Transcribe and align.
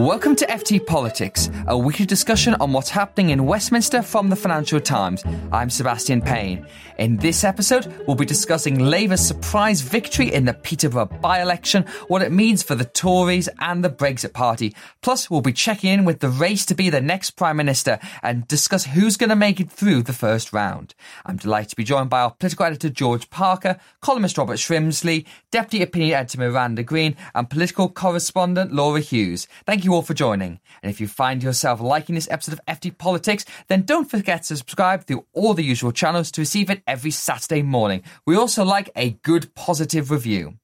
Welcome 0.00 0.34
to 0.36 0.46
FT 0.46 0.86
Politics, 0.86 1.50
a 1.66 1.76
weekly 1.76 2.06
discussion 2.06 2.54
on 2.54 2.72
what's 2.72 2.88
happening 2.88 3.30
in 3.30 3.44
Westminster 3.44 4.00
from 4.00 4.30
the 4.30 4.34
Financial 4.34 4.80
Times. 4.80 5.22
I'm 5.52 5.68
Sebastian 5.68 6.22
Payne. 6.22 6.66
In 6.96 7.18
this 7.18 7.44
episode, 7.44 7.92
we'll 8.06 8.16
be 8.16 8.24
discussing 8.24 8.78
Labour's 8.78 9.20
surprise 9.20 9.82
victory 9.82 10.32
in 10.32 10.46
the 10.46 10.54
Peterborough 10.54 11.04
by 11.04 11.42
election, 11.42 11.84
what 12.08 12.22
it 12.22 12.32
means 12.32 12.62
for 12.62 12.74
the 12.74 12.86
Tories 12.86 13.50
and 13.58 13.84
the 13.84 13.90
Brexit 13.90 14.32
Party. 14.32 14.74
Plus, 15.02 15.30
we'll 15.30 15.42
be 15.42 15.52
checking 15.52 15.90
in 15.90 16.06
with 16.06 16.20
the 16.20 16.30
race 16.30 16.64
to 16.66 16.74
be 16.74 16.88
the 16.88 17.02
next 17.02 17.32
Prime 17.32 17.58
Minister 17.58 17.98
and 18.22 18.48
discuss 18.48 18.86
who's 18.86 19.18
going 19.18 19.30
to 19.30 19.36
make 19.36 19.60
it 19.60 19.70
through 19.70 20.02
the 20.02 20.14
first 20.14 20.54
round. 20.54 20.94
I'm 21.26 21.36
delighted 21.36 21.70
to 21.70 21.76
be 21.76 21.84
joined 21.84 22.08
by 22.08 22.22
our 22.22 22.30
political 22.30 22.64
editor 22.64 22.88
George 22.88 23.28
Parker, 23.28 23.78
columnist 24.00 24.38
Robert 24.38 24.56
Shrimsley, 24.56 25.26
deputy 25.50 25.82
opinion 25.82 26.18
editor 26.18 26.38
Miranda 26.38 26.82
Green, 26.82 27.16
and 27.34 27.50
political 27.50 27.90
correspondent 27.90 28.72
Laura 28.72 29.00
Hughes. 29.00 29.46
Thank 29.66 29.84
you 29.84 29.89
all 29.92 30.02
for 30.02 30.14
joining. 30.14 30.60
And 30.82 30.90
if 30.90 31.00
you 31.00 31.08
find 31.08 31.42
yourself 31.42 31.80
liking 31.80 32.14
this 32.14 32.28
episode 32.30 32.54
of 32.54 32.66
FT 32.66 32.96
Politics, 32.96 33.44
then 33.68 33.82
don't 33.82 34.10
forget 34.10 34.42
to 34.44 34.56
subscribe 34.56 35.04
through 35.04 35.26
all 35.32 35.54
the 35.54 35.64
usual 35.64 35.92
channels 35.92 36.30
to 36.32 36.40
receive 36.40 36.70
it 36.70 36.82
every 36.86 37.10
Saturday 37.10 37.62
morning. 37.62 38.02
We 38.26 38.36
also 38.36 38.64
like 38.64 38.90
a 38.94 39.10
good 39.22 39.54
positive 39.54 40.10
review. 40.10 40.59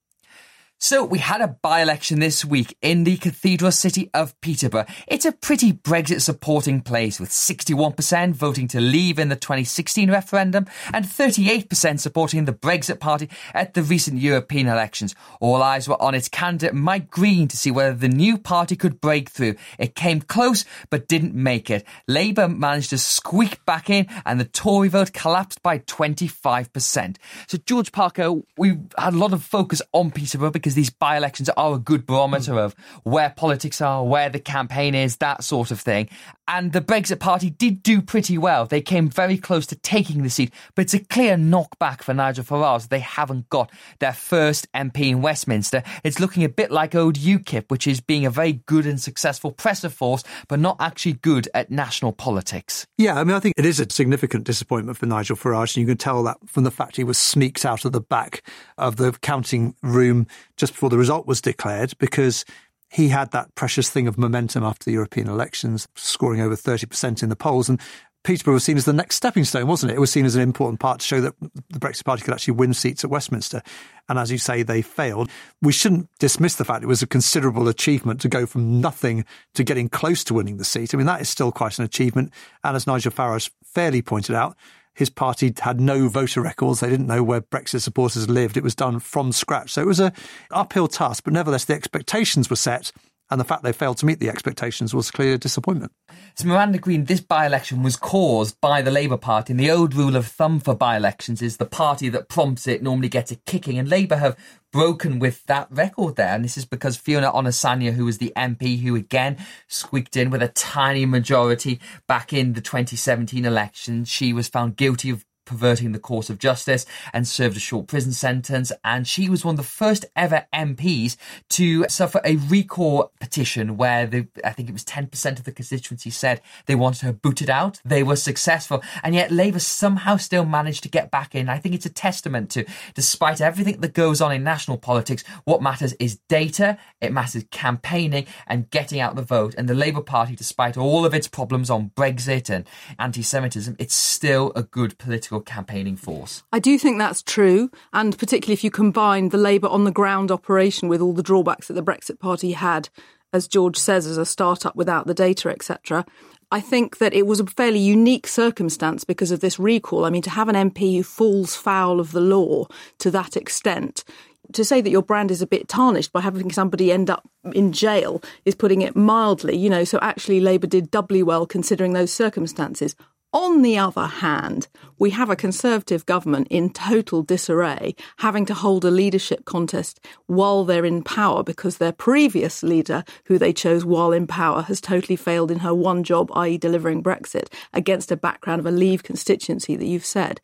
So 0.79 1.07
we 1.07 1.21
had 1.21 1.41
a 1.41 1.49
by-election 1.49 2.21
this 2.21 2.45
week 2.45 2.77
in 2.83 3.05
the 3.05 3.17
cathedral 3.17 3.73
city 3.73 4.11
of 4.13 4.39
Peterborough. 4.43 4.85
It's 5.07 5.25
a 5.25 5.33
pretty 5.33 5.73
Brexit 5.73 6.21
supporting 6.21 6.83
place 6.83 7.19
with 7.19 7.31
61% 7.31 8.35
voting 8.35 8.69
to 8.69 8.81
leave 8.81 9.19
in 9.19 9.31
the 9.31 9.37
2016 9.37 10.11
referendum 10.11 10.67
and 10.93 11.07
38% 11.07 11.99
supporting 11.99 12.45
the 12.45 12.53
Brexit 12.53 13.01
party 13.01 13.31
at 13.55 13.73
the 13.73 13.83
recent 13.83 14.19
European 14.19 14.67
elections. 14.67 15.15
All 15.41 15.63
eyes 15.63 15.89
were 15.89 16.01
on 16.01 16.15
its 16.15 16.29
candidate 16.29 16.75
Mike 16.75 17.11
Green 17.11 17.49
to 17.49 17.57
see 17.57 17.71
whether 17.71 17.95
the 17.95 18.11
new 18.11 18.37
party 18.37 18.77
could 18.77 19.01
break 19.01 19.31
through. 19.31 19.55
It 19.79 19.95
came 19.95 20.21
close 20.21 20.67
but 20.91 21.09
didn't 21.09 21.35
make 21.35 21.71
it. 21.71 21.87
Labour 22.07 22.49
managed 22.49 22.91
to 22.91 22.99
squeak 22.99 23.65
back 23.65 23.89
in 23.89 24.09
and 24.27 24.39
the 24.39 24.45
Tory 24.45 24.89
vote 24.89 25.15
collapsed 25.15 25.63
by 25.63 25.79
25%. 25.79 27.17
So 27.47 27.57
George 27.65 27.93
Parker, 27.93 28.35
we 28.59 28.77
had 28.99 29.15
a 29.15 29.19
lot 29.19 29.33
of 29.33 29.43
focus 29.43 29.81
on 29.93 30.11
Peterborough 30.11 30.51
because 30.51 30.66
these 30.75 30.91
by 30.91 31.17
elections 31.17 31.49
are 31.57 31.75
a 31.75 31.79
good 31.79 32.07
barometer 32.07 32.53
mm. 32.53 32.65
of 32.65 32.75
where 33.05 33.31
politics 33.31 33.81
are, 33.81 34.05
where 34.05 34.29
the 34.29 34.41
campaign 34.41 34.95
is, 34.95 35.17
that 35.19 35.45
sort 35.45 35.71
of 35.71 35.81
thing. 35.81 36.09
And 36.49 36.73
the 36.73 36.81
Brexit 36.81 37.19
Party 37.19 37.51
did 37.51 37.83
do 37.83 38.01
pretty 38.01 38.39
well. 38.39 38.67
They 38.67 38.81
came 38.81 39.09
very 39.09 39.37
close 39.37 39.67
to 39.67 39.77
taking 39.77 40.23
the 40.23 40.31
seat, 40.31 40.53
but 40.77 40.83
it's 40.83 40.95
a 40.95 41.01
clear 41.01 41.37
knockback 41.37 42.03
for 42.03 42.15
Nigel 42.15 42.45
Farage. 42.45 42.89
They 42.89 43.01
haven't 43.01 43.49
got 43.49 43.71
their 43.99 44.13
first 44.13 44.71
MP 44.73 45.11
in 45.11 45.23
Westminster. 45.23 45.83
It's 46.05 46.21
looking 46.21 46.45
a 46.45 46.49
bit 46.49 46.71
like 46.71 46.95
old 46.95 47.17
UKIP, 47.17 47.65
which 47.69 47.89
is 47.89 48.01
being 48.01 48.27
a 48.27 48.31
very 48.31 48.53
good 48.53 48.87
and 48.87 49.01
successful 49.01 49.51
presser 49.51 49.89
force, 49.89 50.23
but 50.47 50.61
not 50.61 50.77
actually 50.79 51.15
good 51.15 51.49
at 51.53 51.71
national 51.71 52.13
politics. 52.13 52.87
Yeah, 52.97 53.19
I 53.19 53.25
mean, 53.25 53.35
I 53.35 53.41
think 53.41 53.55
it 53.57 53.67
is 53.67 53.81
a 53.81 53.91
significant 53.91 54.45
disappointment 54.45 54.99
for 54.99 55.07
Nigel 55.07 55.37
Farage, 55.37 55.77
and 55.77 55.83
you 55.83 55.87
can 55.87 55.99
tell 55.99 56.23
that 56.25 56.39
from 56.47 56.63
the 56.63 56.71
fact 56.71 56.97
he 56.97 57.05
was 57.05 57.19
sneaked 57.19 57.65
out 57.65 57.85
of 57.85 57.91
the 57.91 58.01
back 58.01 58.43
of 58.79 58.97
the 58.97 59.13
counting 59.21 59.75
room 59.83 60.29
just 60.57 60.73
before 60.73 60.91
the 60.91 60.99
result 60.99 61.27
was 61.27 61.41
declared, 61.41 61.97
because 61.99 62.45
he 62.89 63.09
had 63.09 63.33
that 63.33 63.55
precious 63.55 63.91
thing 63.91 64.07
of 64.07 64.17
momentum 64.17 64.63
after 64.63 64.85
the 64.85 64.93
European 64.93 65.29
elections, 65.29 65.89
scoring 65.97 66.41
over 66.41 66.55
30% 66.55 67.23
in 67.23 67.29
the 67.29 67.37
polls. 67.37 67.69
And 67.69 67.81
Peterborough 68.23 68.55
was 68.55 68.65
seen 68.65 68.77
as 68.77 68.85
the 68.85 68.93
next 68.93 69.17
stepping 69.17 69.45
stone, 69.45 69.67
wasn't 69.67 69.93
it? 69.93 69.97
It 69.97 70.01
was 70.01 70.11
seen 70.11 70.25
as 70.25 70.35
an 70.35 70.43
important 70.43 70.81
part 70.81 71.01
to 71.01 71.07
show 71.07 71.21
that 71.21 71.35
the 71.41 71.79
Brexit 71.79 72.05
Party 72.05 72.23
could 72.23 72.35
actually 72.35 72.55
win 72.55 72.75
seats 72.75 73.05
at 73.05 73.11
Westminster. 73.11 73.63
And 74.09 74.19
as 74.19 74.33
you 74.33 74.39
say, 74.39 74.63
they 74.63 74.83
failed. 74.83 75.31
We 75.63 75.73
shouldn't 75.73 76.09
dismiss 76.19 76.57
the 76.57 76.65
fact 76.65 76.83
it 76.83 76.89
was 76.89 77.03
a 77.03 77.07
considerable 77.07 77.69
achievement 77.69 78.21
to 78.23 78.29
go 78.29 78.47
from 78.47 78.81
nothing 78.81 79.25
to 79.55 79.65
getting 79.65 79.89
close 79.89 80.25
to 80.25 80.35
winning 80.35 80.57
the 80.57 80.65
seat. 80.65 80.95
I 80.95 80.97
mean, 80.97 81.07
that 81.07 81.21
is 81.21 81.29
still 81.29 81.53
quite 81.53 81.79
an 81.79 81.85
achievement. 81.85 82.33
And 82.65 82.77
as 82.77 82.87
Nigel 82.87 83.13
Farage 83.13 83.51
fairly 83.65 84.03
pointed 84.03 84.35
out, 84.35 84.57
his 84.97 85.11
party 85.11 85.53
had 85.61 85.79
no 85.79 86.09
voter 86.09 86.41
records. 86.41 86.81
They 86.81 86.89
didn't 86.89 87.07
know 87.07 87.23
where 87.23 87.43
Brexit 87.43 87.83
supporters 87.83 88.31
lived. 88.31 88.57
It 88.57 88.63
was 88.63 88.75
done 88.75 88.99
from 88.99 89.31
scratch. 89.31 89.73
So 89.75 89.83
it 89.83 89.87
was 89.87 90.01
an 90.01 90.13
uphill 90.51 90.89
task, 90.89 91.25
but 91.25 91.35
nevertheless, 91.35 91.67
the 91.67 91.75
expectations 91.75 92.49
were 92.49 92.57
set. 92.57 92.93
And 93.31 93.41
the 93.41 93.45
fact 93.45 93.65
they 93.65 93.73
failed 93.73 93.99
to 93.99 94.07
meet 94.07 94.21
the 94.21 94.29
expectations 94.29 94.95
was 94.95 95.11
clearly 95.11 95.35
a 95.35 95.39
disappointment. 95.39 95.93
So, 96.37 96.47
Miranda 96.47 96.79
Green, 96.79 97.07
this 97.07 97.21
by 97.21 97.47
election 97.47 97.83
was 97.83 97.97
caused 97.97 98.61
by 98.61 98.83
the 98.83 98.91
Labour 98.93 99.17
Party. 99.17 99.53
And 99.53 99.59
the 99.59 99.71
old 99.71 99.95
rule 99.95 100.15
of 100.15 100.27
thumb 100.27 100.61
for 100.61 100.75
by 100.75 100.97
elections 100.97 101.43
is 101.43 101.57
the 101.57 101.67
party 101.67 102.09
that 102.11 102.29
prompts 102.29 102.69
it 102.69 102.83
normally 102.83 103.09
gets 103.09 103.33
a 103.33 103.37
kicking. 103.37 103.79
And 103.79 103.89
Labour 103.89 104.17
have 104.17 104.37
broken 104.73 105.19
with 105.19 105.43
that 105.47 105.67
record 105.71 106.17
there. 106.17 106.35
And 106.35 106.45
this 106.45 106.57
is 106.57 106.65
because 106.65 106.97
Fiona 106.97 107.33
Onasanya, 107.33 107.95
who 107.95 108.05
was 108.05 108.19
the 108.19 108.33
MP 108.37 108.81
who 108.81 108.95
again 108.95 109.39
squeaked 109.67 110.17
in 110.17 110.31
with 110.31 110.43
a 110.43 110.49
tiny 110.49 111.05
majority 111.05 111.81
back 112.07 112.33
in 112.33 112.53
the 112.53 112.61
2017 112.61 113.45
election, 113.45 114.05
she 114.05 114.33
was 114.33 114.49
found 114.49 114.77
guilty 114.77 115.11
of 115.11 115.25
perverting 115.47 115.93
the 115.93 115.99
course 115.99 116.29
of 116.29 116.39
justice 116.39 116.85
and 117.13 117.27
served 117.27 117.57
a 117.57 117.61
short 117.61 117.87
prison 117.87 118.13
sentence. 118.13 118.71
And 118.85 119.07
she 119.07 119.29
was 119.29 119.45
one 119.45 119.55
of 119.55 119.57
the 119.57 119.63
first 119.63 120.05
ever 120.15 120.47
MPs 120.53 121.17
to 121.51 121.89
suffer 121.89 122.21
a 122.25 122.37
recall 122.37 123.13
petition 123.21 123.77
where 123.77 124.07
the, 124.07 124.27
I 124.45 124.51
think 124.51 124.69
it 124.69 124.73
was 124.73 124.85
10% 124.85 125.39
of 125.39 125.45
the 125.45 125.53
constituency 125.53 126.11
said 126.11 126.41
they 126.67 126.75
wanted 126.75 127.03
her 127.03 127.13
booted 127.13 127.49
out. 127.49 127.81
They 127.85 128.03
were 128.03 128.17
successful. 128.17 128.83
And 129.03 129.15
yet 129.15 129.31
Labour 129.31 129.61
somehow 129.61 130.17
still 130.17 130.45
managed 130.45 130.83
to 130.83 130.89
get 130.89 131.11
back 131.11 131.35
in. 131.35 131.49
I 131.49 131.59
think 131.59 131.75
it's 131.75 131.87
a 131.87 131.91
testament 131.91 132.51
to, 132.51 132.65
despite 132.95 133.41
everything 133.41 133.81
that 133.81 133.95
goes 133.95 134.21
on 134.21 134.33
in 134.33 134.45
national 134.45 134.79
politics, 134.79 135.25
what 135.45 135.63
matters 135.63 135.93
is 135.95 136.19
data, 136.29 136.79
it 137.01 137.13
matters 137.13 137.45
campaigning 137.51 138.27
and 138.47 138.71
getting 138.71 139.01
out 139.01 139.17
the 139.17 139.23
vote. 139.23 139.55
And 139.57 139.69
the 139.69 139.75
Labour 139.75 140.03
Party, 140.03 140.35
despite 140.35 140.77
all 140.77 141.05
of 141.05 141.15
its 141.15 141.29
problems 141.29 141.71
on 141.71 141.91
Brexit 141.97 142.51
and 142.51 142.67
anti 142.99 143.23
Semitism, 143.23 143.77
it's 143.79 143.95
still 143.95 144.53
a 144.55 144.63
good 144.63 144.99
political 144.99 145.36
campaigning 145.41 145.97
force. 145.97 146.43
I 146.53 146.59
do 146.59 146.79
think 146.79 146.99
that's 146.99 147.23
true, 147.23 147.71
and 147.93 148.17
particularly 148.19 148.55
if 148.55 148.65
you 148.65 148.71
combine 148.71 149.29
the 149.29 149.39
Labour 149.39 149.69
on 149.69 149.85
the 149.85 149.91
ground 149.91 150.31
operation 150.31 150.89
with 150.89 151.01
all 151.01 151.13
the 151.13 151.23
drawbacks 151.23 151.69
that 151.69 151.75
the 151.75 151.83
Brexit 151.83 152.19
Party 152.19 152.53
had, 152.53 152.89
as 153.33 153.49
George 153.49 153.77
says, 153.77 154.07
as 154.07 154.19
a 154.19 154.27
start-up 154.27 154.77
without 154.77 155.07
the 155.07 155.15
data, 155.15 155.49
etc. 155.49 156.05
I 156.51 156.61
think 156.61 156.99
that 156.99 157.13
it 157.13 157.27
was 157.27 157.41
a 157.41 157.47
fairly 157.47 157.81
unique 157.81 158.27
circumstance 158.27 159.03
because 159.03 159.33
of 159.33 159.41
this 159.41 159.59
recall. 159.59 160.05
I 160.05 160.11
mean, 160.11 160.23
to 160.23 160.31
have 160.31 160.49
an 160.49 160.71
MP 160.71 160.97
who 160.97 161.03
falls 161.03 161.57
foul 161.57 161.99
of 161.99 162.13
the 162.13 162.21
law 162.21 162.67
to 162.99 163.11
that 163.11 163.37
extent, 163.37 164.05
to 164.53 164.65
say 164.65 164.81
that 164.81 164.91
your 164.91 165.03
brand 165.03 165.33
is 165.33 165.43
a 165.43 165.47
bit 165.47 165.67
tarnished 165.67 166.13
by 166.13 166.21
having 166.21 166.53
somebody 166.53 166.93
end 166.93 167.11
up 167.11 167.29
in 167.53 167.73
jail 167.73 168.23
is 168.45 168.55
putting 168.55 168.83
it 168.83 168.95
mildly, 168.95 169.57
you 169.57 169.69
know. 169.69 169.83
So 169.83 169.99
actually, 170.01 170.41
Labour 170.41 170.69
did 170.69 170.91
doubly 170.91 171.23
well 171.23 171.47
considering 171.47 171.93
those 171.93 172.13
circumstances. 172.13 172.95
On 173.37 173.61
the 173.61 173.77
other 173.77 174.07
hand, 174.07 174.67
we 174.99 175.11
have 175.11 175.29
a 175.29 175.37
Conservative 175.37 176.07
government 176.07 176.47
in 176.49 176.71
total 176.71 177.23
disarray, 177.23 177.95
having 178.17 178.47
to 178.47 178.55
hold 178.55 178.83
a 178.83 178.91
leadership 178.91 179.45
contest 179.45 180.01
while 180.25 180.65
they're 180.65 180.87
in 180.87 181.03
power 181.03 181.43
because 181.43 181.77
their 181.77 181.93
previous 181.93 182.63
leader, 182.63 183.05
who 183.27 183.37
they 183.37 183.53
chose 183.53 183.85
while 183.85 184.11
in 184.11 184.27
power, 184.27 184.63
has 184.63 184.81
totally 184.81 185.17
failed 185.17 185.51
in 185.51 185.59
her 185.59 185.75
one 185.75 186.03
job, 186.03 186.31
i.e., 186.35 186.57
delivering 186.57 187.03
Brexit, 187.03 187.53
against 187.75 188.11
a 188.11 188.17
background 188.17 188.61
of 188.61 188.65
a 188.65 188.71
Leave 188.71 189.03
constituency 189.03 189.77
that 189.77 189.85
you've 189.85 190.07
said. 190.07 190.41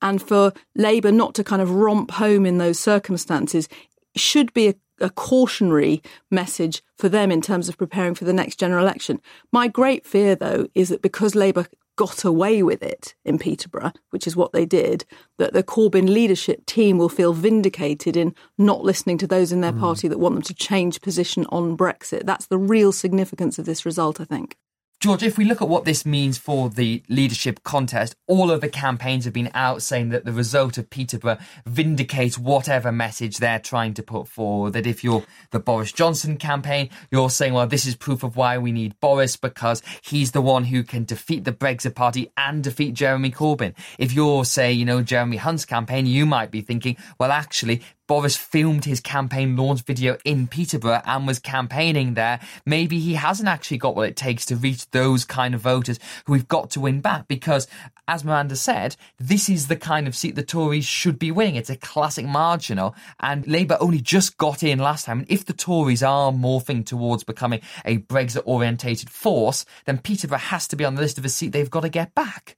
And 0.00 0.22
for 0.22 0.52
Labour 0.76 1.10
not 1.10 1.34
to 1.34 1.42
kind 1.42 1.60
of 1.60 1.72
romp 1.72 2.12
home 2.12 2.46
in 2.46 2.58
those 2.58 2.78
circumstances 2.78 3.68
should 4.14 4.54
be 4.54 4.68
a 4.68 4.74
a 5.00 5.10
cautionary 5.10 6.02
message 6.30 6.82
for 6.96 7.10
them 7.10 7.30
in 7.30 7.42
terms 7.42 7.68
of 7.68 7.76
preparing 7.76 8.14
for 8.14 8.24
the 8.24 8.32
next 8.32 8.56
general 8.56 8.82
election. 8.82 9.20
My 9.52 9.68
great 9.68 10.06
fear, 10.06 10.34
though, 10.34 10.68
is 10.74 10.88
that 10.88 11.02
because 11.02 11.34
Labour 11.34 11.66
got 11.96 12.24
away 12.24 12.62
with 12.62 12.82
it 12.82 13.14
in 13.24 13.38
Peterborough, 13.38 13.92
which 14.10 14.26
is 14.26 14.36
what 14.36 14.52
they 14.52 14.66
did, 14.66 15.04
that 15.38 15.52
the 15.52 15.62
Corbyn 15.62 16.08
leadership 16.08 16.64
team 16.66 16.98
will 16.98 17.08
feel 17.08 17.32
vindicated 17.32 18.16
in 18.16 18.34
not 18.58 18.82
listening 18.82 19.18
to 19.18 19.26
those 19.26 19.52
in 19.52 19.62
their 19.62 19.72
mm. 19.72 19.80
party 19.80 20.06
that 20.08 20.18
want 20.18 20.34
them 20.34 20.42
to 20.42 20.54
change 20.54 21.00
position 21.00 21.46
on 21.48 21.76
Brexit. 21.76 22.24
That's 22.24 22.46
the 22.46 22.58
real 22.58 22.92
significance 22.92 23.58
of 23.58 23.64
this 23.64 23.84
result, 23.86 24.20
I 24.20 24.24
think. 24.24 24.56
George, 24.98 25.22
if 25.22 25.36
we 25.36 25.44
look 25.44 25.60
at 25.60 25.68
what 25.68 25.84
this 25.84 26.06
means 26.06 26.38
for 26.38 26.70
the 26.70 27.02
leadership 27.10 27.62
contest, 27.62 28.16
all 28.26 28.50
of 28.50 28.62
the 28.62 28.68
campaigns 28.68 29.26
have 29.26 29.34
been 29.34 29.50
out 29.52 29.82
saying 29.82 30.08
that 30.08 30.24
the 30.24 30.32
result 30.32 30.78
of 30.78 30.88
Peterborough 30.88 31.36
vindicates 31.66 32.38
whatever 32.38 32.90
message 32.90 33.36
they're 33.36 33.58
trying 33.58 33.92
to 33.92 34.02
put 34.02 34.26
forward. 34.26 34.72
That 34.72 34.86
if 34.86 35.04
you're 35.04 35.22
the 35.50 35.60
Boris 35.60 35.92
Johnson 35.92 36.38
campaign, 36.38 36.88
you're 37.10 37.28
saying, 37.28 37.52
well, 37.52 37.66
this 37.66 37.84
is 37.84 37.94
proof 37.94 38.22
of 38.22 38.36
why 38.36 38.56
we 38.56 38.72
need 38.72 38.98
Boris 38.98 39.36
because 39.36 39.82
he's 40.00 40.32
the 40.32 40.40
one 40.40 40.64
who 40.64 40.82
can 40.82 41.04
defeat 41.04 41.44
the 41.44 41.52
Brexit 41.52 41.94
Party 41.94 42.32
and 42.38 42.64
defeat 42.64 42.94
Jeremy 42.94 43.30
Corbyn. 43.30 43.74
If 43.98 44.14
you're, 44.14 44.46
say, 44.46 44.72
you 44.72 44.86
know, 44.86 45.02
Jeremy 45.02 45.36
Hunt's 45.36 45.66
campaign, 45.66 46.06
you 46.06 46.24
might 46.24 46.50
be 46.50 46.62
thinking, 46.62 46.96
well, 47.18 47.32
actually, 47.32 47.82
Boris 48.06 48.36
filmed 48.36 48.84
his 48.84 49.00
campaign 49.00 49.56
launch 49.56 49.82
video 49.82 50.16
in 50.24 50.46
Peterborough 50.46 51.02
and 51.04 51.26
was 51.26 51.38
campaigning 51.38 52.14
there, 52.14 52.40
maybe 52.64 53.00
he 53.00 53.14
hasn't 53.14 53.48
actually 53.48 53.78
got 53.78 53.96
what 53.96 54.08
it 54.08 54.16
takes 54.16 54.46
to 54.46 54.56
reach 54.56 54.88
those 54.90 55.24
kind 55.24 55.54
of 55.54 55.60
voters 55.60 55.98
who 56.24 56.32
we've 56.32 56.48
got 56.48 56.70
to 56.70 56.80
win 56.80 57.00
back. 57.00 57.26
Because, 57.26 57.66
as 58.06 58.24
Miranda 58.24 58.56
said, 58.56 58.96
this 59.18 59.48
is 59.48 59.66
the 59.66 59.76
kind 59.76 60.06
of 60.06 60.14
seat 60.14 60.36
the 60.36 60.42
Tories 60.42 60.84
should 60.84 61.18
be 61.18 61.32
winning. 61.32 61.56
It's 61.56 61.70
a 61.70 61.76
classic 61.76 62.26
marginal, 62.26 62.94
and 63.20 63.46
Labour 63.46 63.76
only 63.80 64.00
just 64.00 64.36
got 64.36 64.62
in 64.62 64.78
last 64.78 65.06
time. 65.06 65.20
And 65.20 65.30
if 65.30 65.44
the 65.44 65.52
Tories 65.52 66.02
are 66.02 66.30
morphing 66.32 66.86
towards 66.86 67.24
becoming 67.24 67.60
a 67.84 67.98
Brexit 67.98 68.42
orientated 68.44 69.10
force, 69.10 69.64
then 69.84 69.98
Peterborough 69.98 70.38
has 70.38 70.68
to 70.68 70.76
be 70.76 70.84
on 70.84 70.94
the 70.94 71.02
list 71.02 71.18
of 71.18 71.24
a 71.24 71.28
seat 71.28 71.52
they've 71.52 71.70
got 71.70 71.80
to 71.80 71.88
get 71.88 72.14
back. 72.14 72.56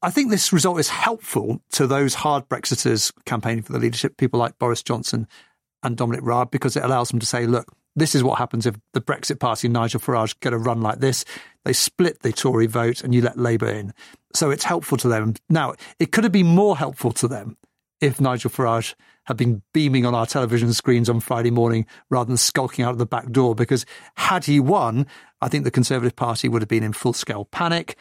I 0.00 0.10
think 0.10 0.30
this 0.30 0.52
result 0.52 0.78
is 0.78 0.88
helpful 0.88 1.60
to 1.72 1.86
those 1.86 2.14
hard 2.14 2.48
Brexiters 2.48 3.12
campaigning 3.24 3.62
for 3.62 3.72
the 3.72 3.80
leadership, 3.80 4.16
people 4.16 4.38
like 4.38 4.58
Boris 4.58 4.82
Johnson 4.82 5.26
and 5.82 5.96
Dominic 5.96 6.20
Raab, 6.22 6.50
because 6.50 6.76
it 6.76 6.84
allows 6.84 7.08
them 7.08 7.18
to 7.18 7.26
say, 7.26 7.46
look, 7.46 7.66
this 7.96 8.14
is 8.14 8.22
what 8.22 8.38
happens 8.38 8.64
if 8.64 8.76
the 8.92 9.00
Brexit 9.00 9.40
Party 9.40 9.66
Nigel 9.66 9.98
Farage 10.00 10.38
get 10.38 10.52
a 10.52 10.58
run 10.58 10.80
like 10.80 11.00
this. 11.00 11.24
They 11.64 11.72
split 11.72 12.22
the 12.22 12.32
Tory 12.32 12.66
vote 12.66 13.02
and 13.02 13.12
you 13.12 13.22
let 13.22 13.38
Labour 13.38 13.68
in. 13.68 13.92
So 14.34 14.50
it's 14.50 14.62
helpful 14.64 14.98
to 14.98 15.08
them. 15.08 15.34
Now, 15.48 15.74
it 15.98 16.12
could 16.12 16.22
have 16.22 16.32
been 16.32 16.46
more 16.46 16.76
helpful 16.76 17.10
to 17.12 17.26
them 17.26 17.56
if 18.00 18.20
Nigel 18.20 18.50
Farage 18.50 18.94
had 19.24 19.36
been 19.36 19.62
beaming 19.74 20.06
on 20.06 20.14
our 20.14 20.26
television 20.26 20.72
screens 20.72 21.10
on 21.10 21.18
Friday 21.18 21.50
morning 21.50 21.86
rather 22.08 22.28
than 22.28 22.36
skulking 22.36 22.84
out 22.84 22.92
of 22.92 22.98
the 22.98 23.06
back 23.06 23.30
door, 23.32 23.56
because 23.56 23.84
had 24.16 24.44
he 24.44 24.60
won, 24.60 25.06
I 25.40 25.48
think 25.48 25.64
the 25.64 25.70
Conservative 25.72 26.14
Party 26.14 26.48
would 26.48 26.62
have 26.62 26.68
been 26.68 26.84
in 26.84 26.92
full 26.92 27.12
scale 27.12 27.44
panic 27.46 27.96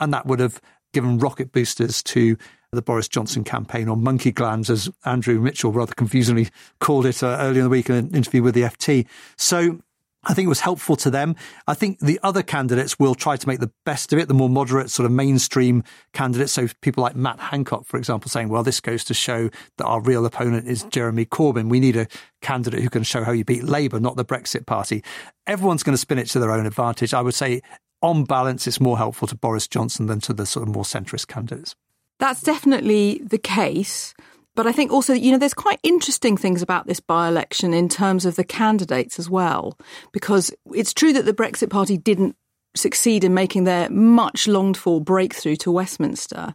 and 0.00 0.14
that 0.14 0.26
would 0.26 0.40
have 0.40 0.60
given 0.92 1.18
rocket 1.18 1.52
boosters 1.52 2.02
to 2.04 2.36
the 2.72 2.82
Boris 2.82 3.08
Johnson 3.08 3.44
campaign, 3.44 3.88
or 3.88 3.96
monkey 3.96 4.32
glands, 4.32 4.70
as 4.70 4.88
Andrew 5.04 5.38
Mitchell 5.38 5.72
rather 5.72 5.94
confusingly 5.94 6.48
called 6.80 7.04
it 7.04 7.22
uh, 7.22 7.36
earlier 7.40 7.58
in 7.58 7.64
the 7.64 7.70
week 7.70 7.90
in 7.90 7.96
an 7.96 8.14
interview 8.14 8.42
with 8.42 8.54
the 8.54 8.62
FT. 8.62 9.06
So 9.36 9.80
I 10.24 10.34
think 10.34 10.46
it 10.46 10.48
was 10.48 10.60
helpful 10.60 10.94
to 10.96 11.10
them. 11.10 11.34
I 11.66 11.74
think 11.74 11.98
the 11.98 12.20
other 12.22 12.42
candidates 12.42 12.98
will 12.98 13.16
try 13.16 13.36
to 13.36 13.48
make 13.48 13.58
the 13.58 13.72
best 13.84 14.12
of 14.12 14.20
it, 14.20 14.28
the 14.28 14.34
more 14.34 14.48
moderate, 14.48 14.88
sort 14.88 15.04
of 15.04 15.12
mainstream 15.12 15.82
candidates. 16.12 16.52
So 16.52 16.68
people 16.80 17.02
like 17.02 17.16
Matt 17.16 17.40
Hancock, 17.40 17.84
for 17.86 17.96
example, 17.96 18.30
saying, 18.30 18.48
well, 18.48 18.62
this 18.62 18.80
goes 18.80 19.02
to 19.04 19.14
show 19.14 19.50
that 19.78 19.84
our 19.84 20.00
real 20.00 20.24
opponent 20.24 20.68
is 20.68 20.84
Jeremy 20.84 21.26
Corbyn. 21.26 21.68
We 21.68 21.80
need 21.80 21.96
a 21.96 22.06
candidate 22.40 22.82
who 22.82 22.88
can 22.88 23.02
show 23.02 23.24
how 23.24 23.32
you 23.32 23.44
beat 23.44 23.64
Labour, 23.64 23.98
not 23.98 24.16
the 24.16 24.24
Brexit 24.24 24.64
Party. 24.64 25.02
Everyone's 25.46 25.82
going 25.82 25.94
to 25.94 25.98
spin 25.98 26.18
it 26.18 26.28
to 26.28 26.38
their 26.38 26.52
own 26.52 26.66
advantage. 26.66 27.12
I 27.12 27.20
would 27.20 27.34
say 27.34 27.60
on 28.02 28.24
balance, 28.24 28.66
it's 28.66 28.80
more 28.80 28.98
helpful 28.98 29.28
to 29.28 29.36
Boris 29.36 29.68
Johnson 29.68 30.06
than 30.06 30.20
to 30.20 30.32
the 30.32 30.46
sort 30.46 30.68
of 30.68 30.74
more 30.74 30.84
centrist 30.84 31.28
candidates. 31.28 31.74
That's 32.18 32.42
definitely 32.42 33.20
the 33.24 33.38
case. 33.38 34.14
But 34.54 34.66
I 34.66 34.72
think 34.72 34.92
also, 34.92 35.14
you 35.14 35.32
know, 35.32 35.38
there's 35.38 35.54
quite 35.54 35.80
interesting 35.82 36.36
things 36.36 36.60
about 36.60 36.86
this 36.86 37.00
by 37.00 37.26
election 37.26 37.72
in 37.72 37.88
terms 37.88 38.26
of 38.26 38.36
the 38.36 38.44
candidates 38.44 39.18
as 39.18 39.30
well, 39.30 39.78
because 40.12 40.52
it's 40.74 40.92
true 40.92 41.12
that 41.14 41.24
the 41.24 41.32
Brexit 41.32 41.70
Party 41.70 41.96
didn't 41.96 42.36
succeed 42.74 43.24
in 43.24 43.34
making 43.34 43.64
their 43.64 43.88
much 43.90 44.46
longed 44.46 44.76
for 44.76 45.00
breakthrough 45.00 45.56
to 45.56 45.70
Westminster. 45.70 46.54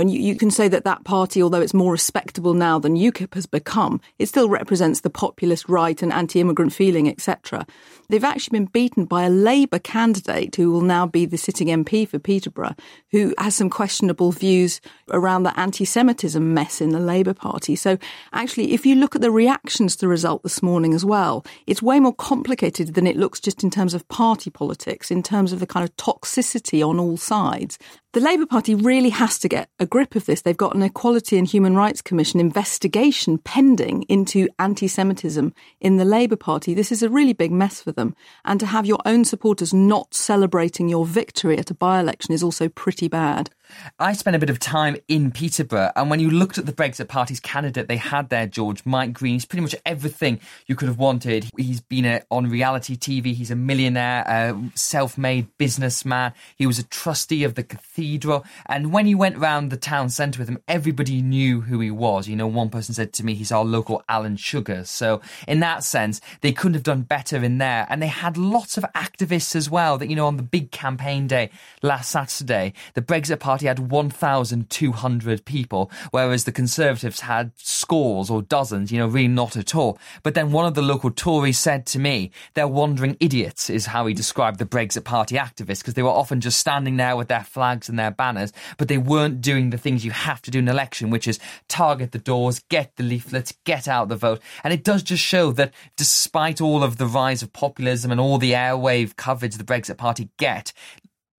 And 0.00 0.10
you, 0.10 0.18
you, 0.18 0.34
can 0.34 0.50
say 0.50 0.66
that 0.68 0.84
that 0.84 1.04
party, 1.04 1.42
although 1.42 1.60
it's 1.60 1.74
more 1.74 1.92
respectable 1.92 2.54
now 2.54 2.78
than 2.78 2.96
UKIP 2.96 3.34
has 3.34 3.46
become, 3.46 4.00
it 4.18 4.26
still 4.26 4.48
represents 4.48 5.00
the 5.00 5.10
populist 5.10 5.68
right 5.68 6.00
and 6.02 6.12
anti-immigrant 6.12 6.72
feeling, 6.72 7.08
etc. 7.08 7.66
They've 8.08 8.24
actually 8.24 8.58
been 8.58 8.66
beaten 8.66 9.04
by 9.04 9.24
a 9.24 9.30
Labour 9.30 9.78
candidate 9.78 10.56
who 10.56 10.72
will 10.72 10.80
now 10.80 11.06
be 11.06 11.26
the 11.26 11.36
sitting 11.36 11.68
MP 11.68 12.08
for 12.08 12.18
Peterborough, 12.18 12.74
who 13.10 13.34
has 13.38 13.54
some 13.54 13.68
questionable 13.68 14.32
views 14.32 14.80
around 15.10 15.42
the 15.42 15.58
anti-Semitism 15.60 16.54
mess 16.54 16.80
in 16.80 16.90
the 16.90 16.98
Labour 16.98 17.34
Party. 17.34 17.76
So 17.76 17.98
actually, 18.32 18.72
if 18.72 18.86
you 18.86 18.94
look 18.94 19.14
at 19.14 19.22
the 19.22 19.30
reactions 19.30 19.96
to 19.96 20.00
the 20.00 20.08
result 20.08 20.42
this 20.42 20.62
morning 20.62 20.94
as 20.94 21.04
well, 21.04 21.44
it's 21.66 21.82
way 21.82 22.00
more 22.00 22.14
complicated 22.14 22.94
than 22.94 23.06
it 23.06 23.16
looks 23.16 23.38
just 23.38 23.62
in 23.62 23.70
terms 23.70 23.94
of 23.94 24.08
party 24.08 24.50
politics, 24.50 25.10
in 25.10 25.22
terms 25.22 25.52
of 25.52 25.60
the 25.60 25.66
kind 25.66 25.84
of 25.84 25.94
toxicity 25.96 26.84
on 26.86 26.98
all 26.98 27.18
sides. 27.18 27.78
The 28.12 28.18
Labour 28.18 28.46
Party 28.46 28.74
really 28.74 29.10
has 29.10 29.38
to 29.38 29.48
get 29.48 29.70
a 29.78 29.86
grip 29.86 30.16
of 30.16 30.26
this. 30.26 30.42
They've 30.42 30.56
got 30.56 30.74
an 30.74 30.82
Equality 30.82 31.38
and 31.38 31.46
Human 31.46 31.76
Rights 31.76 32.02
Commission 32.02 32.40
investigation 32.40 33.38
pending 33.38 34.02
into 34.08 34.48
anti 34.58 34.88
Semitism 34.88 35.54
in 35.80 35.96
the 35.96 36.04
Labour 36.04 36.34
Party. 36.34 36.74
This 36.74 36.90
is 36.90 37.04
a 37.04 37.08
really 37.08 37.34
big 37.34 37.52
mess 37.52 37.80
for 37.80 37.92
them. 37.92 38.16
And 38.44 38.58
to 38.58 38.66
have 38.66 38.84
your 38.84 38.98
own 39.06 39.24
supporters 39.24 39.72
not 39.72 40.12
celebrating 40.12 40.88
your 40.88 41.06
victory 41.06 41.56
at 41.56 41.70
a 41.70 41.74
by 41.74 42.00
election 42.00 42.34
is 42.34 42.42
also 42.42 42.68
pretty 42.68 43.06
bad. 43.06 43.50
I 43.98 44.12
spent 44.12 44.36
a 44.36 44.38
bit 44.38 44.50
of 44.50 44.58
time 44.58 44.96
in 45.08 45.30
Peterborough, 45.30 45.92
and 45.96 46.10
when 46.10 46.20
you 46.20 46.30
looked 46.30 46.58
at 46.58 46.66
the 46.66 46.72
Brexit 46.72 47.08
Party's 47.08 47.40
candidate 47.40 47.88
they 47.88 47.96
had 47.96 48.28
there, 48.28 48.46
George, 48.46 48.84
Mike 48.84 49.12
Green, 49.12 49.34
he's 49.34 49.44
pretty 49.44 49.62
much 49.62 49.74
everything 49.84 50.40
you 50.66 50.76
could 50.76 50.88
have 50.88 50.98
wanted. 50.98 51.50
He's 51.56 51.80
been 51.80 52.04
a, 52.04 52.22
on 52.30 52.48
reality 52.48 52.96
TV, 52.96 53.34
he's 53.34 53.50
a 53.50 53.56
millionaire, 53.56 54.26
uh, 54.26 54.54
a 54.54 54.70
self 54.74 55.18
made 55.18 55.46
businessman, 55.58 56.32
he 56.56 56.66
was 56.66 56.78
a 56.78 56.84
trustee 56.84 57.44
of 57.44 57.54
the 57.54 57.62
cathedral, 57.62 58.44
and 58.66 58.92
when 58.92 59.06
he 59.06 59.14
went 59.14 59.36
round 59.38 59.70
the 59.70 59.76
town 59.76 60.10
centre 60.10 60.38
with 60.38 60.48
him, 60.48 60.58
everybody 60.68 61.22
knew 61.22 61.60
who 61.62 61.80
he 61.80 61.90
was. 61.90 62.28
You 62.28 62.36
know, 62.36 62.46
one 62.46 62.70
person 62.70 62.94
said 62.94 63.12
to 63.14 63.24
me, 63.24 63.34
he's 63.34 63.52
our 63.52 63.64
local 63.64 64.02
Alan 64.08 64.36
Sugar. 64.36 64.84
So, 64.84 65.20
in 65.46 65.60
that 65.60 65.84
sense, 65.84 66.20
they 66.40 66.52
couldn't 66.52 66.74
have 66.74 66.82
done 66.82 67.02
better 67.02 67.42
in 67.42 67.58
there, 67.58 67.86
and 67.88 68.02
they 68.02 68.06
had 68.06 68.36
lots 68.36 68.76
of 68.76 68.84
activists 68.94 69.54
as 69.56 69.70
well. 69.70 69.98
That, 69.98 70.08
you 70.08 70.16
know, 70.16 70.26
on 70.26 70.36
the 70.36 70.42
big 70.42 70.70
campaign 70.70 71.26
day 71.26 71.50
last 71.82 72.10
Saturday, 72.10 72.74
the 72.94 73.02
Brexit 73.02 73.40
Party 73.40 73.59
Party 73.60 73.66
had 73.66 73.90
1,200 73.90 75.44
people, 75.44 75.90
whereas 76.12 76.44
the 76.44 76.52
Conservatives 76.52 77.20
had 77.20 77.52
scores 77.56 78.30
or 78.30 78.40
dozens, 78.40 78.90
you 78.90 78.98
know, 78.98 79.06
really 79.06 79.28
not 79.28 79.54
at 79.54 79.74
all. 79.74 79.98
But 80.22 80.32
then 80.32 80.50
one 80.50 80.64
of 80.64 80.72
the 80.72 80.80
local 80.80 81.10
Tories 81.10 81.58
said 81.58 81.84
to 81.86 81.98
me, 81.98 82.30
they're 82.54 82.66
wandering 82.66 83.18
idiots, 83.20 83.68
is 83.68 83.86
how 83.86 84.06
he 84.06 84.14
described 84.14 84.58
the 84.58 84.64
Brexit 84.64 85.04
Party 85.04 85.34
activists, 85.34 85.80
because 85.80 85.92
they 85.92 86.02
were 86.02 86.08
often 86.08 86.40
just 86.40 86.58
standing 86.58 86.96
there 86.96 87.16
with 87.16 87.28
their 87.28 87.44
flags 87.44 87.90
and 87.90 87.98
their 87.98 88.10
banners, 88.10 88.50
but 88.78 88.88
they 88.88 88.96
weren't 88.96 89.42
doing 89.42 89.68
the 89.68 89.78
things 89.78 90.06
you 90.06 90.10
have 90.10 90.40
to 90.40 90.50
do 90.50 90.58
in 90.58 90.66
an 90.66 90.74
election, 90.74 91.10
which 91.10 91.28
is 91.28 91.38
target 91.68 92.12
the 92.12 92.18
doors, 92.18 92.62
get 92.70 92.96
the 92.96 93.02
leaflets, 93.02 93.52
get 93.64 93.86
out 93.86 94.08
the 94.08 94.16
vote. 94.16 94.40
And 94.64 94.72
it 94.72 94.84
does 94.84 95.02
just 95.02 95.22
show 95.22 95.52
that 95.52 95.74
despite 95.98 96.62
all 96.62 96.82
of 96.82 96.96
the 96.96 97.06
rise 97.06 97.42
of 97.42 97.52
populism 97.52 98.10
and 98.10 98.20
all 98.20 98.38
the 98.38 98.52
airwave 98.52 99.16
coverage 99.16 99.56
the 99.56 99.64
Brexit 99.64 99.98
Party 99.98 100.30
get, 100.38 100.72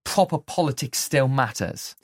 proper 0.04 0.38
politics 0.38 0.98
still 0.98 1.28
matters. 1.28 1.96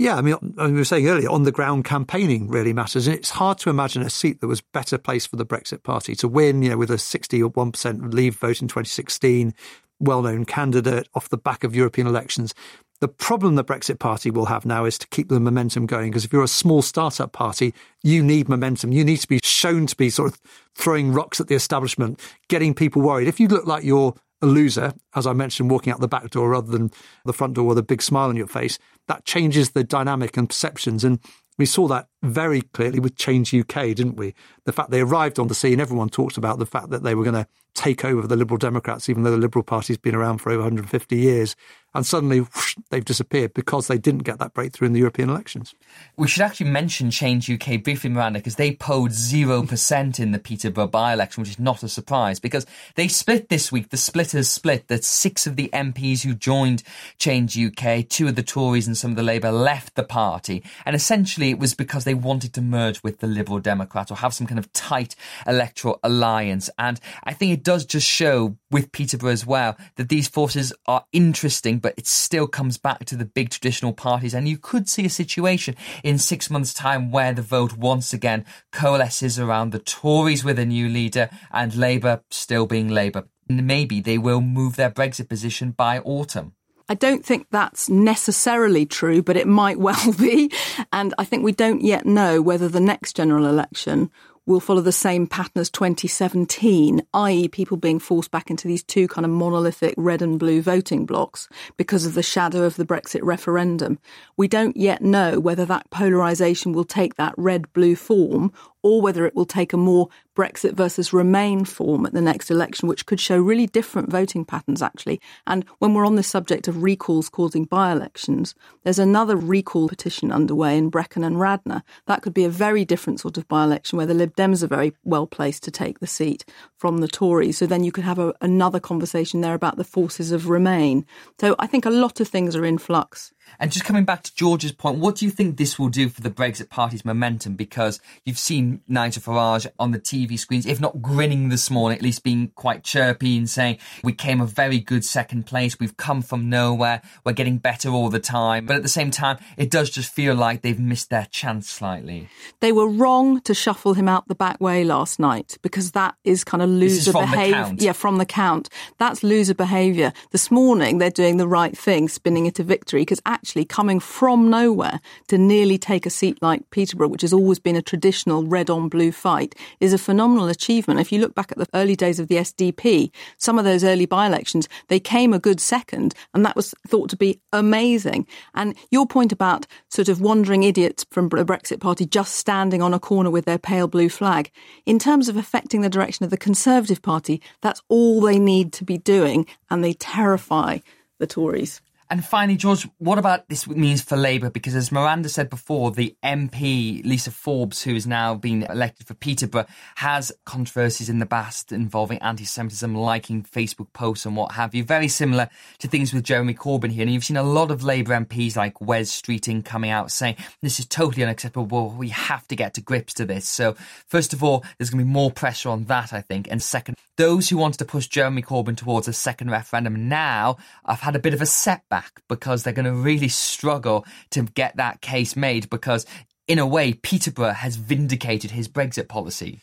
Yeah, 0.00 0.16
I 0.16 0.22
mean, 0.22 0.34
we 0.56 0.72
were 0.72 0.84
saying 0.84 1.06
earlier, 1.06 1.28
on 1.28 1.42
the 1.42 1.52
ground 1.52 1.84
campaigning 1.84 2.48
really 2.48 2.72
matters. 2.72 3.06
And 3.06 3.14
it's 3.14 3.28
hard 3.28 3.58
to 3.58 3.68
imagine 3.68 4.00
a 4.00 4.08
seat 4.08 4.40
that 4.40 4.46
was 4.46 4.62
better 4.62 4.96
placed 4.96 5.28
for 5.28 5.36
the 5.36 5.44
Brexit 5.44 5.82
Party 5.82 6.14
to 6.16 6.26
win, 6.26 6.62
you 6.62 6.70
know, 6.70 6.78
with 6.78 6.90
a 6.90 6.96
60 6.96 7.42
or 7.42 7.50
1% 7.50 8.14
leave 8.14 8.36
vote 8.36 8.62
in 8.62 8.68
2016, 8.68 9.52
well 9.98 10.22
known 10.22 10.46
candidate 10.46 11.06
off 11.14 11.28
the 11.28 11.36
back 11.36 11.64
of 11.64 11.76
European 11.76 12.06
elections. 12.06 12.54
The 13.02 13.08
problem 13.08 13.56
the 13.56 13.64
Brexit 13.64 13.98
Party 13.98 14.30
will 14.30 14.46
have 14.46 14.64
now 14.64 14.86
is 14.86 14.96
to 14.96 15.08
keep 15.08 15.28
the 15.28 15.38
momentum 15.38 15.84
going. 15.84 16.08
Because 16.08 16.24
if 16.24 16.32
you're 16.32 16.44
a 16.44 16.48
small 16.48 16.80
startup 16.80 17.32
party, 17.32 17.74
you 18.02 18.22
need 18.22 18.48
momentum. 18.48 18.92
You 18.92 19.04
need 19.04 19.18
to 19.18 19.28
be 19.28 19.40
shown 19.42 19.86
to 19.86 19.96
be 19.96 20.08
sort 20.08 20.32
of 20.32 20.40
throwing 20.74 21.12
rocks 21.12 21.42
at 21.42 21.48
the 21.48 21.54
establishment, 21.54 22.18
getting 22.48 22.72
people 22.72 23.02
worried. 23.02 23.28
If 23.28 23.38
you 23.38 23.48
look 23.48 23.66
like 23.66 23.84
you're 23.84 24.14
a 24.42 24.46
loser, 24.46 24.94
as 25.14 25.26
I 25.26 25.32
mentioned, 25.32 25.70
walking 25.70 25.92
out 25.92 26.00
the 26.00 26.08
back 26.08 26.30
door 26.30 26.50
rather 26.50 26.70
than 26.70 26.90
the 27.24 27.32
front 27.32 27.54
door 27.54 27.66
with 27.66 27.78
a 27.78 27.82
big 27.82 28.00
smile 28.02 28.28
on 28.28 28.36
your 28.36 28.46
face, 28.46 28.78
that 29.10 29.24
changes 29.24 29.70
the 29.70 29.82
dynamic 29.82 30.36
and 30.36 30.48
perceptions. 30.48 31.02
And 31.02 31.18
we 31.58 31.66
saw 31.66 31.88
that 31.88 32.06
very 32.22 32.62
clearly 32.62 33.00
with 33.00 33.16
Change 33.16 33.54
UK, 33.54 33.94
didn't 33.94 34.16
we? 34.16 34.34
The 34.64 34.72
fact 34.72 34.90
they 34.90 35.00
arrived 35.00 35.38
on 35.38 35.48
the 35.48 35.54
scene, 35.54 35.80
everyone 35.80 36.08
talked 36.08 36.36
about 36.36 36.58
the 36.58 36.66
fact 36.66 36.90
that 36.90 37.02
they 37.02 37.14
were 37.14 37.24
going 37.24 37.34
to 37.34 37.46
take 37.74 38.04
over 38.04 38.26
the 38.26 38.36
Liberal 38.36 38.58
Democrats, 38.58 39.08
even 39.08 39.22
though 39.22 39.30
the 39.30 39.36
Liberal 39.36 39.62
Party's 39.62 39.96
been 39.96 40.14
around 40.14 40.38
for 40.38 40.50
over 40.50 40.62
150 40.62 41.16
years. 41.16 41.56
And 41.92 42.06
suddenly 42.06 42.38
whoosh, 42.38 42.76
they've 42.90 43.04
disappeared 43.04 43.52
because 43.52 43.88
they 43.88 43.98
didn't 43.98 44.22
get 44.22 44.38
that 44.38 44.54
breakthrough 44.54 44.86
in 44.86 44.92
the 44.92 45.00
European 45.00 45.28
elections. 45.28 45.74
We 46.16 46.28
should 46.28 46.42
actually 46.42 46.70
mention 46.70 47.10
Change 47.10 47.50
UK 47.50 47.82
briefly, 47.82 48.10
Miranda, 48.10 48.38
because 48.38 48.54
they 48.54 48.72
polled 48.76 49.10
0% 49.10 50.20
in 50.20 50.30
the 50.30 50.38
Peterborough 50.38 50.86
by 50.86 51.12
election, 51.12 51.40
which 51.40 51.50
is 51.50 51.58
not 51.58 51.82
a 51.82 51.88
surprise 51.88 52.38
because 52.38 52.64
they 52.94 53.08
split 53.08 53.48
this 53.48 53.72
week. 53.72 53.88
The 53.88 53.96
splitters 53.96 54.48
split 54.48 54.86
that 54.86 55.04
six 55.04 55.48
of 55.48 55.56
the 55.56 55.68
MPs 55.72 56.22
who 56.22 56.34
joined 56.34 56.84
Change 57.18 57.58
UK, 57.58 58.08
two 58.08 58.28
of 58.28 58.36
the 58.36 58.44
Tories 58.44 58.86
and 58.86 58.96
some 58.96 59.10
of 59.10 59.16
the 59.16 59.24
Labour, 59.24 59.50
left 59.50 59.96
the 59.96 60.04
party. 60.04 60.62
And 60.86 60.94
essentially 60.94 61.50
it 61.50 61.58
was 61.58 61.74
because 61.74 62.04
they 62.04 62.09
wanted 62.14 62.52
to 62.54 62.60
merge 62.60 63.02
with 63.02 63.18
the 63.18 63.26
Liberal 63.26 63.60
Democrats 63.60 64.10
or 64.10 64.16
have 64.16 64.34
some 64.34 64.46
kind 64.46 64.58
of 64.58 64.72
tight 64.72 65.16
electoral 65.46 65.98
alliance. 66.02 66.70
And 66.78 67.00
I 67.24 67.32
think 67.32 67.52
it 67.52 67.62
does 67.62 67.84
just 67.84 68.08
show 68.08 68.56
with 68.70 68.92
Peterborough 68.92 69.32
as 69.32 69.46
well 69.46 69.76
that 69.96 70.08
these 70.08 70.28
forces 70.28 70.72
are 70.86 71.04
interesting, 71.12 71.78
but 71.78 71.94
it 71.96 72.06
still 72.06 72.46
comes 72.46 72.78
back 72.78 73.04
to 73.06 73.16
the 73.16 73.24
big 73.24 73.50
traditional 73.50 73.92
parties. 73.92 74.34
And 74.34 74.48
you 74.48 74.58
could 74.58 74.88
see 74.88 75.04
a 75.06 75.10
situation 75.10 75.76
in 76.04 76.18
six 76.18 76.50
months' 76.50 76.74
time 76.74 77.10
where 77.10 77.32
the 77.32 77.42
vote 77.42 77.76
once 77.76 78.12
again 78.12 78.44
coalesces 78.72 79.38
around 79.38 79.70
the 79.70 79.78
Tories 79.78 80.44
with 80.44 80.58
a 80.58 80.66
new 80.66 80.88
leader 80.88 81.30
and 81.50 81.74
Labour 81.74 82.22
still 82.30 82.66
being 82.66 82.88
Labour. 82.88 83.24
Maybe 83.48 84.00
they 84.00 84.18
will 84.18 84.40
move 84.40 84.76
their 84.76 84.90
Brexit 84.90 85.28
position 85.28 85.72
by 85.72 85.98
autumn. 85.98 86.54
I 86.90 86.94
don't 86.94 87.24
think 87.24 87.46
that's 87.50 87.88
necessarily 87.88 88.84
true, 88.84 89.22
but 89.22 89.36
it 89.36 89.46
might 89.46 89.78
well 89.78 90.12
be. 90.18 90.50
And 90.92 91.14
I 91.18 91.24
think 91.24 91.44
we 91.44 91.52
don't 91.52 91.82
yet 91.82 92.04
know 92.04 92.42
whether 92.42 92.68
the 92.68 92.80
next 92.80 93.14
general 93.14 93.46
election 93.46 94.10
will 94.44 94.58
follow 94.58 94.80
the 94.80 94.90
same 94.90 95.28
pattern 95.28 95.60
as 95.60 95.70
2017, 95.70 97.00
i.e., 97.14 97.46
people 97.46 97.76
being 97.76 98.00
forced 98.00 98.32
back 98.32 98.50
into 98.50 98.66
these 98.66 98.82
two 98.82 99.06
kind 99.06 99.24
of 99.24 99.30
monolithic 99.30 99.94
red 99.96 100.20
and 100.20 100.40
blue 100.40 100.60
voting 100.60 101.06
blocks 101.06 101.48
because 101.76 102.04
of 102.04 102.14
the 102.14 102.24
shadow 102.24 102.64
of 102.64 102.74
the 102.74 102.84
Brexit 102.84 103.20
referendum. 103.22 104.00
We 104.36 104.48
don't 104.48 104.76
yet 104.76 105.00
know 105.00 105.38
whether 105.38 105.64
that 105.66 105.88
polarisation 105.90 106.72
will 106.72 106.84
take 106.84 107.14
that 107.14 107.34
red 107.36 107.72
blue 107.72 107.94
form 107.94 108.52
or 108.82 109.00
whether 109.00 109.26
it 109.26 109.34
will 109.34 109.46
take 109.46 109.72
a 109.72 109.76
more 109.76 110.08
Brexit 110.36 110.72
versus 110.72 111.12
Remain 111.12 111.64
form 111.64 112.06
at 112.06 112.12
the 112.12 112.20
next 112.20 112.50
election, 112.50 112.88
which 112.88 113.04
could 113.04 113.20
show 113.20 113.38
really 113.38 113.66
different 113.66 114.10
voting 114.10 114.44
patterns, 114.44 114.80
actually. 114.80 115.20
And 115.46 115.64
when 115.80 115.92
we're 115.92 116.06
on 116.06 116.16
the 116.16 116.22
subject 116.22 116.66
of 116.66 116.82
recalls 116.82 117.28
causing 117.28 117.64
by 117.64 117.92
elections, 117.92 118.54
there's 118.82 118.98
another 118.98 119.36
recall 119.36 119.88
petition 119.88 120.32
underway 120.32 120.78
in 120.78 120.88
Brecon 120.88 121.24
and 121.24 121.38
Radnor. 121.38 121.82
That 122.06 122.22
could 122.22 122.32
be 122.32 122.44
a 122.44 122.50
very 122.50 122.84
different 122.84 123.20
sort 123.20 123.36
of 123.36 123.46
by 123.48 123.64
election 123.64 123.96
where 123.98 124.06
the 124.06 124.14
Lib 124.14 124.34
Dems 124.34 124.62
are 124.62 124.68
very 124.68 124.94
well 125.04 125.26
placed 125.26 125.62
to 125.64 125.70
take 125.70 125.98
the 125.98 126.06
seat 126.06 126.44
from 126.78 126.98
the 126.98 127.08
Tories. 127.08 127.58
So 127.58 127.66
then 127.66 127.84
you 127.84 127.92
could 127.92 128.04
have 128.04 128.18
a, 128.18 128.32
another 128.40 128.80
conversation 128.80 129.42
there 129.42 129.54
about 129.54 129.76
the 129.76 129.84
forces 129.84 130.32
of 130.32 130.48
Remain. 130.48 131.04
So 131.40 131.54
I 131.58 131.66
think 131.66 131.84
a 131.84 131.90
lot 131.90 132.20
of 132.20 132.28
things 132.28 132.56
are 132.56 132.64
in 132.64 132.78
flux. 132.78 133.32
And 133.58 133.72
just 133.72 133.84
coming 133.84 134.04
back 134.04 134.22
to 134.22 134.34
George's 134.34 134.72
point, 134.72 134.98
what 134.98 135.16
do 135.16 135.24
you 135.24 135.30
think 135.30 135.56
this 135.56 135.78
will 135.78 135.88
do 135.88 136.08
for 136.08 136.20
the 136.20 136.30
Brexit 136.30 136.70
Party's 136.70 137.04
momentum? 137.04 137.54
Because 137.54 138.00
you've 138.24 138.38
seen 138.38 138.80
Nigel 138.88 139.22
Farage 139.22 139.66
on 139.78 139.90
the 139.90 139.98
TV 139.98 140.38
screens, 140.38 140.66
if 140.66 140.80
not 140.80 141.02
grinning 141.02 141.48
this 141.48 141.70
morning, 141.70 141.98
at 141.98 142.02
least 142.02 142.22
being 142.22 142.48
quite 142.54 142.84
chirpy 142.84 143.36
and 143.36 143.50
saying, 143.50 143.78
we 144.02 144.12
came 144.12 144.40
a 144.40 144.46
very 144.46 144.78
good 144.78 145.04
second 145.04 145.46
place. 145.46 145.78
We've 145.78 145.96
come 145.96 146.22
from 146.22 146.48
nowhere. 146.48 147.02
We're 147.24 147.32
getting 147.32 147.58
better 147.58 147.90
all 147.90 148.08
the 148.08 148.20
time. 148.20 148.66
But 148.66 148.76
at 148.76 148.82
the 148.82 148.88
same 148.88 149.10
time, 149.10 149.38
it 149.56 149.70
does 149.70 149.90
just 149.90 150.12
feel 150.12 150.34
like 150.34 150.62
they've 150.62 150.78
missed 150.78 151.10
their 151.10 151.26
chance 151.30 151.68
slightly. 151.68 152.28
They 152.60 152.72
were 152.72 152.88
wrong 152.88 153.40
to 153.42 153.54
shuffle 153.54 153.94
him 153.94 154.08
out 154.08 154.28
the 154.28 154.34
back 154.34 154.60
way 154.60 154.84
last 154.84 155.18
night 155.18 155.58
because 155.62 155.92
that 155.92 156.14
is 156.24 156.44
kind 156.44 156.62
of 156.62 156.70
loser 156.70 157.12
behaviour. 157.12 157.74
Yeah, 157.76 157.92
from 157.92 158.18
the 158.18 158.26
count. 158.26 158.68
That's 158.98 159.22
loser 159.22 159.54
behaviour. 159.54 160.12
This 160.30 160.50
morning, 160.50 160.98
they're 160.98 161.10
doing 161.10 161.36
the 161.36 161.48
right 161.48 161.76
thing, 161.76 162.08
spinning 162.08 162.46
it 162.46 162.54
to 162.56 162.62
victory 162.62 163.02
because 163.02 163.20
actually 163.26 163.39
coming 163.68 164.00
from 164.00 164.50
nowhere 164.50 165.00
to 165.28 165.38
nearly 165.38 165.78
take 165.78 166.06
a 166.06 166.10
seat 166.10 166.38
like 166.42 166.68
Peterborough, 166.70 167.08
which 167.08 167.22
has 167.22 167.32
always 167.32 167.58
been 167.58 167.76
a 167.76 167.82
traditional 167.82 168.44
red 168.44 168.70
on 168.70 168.88
blue 168.88 169.12
fight, 169.12 169.54
is 169.80 169.92
a 169.92 169.98
phenomenal 169.98 170.48
achievement. 170.48 171.00
If 171.00 171.12
you 171.12 171.20
look 171.20 171.34
back 171.34 171.52
at 171.52 171.58
the 171.58 171.66
early 171.74 171.96
days 171.96 172.18
of 172.18 172.28
the 172.28 172.36
SDP, 172.36 173.10
some 173.36 173.58
of 173.58 173.64
those 173.64 173.84
early 173.84 174.06
by 174.06 174.26
elections, 174.26 174.68
they 174.88 175.00
came 175.00 175.32
a 175.32 175.38
good 175.38 175.60
second, 175.60 176.14
and 176.34 176.44
that 176.44 176.56
was 176.56 176.74
thought 176.86 177.10
to 177.10 177.16
be 177.16 177.40
amazing. 177.52 178.26
And 178.54 178.76
your 178.90 179.06
point 179.06 179.32
about 179.32 179.66
sort 179.88 180.08
of 180.08 180.20
wandering 180.20 180.62
idiots 180.62 181.04
from 181.10 181.28
the 181.28 181.44
Brexit 181.44 181.80
Party 181.80 182.06
just 182.06 182.34
standing 182.34 182.82
on 182.82 182.94
a 182.94 183.00
corner 183.00 183.30
with 183.30 183.44
their 183.44 183.58
pale 183.58 183.88
blue 183.88 184.08
flag, 184.08 184.50
in 184.86 184.98
terms 184.98 185.28
of 185.28 185.36
affecting 185.36 185.80
the 185.80 185.88
direction 185.88 186.24
of 186.24 186.30
the 186.30 186.36
Conservative 186.36 187.02
Party, 187.02 187.40
that's 187.60 187.82
all 187.88 188.20
they 188.20 188.38
need 188.38 188.72
to 188.74 188.84
be 188.84 188.98
doing, 188.98 189.46
and 189.70 189.82
they 189.82 189.92
terrify 189.92 190.78
the 191.18 191.26
Tories. 191.26 191.80
And 192.10 192.24
finally, 192.24 192.56
George, 192.56 192.88
what 192.98 193.18
about 193.18 193.48
this 193.48 193.68
means 193.68 194.02
for 194.02 194.16
Labour? 194.16 194.50
Because 194.50 194.74
as 194.74 194.90
Miranda 194.90 195.28
said 195.28 195.48
before, 195.48 195.92
the 195.92 196.16
MP, 196.24 197.04
Lisa 197.04 197.30
Forbes, 197.30 197.82
who 197.82 197.94
has 197.94 198.04
now 198.04 198.34
been 198.34 198.64
elected 198.64 199.06
for 199.06 199.14
Peterborough, 199.14 199.66
has 199.94 200.32
controversies 200.44 201.08
in 201.08 201.20
the 201.20 201.26
past 201.26 201.70
involving 201.70 202.18
anti 202.18 202.44
Semitism, 202.44 202.96
liking 202.96 203.44
Facebook 203.44 203.92
posts 203.92 204.26
and 204.26 204.34
what 204.34 204.50
have 204.52 204.74
you. 204.74 204.82
Very 204.82 205.06
similar 205.06 205.48
to 205.78 205.86
things 205.86 206.12
with 206.12 206.24
Jeremy 206.24 206.52
Corbyn 206.52 206.90
here. 206.90 207.02
And 207.02 207.12
you've 207.12 207.24
seen 207.24 207.36
a 207.36 207.44
lot 207.44 207.70
of 207.70 207.84
Labour 207.84 208.18
MPs 208.18 208.56
like 208.56 208.80
Wes 208.80 209.08
Streeting 209.08 209.64
coming 209.64 209.90
out 209.90 210.10
saying, 210.10 210.34
this 210.62 210.80
is 210.80 210.86
totally 210.86 211.22
unacceptable. 211.22 211.90
We 211.90 212.08
have 212.08 212.44
to 212.48 212.56
get 212.56 212.74
to 212.74 212.80
grips 212.80 213.14
to 213.14 213.24
this. 213.24 213.48
So, 213.48 213.76
first 214.08 214.32
of 214.32 214.42
all, 214.42 214.64
there's 214.78 214.90
going 214.90 214.98
to 214.98 215.04
be 215.04 215.10
more 215.12 215.30
pressure 215.30 215.68
on 215.68 215.84
that, 215.84 216.12
I 216.12 216.22
think. 216.22 216.48
And 216.50 216.60
second, 216.60 216.96
those 217.20 217.50
who 217.50 217.58
wanted 217.58 217.78
to 217.78 217.84
push 217.84 218.06
Jeremy 218.06 218.42
Corbyn 218.42 218.76
towards 218.76 219.06
a 219.06 219.12
second 219.12 219.50
referendum 219.50 220.08
now 220.08 220.56
have 220.86 221.00
had 221.00 221.14
a 221.14 221.18
bit 221.18 221.34
of 221.34 221.42
a 221.42 221.46
setback 221.46 221.99
back 222.00 222.22
because 222.28 222.62
they're 222.62 222.72
going 222.72 222.84
to 222.84 222.92
really 222.92 223.28
struggle 223.28 224.06
to 224.30 224.42
get 224.42 224.76
that 224.76 225.00
case 225.00 225.36
made 225.36 225.68
because, 225.70 226.06
in 226.48 226.58
a 226.58 226.66
way, 226.66 226.94
Peterborough 226.94 227.52
has 227.52 227.76
vindicated 227.76 228.50
his 228.50 228.68
Brexit 228.68 229.08
policy. 229.08 229.60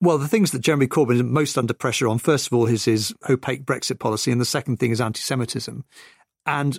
Well, 0.00 0.18
the 0.18 0.28
things 0.28 0.50
that 0.50 0.60
Jeremy 0.60 0.88
Corbyn 0.88 1.14
is 1.14 1.22
most 1.22 1.56
under 1.56 1.72
pressure 1.72 2.08
on, 2.08 2.18
first 2.18 2.48
of 2.48 2.52
all, 2.52 2.66
is 2.66 2.84
his 2.84 3.14
opaque 3.30 3.64
Brexit 3.64 3.98
policy, 3.98 4.30
and 4.30 4.40
the 4.40 4.44
second 4.44 4.78
thing 4.78 4.90
is 4.90 5.00
anti 5.00 5.20
Semitism. 5.20 5.84
And 6.44 6.78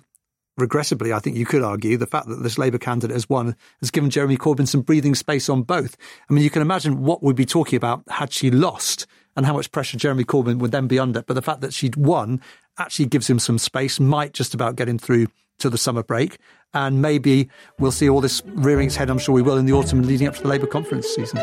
regrettably, 0.57 1.13
I 1.13 1.19
think 1.19 1.37
you 1.37 1.45
could 1.45 1.63
argue 1.63 1.97
the 1.97 2.05
fact 2.05 2.27
that 2.27 2.43
this 2.43 2.57
Labour 2.57 2.77
candidate 2.77 3.15
has 3.15 3.29
won 3.29 3.55
has 3.79 3.91
given 3.91 4.09
Jeremy 4.09 4.37
Corbyn 4.37 4.67
some 4.67 4.81
breathing 4.81 5.15
space 5.15 5.49
on 5.49 5.63
both. 5.63 5.97
I 6.29 6.33
mean, 6.33 6.43
you 6.43 6.49
can 6.49 6.61
imagine 6.61 7.03
what 7.03 7.23
we'd 7.23 7.35
be 7.35 7.45
talking 7.45 7.77
about 7.77 8.03
had 8.09 8.31
she 8.31 8.51
lost 8.51 9.07
and 9.37 9.45
how 9.45 9.53
much 9.53 9.71
pressure 9.71 9.97
Jeremy 9.97 10.25
Corbyn 10.25 10.57
would 10.57 10.71
then 10.71 10.87
be 10.87 10.99
under. 10.99 11.21
But 11.21 11.35
the 11.35 11.41
fact 11.41 11.61
that 11.61 11.73
she'd 11.73 11.95
won 11.95 12.41
actually 12.77 13.05
gives 13.05 13.29
him 13.29 13.39
some 13.39 13.59
space, 13.59 13.99
might 13.99 14.33
just 14.33 14.53
about 14.53 14.75
get 14.75 14.89
him 14.89 14.97
through 14.97 15.27
to 15.59 15.69
the 15.69 15.77
summer 15.77 16.03
break. 16.03 16.37
And 16.73 17.01
maybe 17.01 17.49
we'll 17.79 17.91
see 17.91 18.09
all 18.09 18.19
this 18.19 18.41
rearing 18.45 18.87
its 18.87 18.95
head, 18.95 19.09
I'm 19.09 19.19
sure 19.19 19.33
we 19.33 19.41
will, 19.41 19.57
in 19.57 19.65
the 19.65 19.73
autumn 19.73 20.01
leading 20.01 20.27
up 20.27 20.35
to 20.35 20.41
the 20.41 20.47
Labour 20.49 20.67
conference 20.67 21.07
season. 21.07 21.41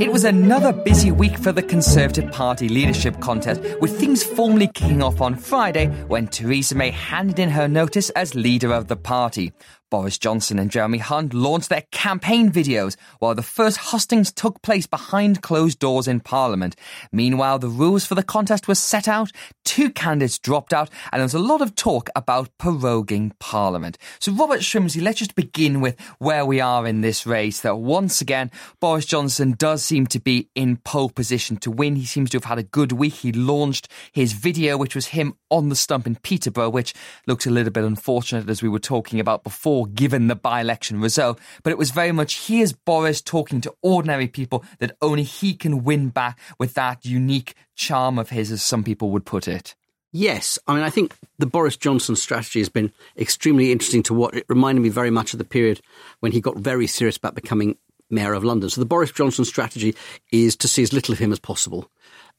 It 0.00 0.10
was 0.10 0.24
another 0.24 0.72
busy 0.72 1.12
week 1.12 1.38
for 1.38 1.52
the 1.52 1.62
Conservative 1.62 2.32
Party 2.32 2.68
leadership 2.68 3.20
contest, 3.20 3.62
with 3.80 4.00
things 4.00 4.24
formally 4.24 4.66
kicking 4.66 5.00
off 5.02 5.20
on 5.20 5.36
Friday 5.36 5.86
when 6.08 6.26
Theresa 6.26 6.74
May 6.74 6.90
handed 6.90 7.38
in 7.38 7.50
her 7.50 7.68
notice 7.68 8.10
as 8.10 8.34
leader 8.34 8.72
of 8.72 8.88
the 8.88 8.96
party. 8.96 9.52
Boris 9.92 10.16
Johnson 10.16 10.58
and 10.58 10.70
Jeremy 10.70 10.96
Hunt 10.96 11.34
launched 11.34 11.68
their 11.68 11.84
campaign 11.90 12.50
videos 12.50 12.96
while 13.18 13.34
the 13.34 13.42
first 13.42 13.76
hustings 13.76 14.32
took 14.32 14.62
place 14.62 14.86
behind 14.86 15.42
closed 15.42 15.78
doors 15.78 16.08
in 16.08 16.20
Parliament. 16.20 16.76
Meanwhile, 17.12 17.58
the 17.58 17.68
rules 17.68 18.06
for 18.06 18.14
the 18.14 18.22
contest 18.22 18.66
were 18.66 18.74
set 18.74 19.06
out, 19.06 19.30
two 19.66 19.90
candidates 19.90 20.38
dropped 20.38 20.72
out, 20.72 20.88
and 21.12 21.20
there 21.20 21.26
was 21.26 21.34
a 21.34 21.38
lot 21.38 21.60
of 21.60 21.76
talk 21.76 22.08
about 22.16 22.48
proroguing 22.56 23.32
Parliament. 23.38 23.98
So, 24.18 24.32
Robert 24.32 24.60
Shrimsley, 24.60 25.02
let's 25.02 25.18
just 25.18 25.34
begin 25.34 25.82
with 25.82 26.00
where 26.18 26.46
we 26.46 26.58
are 26.58 26.86
in 26.86 27.02
this 27.02 27.26
race. 27.26 27.60
That 27.60 27.76
once 27.76 28.22
again, 28.22 28.50
Boris 28.80 29.04
Johnson 29.04 29.56
does 29.58 29.84
seem 29.84 30.06
to 30.06 30.18
be 30.18 30.48
in 30.54 30.78
pole 30.78 31.10
position 31.10 31.58
to 31.58 31.70
win. 31.70 31.96
He 31.96 32.06
seems 32.06 32.30
to 32.30 32.38
have 32.38 32.44
had 32.44 32.58
a 32.58 32.62
good 32.62 32.92
week. 32.92 33.12
He 33.12 33.30
launched 33.30 33.88
his 34.10 34.32
video, 34.32 34.78
which 34.78 34.94
was 34.94 35.08
him 35.08 35.34
on 35.52 35.68
the 35.68 35.76
stump 35.76 36.06
in 36.06 36.16
Peterborough, 36.16 36.70
which 36.70 36.94
looks 37.26 37.46
a 37.46 37.50
little 37.50 37.70
bit 37.70 37.84
unfortunate 37.84 38.48
as 38.48 38.62
we 38.62 38.68
were 38.68 38.78
talking 38.78 39.20
about 39.20 39.44
before, 39.44 39.86
given 39.86 40.26
the 40.26 40.34
by 40.34 40.60
election 40.60 41.00
result. 41.00 41.38
But 41.62 41.70
it 41.70 41.78
was 41.78 41.90
very 41.90 42.10
much 42.10 42.48
here's 42.48 42.72
Boris 42.72 43.20
talking 43.20 43.60
to 43.60 43.74
ordinary 43.82 44.26
people 44.26 44.64
that 44.78 44.96
only 45.02 45.22
he 45.22 45.54
can 45.54 45.84
win 45.84 46.08
back 46.08 46.38
with 46.58 46.74
that 46.74 47.04
unique 47.04 47.54
charm 47.76 48.18
of 48.18 48.30
his, 48.30 48.50
as 48.50 48.62
some 48.62 48.82
people 48.82 49.10
would 49.10 49.26
put 49.26 49.46
it. 49.46 49.74
Yes, 50.10 50.58
I 50.66 50.74
mean, 50.74 50.82
I 50.82 50.90
think 50.90 51.14
the 51.38 51.46
Boris 51.46 51.76
Johnson 51.76 52.16
strategy 52.16 52.58
has 52.58 52.68
been 52.68 52.92
extremely 53.16 53.72
interesting 53.72 54.02
to 54.04 54.14
watch. 54.14 54.34
It 54.34 54.46
reminded 54.48 54.80
me 54.80 54.88
very 54.88 55.10
much 55.10 55.32
of 55.32 55.38
the 55.38 55.44
period 55.44 55.80
when 56.20 56.32
he 56.32 56.40
got 56.40 56.58
very 56.58 56.86
serious 56.86 57.16
about 57.16 57.34
becoming 57.34 57.76
mayor 58.10 58.34
of 58.34 58.44
London. 58.44 58.68
So 58.68 58.80
the 58.80 58.86
Boris 58.86 59.10
Johnson 59.10 59.44
strategy 59.44 59.94
is 60.30 60.54
to 60.56 60.68
see 60.68 60.82
as 60.82 60.92
little 60.92 61.12
of 61.12 61.18
him 61.18 61.32
as 61.32 61.38
possible 61.38 61.90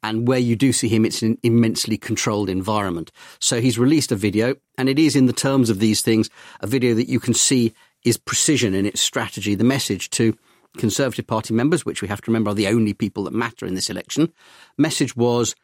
and 0.03 0.27
where 0.27 0.39
you 0.39 0.55
do 0.55 0.73
see 0.73 0.89
him, 0.89 1.05
it's 1.05 1.21
an 1.21 1.37
immensely 1.41 1.97
controlled 1.97 2.49
environment. 2.49 3.11
So 3.39 3.61
he's 3.61 3.79
released 3.79 4.11
a 4.11 4.15
video, 4.15 4.55
and 4.77 4.89
it 4.89 4.99
is 4.99 5.15
in 5.15 5.25
the 5.25 5.33
terms 5.33 5.69
of 5.69 5.79
these 5.79 6.01
things 6.01 6.29
a 6.59 6.67
video 6.67 6.93
that 6.93 7.09
you 7.09 7.19
can 7.19 7.33
see 7.33 7.73
is 8.03 8.17
precision 8.17 8.75
in 8.75 8.85
its 8.85 9.01
strategy. 9.01 9.55
The 9.55 9.63
message 9.63 10.09
to 10.11 10.37
Conservative 10.77 11.25
Party 11.25 11.53
members, 11.53 11.85
which 11.85 12.01
we 12.01 12.07
have 12.09 12.21
to 12.21 12.31
remember 12.31 12.51
are 12.51 12.55
the 12.55 12.67
only 12.67 12.93
people 12.93 13.23
that 13.23 13.33
matter 13.33 13.65
in 13.65 13.75
this 13.75 13.89
election, 13.89 14.31
message 14.77 15.15
was 15.15 15.55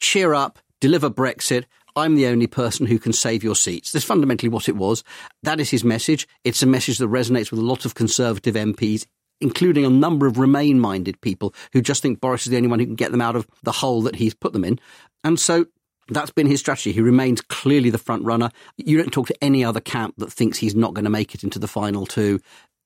cheer 0.00 0.32
up, 0.32 0.58
deliver 0.80 1.10
Brexit. 1.10 1.64
I'm 1.96 2.14
the 2.14 2.26
only 2.26 2.46
person 2.46 2.86
who 2.86 3.00
can 3.00 3.12
save 3.12 3.42
your 3.42 3.56
seats. 3.56 3.90
That's 3.90 4.04
fundamentally 4.04 4.48
what 4.48 4.68
it 4.68 4.76
was. 4.76 5.02
That 5.42 5.58
is 5.58 5.70
his 5.70 5.82
message. 5.82 6.28
It's 6.44 6.62
a 6.62 6.66
message 6.66 6.98
that 6.98 7.08
resonates 7.08 7.50
with 7.50 7.58
a 7.58 7.64
lot 7.64 7.84
of 7.84 7.94
Conservative 7.94 8.54
MPs, 8.54 9.06
including 9.40 9.84
a 9.84 9.90
number 9.90 10.26
of 10.26 10.38
Remain 10.38 10.78
minded 10.78 11.20
people 11.20 11.54
who 11.72 11.80
just 11.80 12.02
think 12.02 12.20
Boris 12.20 12.46
is 12.46 12.50
the 12.50 12.56
only 12.56 12.68
one 12.68 12.78
who 12.78 12.86
can 12.86 12.94
get 12.94 13.10
them 13.10 13.20
out 13.20 13.36
of 13.36 13.46
the 13.62 13.72
hole 13.72 14.02
that 14.02 14.16
he's 14.16 14.34
put 14.34 14.52
them 14.52 14.64
in. 14.64 14.78
And 15.24 15.38
so 15.38 15.66
that's 16.08 16.30
been 16.30 16.46
his 16.46 16.60
strategy. 16.60 16.92
He 16.92 17.00
remains 17.00 17.40
clearly 17.40 17.90
the 17.90 17.98
front 17.98 18.24
runner. 18.24 18.50
You 18.76 18.98
don't 18.98 19.12
talk 19.12 19.28
to 19.28 19.44
any 19.44 19.64
other 19.64 19.80
camp 19.80 20.14
that 20.18 20.32
thinks 20.32 20.58
he's 20.58 20.74
not 20.74 20.94
going 20.94 21.04
to 21.04 21.10
make 21.10 21.34
it 21.34 21.44
into 21.44 21.58
the 21.58 21.68
final 21.68 22.06
two. 22.06 22.40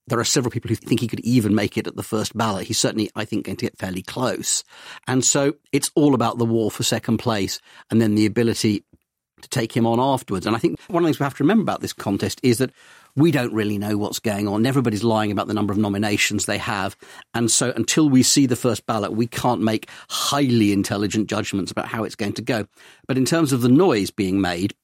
There 0.06 0.18
are 0.18 0.24
several 0.24 0.50
people 0.50 0.68
who 0.68 0.74
think 0.74 1.00
he 1.00 1.08
could 1.08 1.20
even 1.20 1.54
make 1.54 1.78
it 1.78 1.86
at 1.86 1.96
the 1.96 2.02
first 2.02 2.36
ballot. 2.36 2.66
He's 2.66 2.78
certainly, 2.78 3.10
I 3.16 3.24
think, 3.24 3.46
going 3.46 3.56
to 3.56 3.64
get 3.64 3.78
fairly 3.78 4.02
close. 4.02 4.62
And 5.06 5.24
so 5.24 5.54
it's 5.72 5.90
all 5.94 6.14
about 6.14 6.36
the 6.36 6.44
war 6.44 6.70
for 6.70 6.82
second 6.82 7.18
place 7.18 7.58
and 7.90 8.02
then 8.02 8.14
the 8.14 8.26
ability 8.26 8.84
to 9.40 9.48
take 9.48 9.74
him 9.74 9.86
on 9.86 10.00
afterwards. 10.00 10.46
And 10.46 10.54
I 10.54 10.58
think 10.58 10.78
one 10.88 11.02
of 11.02 11.06
the 11.06 11.08
things 11.08 11.20
we 11.20 11.24
have 11.24 11.36
to 11.36 11.42
remember 11.42 11.62
about 11.62 11.80
this 11.80 11.94
contest 11.94 12.40
is 12.42 12.58
that 12.58 12.70
we 13.16 13.30
don't 13.30 13.52
really 13.52 13.78
know 13.78 13.96
what's 13.96 14.18
going 14.18 14.48
on. 14.48 14.66
Everybody's 14.66 15.04
lying 15.04 15.30
about 15.30 15.46
the 15.46 15.54
number 15.54 15.72
of 15.72 15.78
nominations 15.78 16.46
they 16.46 16.58
have. 16.58 16.96
And 17.32 17.50
so 17.50 17.72
until 17.76 18.08
we 18.08 18.22
see 18.22 18.46
the 18.46 18.56
first 18.56 18.86
ballot, 18.86 19.12
we 19.12 19.26
can't 19.26 19.60
make 19.60 19.88
highly 20.08 20.72
intelligent 20.72 21.28
judgments 21.28 21.70
about 21.70 21.86
how 21.86 22.04
it's 22.04 22.16
going 22.16 22.32
to 22.34 22.42
go. 22.42 22.66
But 23.06 23.16
in 23.16 23.24
terms 23.24 23.52
of 23.52 23.62
the 23.62 23.68
noise 23.68 24.10
being 24.10 24.40
made, 24.40 24.74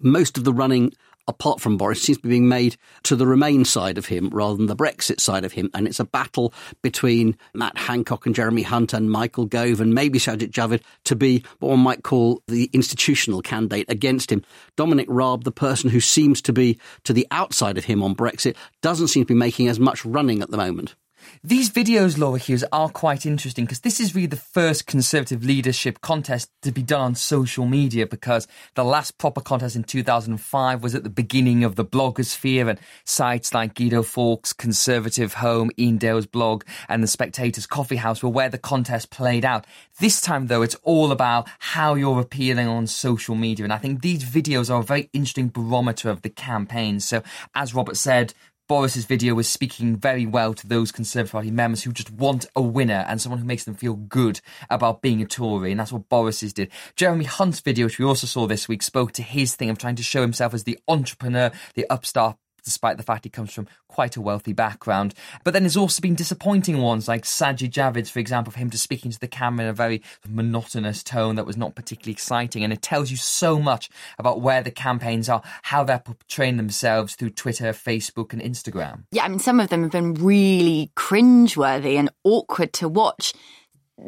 most 0.00 0.38
of 0.38 0.44
the 0.44 0.52
running 0.52 0.92
apart 1.28 1.60
from 1.60 1.76
Boris, 1.76 2.02
seems 2.02 2.18
to 2.18 2.22
be 2.22 2.30
being 2.30 2.48
made 2.48 2.76
to 3.04 3.14
the 3.14 3.26
Remain 3.26 3.64
side 3.64 3.98
of 3.98 4.06
him 4.06 4.30
rather 4.30 4.56
than 4.56 4.66
the 4.66 4.74
Brexit 4.74 5.20
side 5.20 5.44
of 5.44 5.52
him. 5.52 5.70
And 5.74 5.86
it's 5.86 6.00
a 6.00 6.04
battle 6.04 6.52
between 6.82 7.36
Matt 7.54 7.76
Hancock 7.76 8.26
and 8.26 8.34
Jeremy 8.34 8.62
Hunt 8.62 8.92
and 8.94 9.10
Michael 9.10 9.44
Gove 9.44 9.80
and 9.80 9.94
maybe 9.94 10.18
Sajid 10.18 10.50
Javid 10.50 10.82
to 11.04 11.14
be 11.14 11.44
what 11.60 11.68
one 11.68 11.80
might 11.80 12.02
call 12.02 12.42
the 12.48 12.70
institutional 12.72 13.42
candidate 13.42 13.86
against 13.88 14.32
him. 14.32 14.42
Dominic 14.76 15.06
Raab, 15.08 15.44
the 15.44 15.52
person 15.52 15.90
who 15.90 16.00
seems 16.00 16.40
to 16.42 16.52
be 16.52 16.78
to 17.04 17.12
the 17.12 17.26
outside 17.30 17.78
of 17.78 17.84
him 17.84 18.02
on 18.02 18.16
Brexit, 18.16 18.56
doesn't 18.80 19.08
seem 19.08 19.24
to 19.24 19.34
be 19.34 19.38
making 19.38 19.68
as 19.68 19.78
much 19.78 20.04
running 20.04 20.42
at 20.42 20.50
the 20.50 20.56
moment. 20.56 20.96
These 21.44 21.70
videos, 21.70 22.18
Laura 22.18 22.38
Hughes, 22.38 22.64
are 22.72 22.88
quite 22.88 23.26
interesting 23.26 23.64
because 23.64 23.80
this 23.80 24.00
is 24.00 24.14
really 24.14 24.26
the 24.26 24.36
first 24.36 24.86
Conservative 24.86 25.44
leadership 25.44 26.00
contest 26.00 26.50
to 26.62 26.72
be 26.72 26.82
done 26.82 27.00
on 27.00 27.14
social 27.14 27.66
media 27.66 28.06
because 28.06 28.46
the 28.74 28.84
last 28.84 29.18
proper 29.18 29.40
contest 29.40 29.76
in 29.76 29.84
2005 29.84 30.82
was 30.82 30.94
at 30.94 31.04
the 31.04 31.10
beginning 31.10 31.64
of 31.64 31.76
the 31.76 31.84
blogosphere 31.84 32.68
and 32.68 32.80
sites 33.04 33.54
like 33.54 33.74
Guido 33.74 34.02
Fawkes' 34.02 34.52
Conservative 34.52 35.34
Home, 35.34 35.70
Iain 35.78 35.98
Dale's 35.98 36.26
blog, 36.26 36.64
and 36.88 37.02
the 37.02 37.06
Spectator's 37.06 37.66
Coffee 37.66 37.96
House 37.96 38.22
were 38.22 38.28
where 38.28 38.48
the 38.48 38.58
contest 38.58 39.10
played 39.10 39.44
out. 39.44 39.66
This 40.00 40.20
time, 40.20 40.46
though, 40.46 40.62
it's 40.62 40.76
all 40.82 41.12
about 41.12 41.48
how 41.58 41.94
you're 41.94 42.20
appealing 42.20 42.68
on 42.68 42.86
social 42.86 43.34
media. 43.34 43.64
And 43.64 43.72
I 43.72 43.78
think 43.78 44.02
these 44.02 44.24
videos 44.24 44.72
are 44.72 44.80
a 44.80 44.84
very 44.84 45.10
interesting 45.12 45.48
barometer 45.48 46.10
of 46.10 46.22
the 46.22 46.30
campaign. 46.30 47.00
So, 47.00 47.22
as 47.54 47.74
Robert 47.74 47.96
said, 47.96 48.34
Boris's 48.68 49.06
video 49.06 49.34
was 49.34 49.48
speaking 49.48 49.96
very 49.96 50.26
well 50.26 50.52
to 50.52 50.66
those 50.66 50.92
Conservative 50.92 51.32
Party 51.32 51.50
members 51.50 51.82
who 51.82 51.92
just 51.92 52.10
want 52.10 52.44
a 52.54 52.60
winner 52.60 53.06
and 53.08 53.18
someone 53.18 53.40
who 53.40 53.46
makes 53.46 53.64
them 53.64 53.74
feel 53.74 53.94
good 53.94 54.42
about 54.68 55.00
being 55.00 55.22
a 55.22 55.26
Tory, 55.26 55.70
and 55.70 55.80
that's 55.80 55.90
what 55.90 56.08
Boris's 56.10 56.52
did. 56.52 56.70
Jeremy 56.94 57.24
Hunt's 57.24 57.60
video, 57.60 57.86
which 57.86 57.98
we 57.98 58.04
also 58.04 58.26
saw 58.26 58.46
this 58.46 58.68
week, 58.68 58.82
spoke 58.82 59.12
to 59.12 59.22
his 59.22 59.56
thing 59.56 59.70
of 59.70 59.78
trying 59.78 59.96
to 59.96 60.02
show 60.02 60.20
himself 60.20 60.52
as 60.52 60.64
the 60.64 60.78
entrepreneur, 60.86 61.50
the 61.74 61.86
upstart 61.88 62.36
despite 62.68 62.98
the 62.98 63.02
fact 63.02 63.24
he 63.24 63.30
comes 63.30 63.52
from 63.52 63.66
quite 63.88 64.14
a 64.16 64.20
wealthy 64.20 64.52
background. 64.52 65.14
But 65.42 65.54
then 65.54 65.62
there's 65.62 65.76
also 65.76 66.02
been 66.02 66.14
disappointing 66.14 66.82
ones, 66.82 67.08
like 67.08 67.22
Sajid 67.22 67.70
Javid's, 67.70 68.10
for 68.10 68.18
example, 68.18 68.52
for 68.52 68.58
him 68.58 68.68
to 68.68 68.78
speaking 68.78 69.10
to 69.10 69.18
the 69.18 69.26
camera 69.26 69.64
in 69.64 69.70
a 69.70 69.72
very 69.72 70.02
monotonous 70.28 71.02
tone 71.02 71.36
that 71.36 71.46
was 71.46 71.56
not 71.56 71.74
particularly 71.74 72.12
exciting. 72.12 72.62
And 72.62 72.72
it 72.72 72.82
tells 72.82 73.10
you 73.10 73.16
so 73.16 73.58
much 73.58 73.88
about 74.18 74.42
where 74.42 74.62
the 74.62 74.70
campaigns 74.70 75.28
are, 75.30 75.42
how 75.62 75.82
they're 75.82 75.98
portraying 75.98 76.58
themselves 76.58 77.14
through 77.14 77.30
Twitter, 77.30 77.72
Facebook, 77.72 78.32
and 78.32 78.42
Instagram. 78.42 79.04
Yeah, 79.10 79.24
I 79.24 79.28
mean, 79.28 79.38
some 79.38 79.60
of 79.60 79.70
them 79.70 79.82
have 79.82 79.92
been 79.92 80.14
really 80.14 80.90
cringeworthy 80.94 81.96
and 81.96 82.10
awkward 82.24 82.74
to 82.74 82.88
watch 82.88 83.32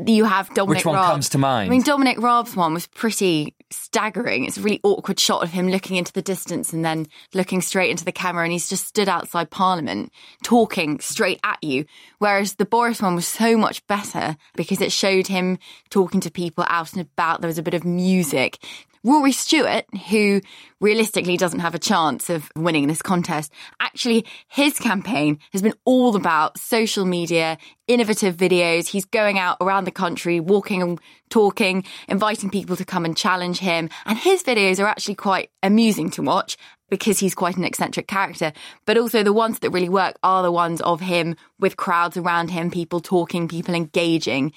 you 0.07 0.25
have 0.25 0.53
Dominic 0.55 0.79
Which 0.79 0.87
one 0.87 1.05
comes 1.05 1.31
to 1.31 1.39
mind? 1.39 1.69
I 1.69 1.71
mean, 1.71 1.83
Dominic 1.83 2.19
Raab's 2.19 2.55
one 2.55 2.75
was 2.75 2.87
pretty 2.87 3.55
staggering. 3.71 4.45
It's 4.45 4.59
a 4.59 4.63
really 4.63 4.81
awkward 4.83 5.19
shot 5.19 5.43
of 5.43 5.51
him 5.51 5.69
looking 5.69 5.97
into 5.97 6.13
the 6.13 6.23
distance 6.23 6.73
and 6.73 6.85
then 6.85 7.07
looking 7.35 7.61
straight 7.61 7.91
into 7.91 8.05
the 8.05 8.13
camera, 8.13 8.45
and 8.45 8.53
he's 8.53 8.69
just 8.69 8.87
stood 8.87 9.09
outside 9.09 9.51
Parliament 9.51 10.13
talking 10.43 11.01
straight 11.01 11.41
at 11.45 11.63
you. 11.63 11.85
Whereas 12.19 12.55
the 12.55 12.65
Boris 12.65 13.03
one 13.03 13.15
was 13.15 13.27
so 13.27 13.57
much 13.57 13.87
better 13.87 14.37
because 14.55 14.81
it 14.81 14.93
showed 14.93 15.27
him 15.27 15.59
talking 15.91 16.21
to 16.21 16.31
people 16.31 16.65
out 16.69 16.93
and 16.93 17.03
about. 17.03 17.41
There 17.41 17.49
was 17.49 17.59
a 17.59 17.63
bit 17.63 17.75
of 17.75 17.85
music. 17.85 18.59
Rory 19.03 19.33
Stewart, 19.33 19.87
who 20.11 20.43
realistically 20.79 21.39
doesn't 21.39 21.61
have 21.61 21.75
a 21.75 21.79
chance 21.79 22.29
of 22.29 22.53
winning 22.55 22.87
this 22.87 23.01
contest, 23.01 23.51
actually, 23.81 24.27
his 24.49 24.79
campaign 24.79 25.39
has 25.53 25.63
been 25.63 25.73
all 25.87 26.17
about 26.17 26.59
social 26.59 27.07
media, 27.07 27.57
innovative 27.89 28.37
videos. 28.37 28.89
He's 28.89 29.07
going 29.07 29.39
out 29.39 29.57
around 29.63 29.85
the 29.85 29.91
country, 29.91 30.39
walking 30.39 30.83
and 30.83 31.01
talking, 31.31 31.85
inviting 32.09 32.51
people 32.51 32.77
to 32.77 32.85
come 32.85 33.07
and 33.07 33.17
challenge 33.17 33.59
him. 33.59 33.89
And 34.05 34.19
his 34.19 34.43
videos 34.43 34.79
are 34.79 34.87
actually 34.87 35.15
quite 35.15 35.51
amusing 35.63 36.11
to 36.11 36.23
watch 36.23 36.59
because 36.91 37.19
he's 37.19 37.35
quite 37.35 37.57
an 37.57 37.65
eccentric 37.65 38.07
character. 38.07 38.53
But 38.85 38.99
also 38.99 39.23
the 39.23 39.33
ones 39.33 39.61
that 39.61 39.71
really 39.71 39.89
work 39.89 40.19
are 40.23 40.43
the 40.43 40.53
ones 40.53 40.83
of 40.83 41.01
him 41.01 41.37
with 41.59 41.79
crowds 41.79 42.19
around 42.19 42.51
him, 42.51 42.71
people 42.71 43.01
talking, 43.01 43.49
people 43.49 43.75
engaging. 43.75 44.53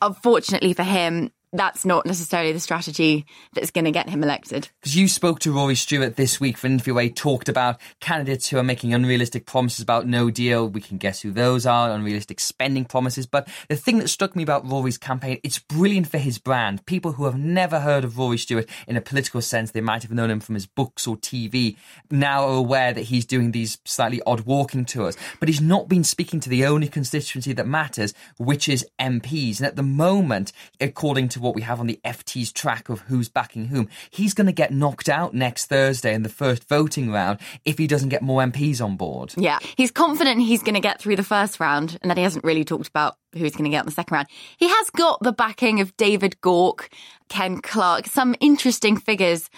Unfortunately 0.00 0.72
for 0.72 0.84
him, 0.84 1.30
that's 1.54 1.84
not 1.84 2.04
necessarily 2.04 2.52
the 2.52 2.60
strategy 2.60 3.24
that's 3.52 3.70
going 3.70 3.84
to 3.84 3.92
get 3.92 4.08
him 4.08 4.22
elected. 4.24 4.68
Because 4.80 4.96
you 4.96 5.06
spoke 5.06 5.38
to 5.40 5.52
Rory 5.52 5.76
Stewart 5.76 6.16
this 6.16 6.40
week 6.40 6.58
for 6.58 6.66
an 6.66 6.74
interview 6.74 6.94
where 6.94 7.04
he 7.04 7.10
talked 7.10 7.48
about 7.48 7.80
candidates 8.00 8.48
who 8.48 8.58
are 8.58 8.64
making 8.64 8.92
unrealistic 8.92 9.46
promises 9.46 9.80
about 9.80 10.06
no 10.06 10.30
deal. 10.30 10.68
We 10.68 10.80
can 10.80 10.98
guess 10.98 11.22
who 11.22 11.30
those 11.30 11.64
are, 11.64 11.90
unrealistic 11.90 12.40
spending 12.40 12.84
promises. 12.84 13.26
But 13.26 13.48
the 13.68 13.76
thing 13.76 13.98
that 14.00 14.08
struck 14.08 14.34
me 14.34 14.42
about 14.42 14.68
Rory's 14.68 14.98
campaign, 14.98 15.38
it's 15.44 15.60
brilliant 15.60 16.08
for 16.08 16.18
his 16.18 16.38
brand. 16.38 16.84
People 16.86 17.12
who 17.12 17.24
have 17.24 17.38
never 17.38 17.80
heard 17.80 18.02
of 18.02 18.18
Rory 18.18 18.38
Stewart 18.38 18.68
in 18.88 18.96
a 18.96 19.00
political 19.00 19.40
sense, 19.40 19.70
they 19.70 19.80
might 19.80 20.02
have 20.02 20.12
known 20.12 20.30
him 20.30 20.40
from 20.40 20.56
his 20.56 20.66
books 20.66 21.06
or 21.06 21.16
TV, 21.16 21.76
now 22.10 22.48
are 22.48 22.56
aware 22.56 22.92
that 22.92 23.02
he's 23.02 23.24
doing 23.24 23.52
these 23.52 23.78
slightly 23.84 24.20
odd 24.26 24.40
walking 24.40 24.84
tours. 24.84 25.16
But 25.38 25.48
he's 25.48 25.60
not 25.60 25.88
been 25.88 26.04
speaking 26.04 26.40
to 26.40 26.48
the 26.48 26.66
only 26.66 26.88
constituency 26.88 27.52
that 27.52 27.66
matters, 27.68 28.12
which 28.38 28.68
is 28.68 28.84
MPs. 28.98 29.58
And 29.58 29.66
at 29.66 29.76
the 29.76 29.84
moment, 29.84 30.52
according 30.80 31.28
to 31.28 31.43
what 31.44 31.54
we 31.54 31.62
have 31.62 31.78
on 31.78 31.86
the 31.86 32.00
FT's 32.04 32.52
track 32.52 32.88
of 32.88 33.00
who's 33.02 33.28
backing 33.28 33.66
whom, 33.66 33.88
he's 34.10 34.34
going 34.34 34.46
to 34.46 34.52
get 34.52 34.72
knocked 34.72 35.08
out 35.08 35.34
next 35.34 35.66
Thursday 35.66 36.14
in 36.14 36.22
the 36.22 36.28
first 36.28 36.68
voting 36.68 37.10
round 37.12 37.38
if 37.64 37.78
he 37.78 37.86
doesn't 37.86 38.08
get 38.08 38.22
more 38.22 38.42
MPs 38.42 38.84
on 38.84 38.96
board. 38.96 39.34
Yeah, 39.36 39.58
he's 39.76 39.90
confident 39.90 40.40
he's 40.40 40.62
going 40.62 40.74
to 40.74 40.80
get 40.80 41.00
through 41.00 41.16
the 41.16 41.22
first 41.22 41.60
round 41.60 41.98
and 42.02 42.10
that 42.10 42.16
he 42.16 42.24
hasn't 42.24 42.44
really 42.44 42.64
talked 42.64 42.88
about 42.88 43.16
who 43.34 43.44
he's 43.44 43.54
going 43.54 43.64
to 43.64 43.70
get 43.70 43.80
on 43.80 43.86
the 43.86 43.92
second 43.92 44.14
round. 44.14 44.28
He 44.56 44.68
has 44.68 44.90
got 44.90 45.22
the 45.22 45.32
backing 45.32 45.80
of 45.80 45.96
David 45.96 46.36
Gauke, 46.42 46.88
Ken 47.28 47.60
Clarke, 47.60 48.06
some 48.06 48.34
interesting 48.40 48.96
figures 48.96 49.48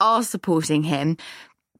are 0.00 0.22
supporting 0.22 0.84
him. 0.84 1.16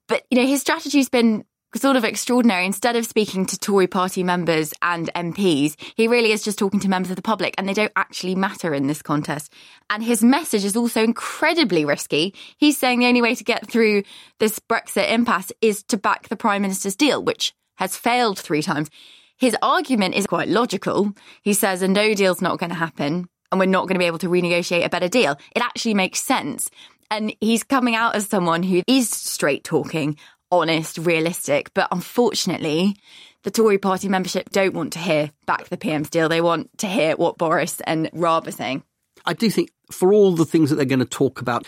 But, 0.09 0.25
you 0.31 0.39
know, 0.39 0.47
his 0.47 0.61
strategy's 0.61 1.09
been 1.09 1.45
sort 1.75 1.97
of 1.97 2.05
extraordinary. 2.05 2.67
Instead 2.67 2.97
of 2.97 3.07
speaking 3.07 3.47
to 3.47 3.59
Tory 3.59 3.87
party 3.87 4.23
members 4.23 4.73
and 4.83 5.11
MPs, 5.15 5.75
he 5.97 6.09
really 6.09 6.33
is 6.33 6.43
just 6.43 6.59
talking 6.59 6.81
to 6.81 6.89
members 6.89 7.11
of 7.11 7.17
the 7.17 7.23
public, 7.23 7.55
and 7.59 7.69
they 7.69 7.75
don't 7.75 7.93
actually 7.97 8.35
matter 8.35 8.75
in 8.75 8.87
this 8.87 9.03
contest. 9.03 9.53
And 9.91 10.03
his 10.03 10.23
message 10.23 10.65
is 10.65 10.77
also 10.77 11.03
incredibly 11.03 11.85
risky. 11.85 12.35
He's 12.57 12.79
saying 12.79 13.01
the 13.01 13.07
only 13.07 13.23
way 13.23 13.35
to 13.35 13.45
get 13.45 13.69
through 13.69 14.05
this 14.39 14.59
Brexit 14.59 15.11
impasse 15.11 15.53
is 15.61 15.83
to 15.85 15.97
back 15.97 16.29
the 16.29 16.37
Prime 16.37 16.63
Minister's 16.63 16.97
deal, 16.97 17.23
which 17.23 17.55
has 17.77 17.97
failed 17.97 18.39
three 18.39 18.63
times. 18.63 18.89
His 19.37 19.57
argument 19.63 20.15
is 20.15 20.27
quite 20.27 20.49
logical. 20.49 21.13
He 21.43 21.55
says 21.55 21.83
a 21.83 21.89
no 21.89 22.15
deal's 22.15 22.41
not 22.41 22.59
going 22.59 22.71
to 22.71 22.77
happen 22.77 23.29
and 23.51 23.61
we're 23.61 23.67
not 23.67 23.83
going 23.83 23.95
to 23.95 24.01
be 24.01 24.07
able 24.07 24.19
to 24.19 24.29
renegotiate 24.29 24.85
a 24.85 24.89
better 24.89 25.09
deal. 25.09 25.37
It 25.55 25.63
actually 25.63 25.95
makes 25.95 26.21
sense. 26.21 26.71
And 27.11 27.35
he's 27.41 27.63
coming 27.63 27.95
out 27.95 28.17
as 28.17 28.27
someone 28.27 28.65
who 28.65 28.83
is 28.89 29.09
straight 29.11 29.63
talking, 29.63 30.17
honest, 30.51 30.99
realistic. 30.99 31.73
But 31.75 31.89
unfortunately, 31.91 32.97
the 33.43 33.51
Tory 33.51 33.79
party 33.79 34.09
membership 34.09 34.51
don't 34.51 34.75
want 34.75 34.93
to 34.95 34.99
hear 34.99 35.31
back 35.47 35.69
the 35.69 35.77
PM's 35.77 36.11
deal. 36.11 36.29
They 36.29 36.41
want 36.41 36.77
to 36.79 36.87
hear 36.87 37.17
what 37.17 37.39
Boris 37.39 37.81
and 37.83 38.11
Raab 38.13 38.47
are 38.47 38.53
saying. 38.53 38.83
I 39.27 39.33
do 39.33 39.51
think 39.51 39.71
for 39.91 40.13
all 40.13 40.35
the 40.35 40.45
things 40.45 40.71
that 40.71 40.77
they're 40.77 40.85
going 40.85 40.99
to 40.99 41.05
talk 41.05 41.41
about, 41.41 41.67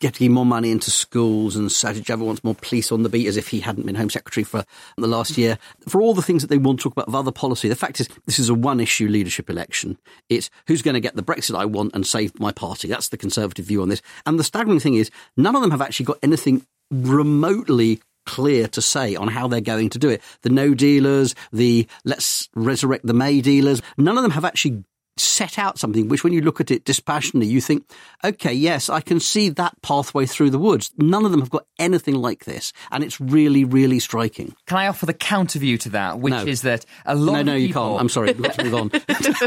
getting 0.00 0.32
more 0.32 0.46
money 0.46 0.70
into 0.70 0.90
schools 0.90 1.56
and 1.56 1.68
Sajid 1.68 2.04
Javid 2.04 2.24
wants 2.24 2.42
more 2.42 2.54
police 2.54 2.90
on 2.90 3.02
the 3.02 3.08
beat 3.08 3.26
as 3.26 3.36
if 3.36 3.48
he 3.48 3.60
hadn't 3.60 3.84
been 3.84 3.94
Home 3.94 4.08
Secretary 4.08 4.44
for 4.44 4.64
the 4.96 5.06
last 5.06 5.36
year. 5.36 5.58
For 5.86 6.00
all 6.00 6.14
the 6.14 6.22
things 6.22 6.42
that 6.42 6.48
they 6.48 6.58
want 6.58 6.80
to 6.80 6.84
talk 6.84 6.92
about 6.92 7.08
of 7.08 7.14
other 7.14 7.32
policy, 7.32 7.68
the 7.68 7.76
fact 7.76 8.00
is 8.00 8.08
this 8.24 8.38
is 8.38 8.48
a 8.48 8.54
one 8.54 8.80
issue 8.80 9.08
leadership 9.08 9.50
election. 9.50 9.98
It's 10.28 10.48
who's 10.66 10.82
going 10.82 10.94
to 10.94 11.00
get 11.00 11.16
the 11.16 11.22
Brexit 11.22 11.54
I 11.54 11.66
want 11.66 11.94
and 11.94 12.06
save 12.06 12.38
my 12.40 12.50
party. 12.50 12.88
That's 12.88 13.08
the 13.08 13.18
Conservative 13.18 13.66
view 13.66 13.82
on 13.82 13.90
this. 13.90 14.02
And 14.24 14.38
the 14.38 14.44
staggering 14.44 14.80
thing 14.80 14.94
is 14.94 15.10
none 15.36 15.54
of 15.54 15.60
them 15.60 15.70
have 15.70 15.82
actually 15.82 16.06
got 16.06 16.18
anything 16.22 16.66
remotely 16.90 18.00
clear 18.26 18.68
to 18.68 18.82
say 18.82 19.16
on 19.16 19.28
how 19.28 19.48
they're 19.48 19.60
going 19.60 19.90
to 19.90 19.98
do 19.98 20.08
it. 20.08 20.22
The 20.42 20.50
no 20.50 20.74
dealers, 20.74 21.34
the 21.52 21.86
let's 22.04 22.48
resurrect 22.54 23.06
the 23.06 23.14
May 23.14 23.40
dealers, 23.40 23.82
none 23.96 24.16
of 24.16 24.22
them 24.22 24.32
have 24.32 24.44
actually 24.44 24.84
set 25.16 25.58
out 25.58 25.78
something 25.78 26.08
which 26.08 26.24
when 26.24 26.32
you 26.32 26.40
look 26.40 26.60
at 26.60 26.70
it 26.70 26.84
dispassionately, 26.84 27.48
you 27.48 27.60
think, 27.60 27.84
okay, 28.24 28.52
yes, 28.52 28.88
I 28.88 29.00
can 29.00 29.20
see 29.20 29.48
that 29.50 29.80
pathway 29.82 30.26
through 30.26 30.50
the 30.50 30.58
woods. 30.58 30.90
None 30.98 31.24
of 31.24 31.30
them 31.30 31.40
have 31.40 31.50
got 31.50 31.66
anything 31.78 32.14
like 32.16 32.44
this. 32.44 32.72
And 32.90 33.04
it's 33.04 33.20
really, 33.20 33.64
really 33.64 34.00
striking. 34.00 34.54
Can 34.66 34.78
I 34.78 34.88
offer 34.88 35.06
the 35.06 35.14
counter 35.14 35.58
view 35.58 35.78
to 35.78 35.90
that, 35.90 36.18
which 36.18 36.32
No. 36.32 36.44
is 36.44 36.62
that 36.62 36.84
a 37.06 37.14
lot 37.14 37.34
No, 37.34 37.40
of 37.40 37.46
no, 37.46 37.54
you 37.54 37.72
can't. 37.72 38.00
I'm 38.00 38.08
sorry. 38.08 38.34
Let's 38.34 38.58
move 38.58 38.74
on. 38.74 38.90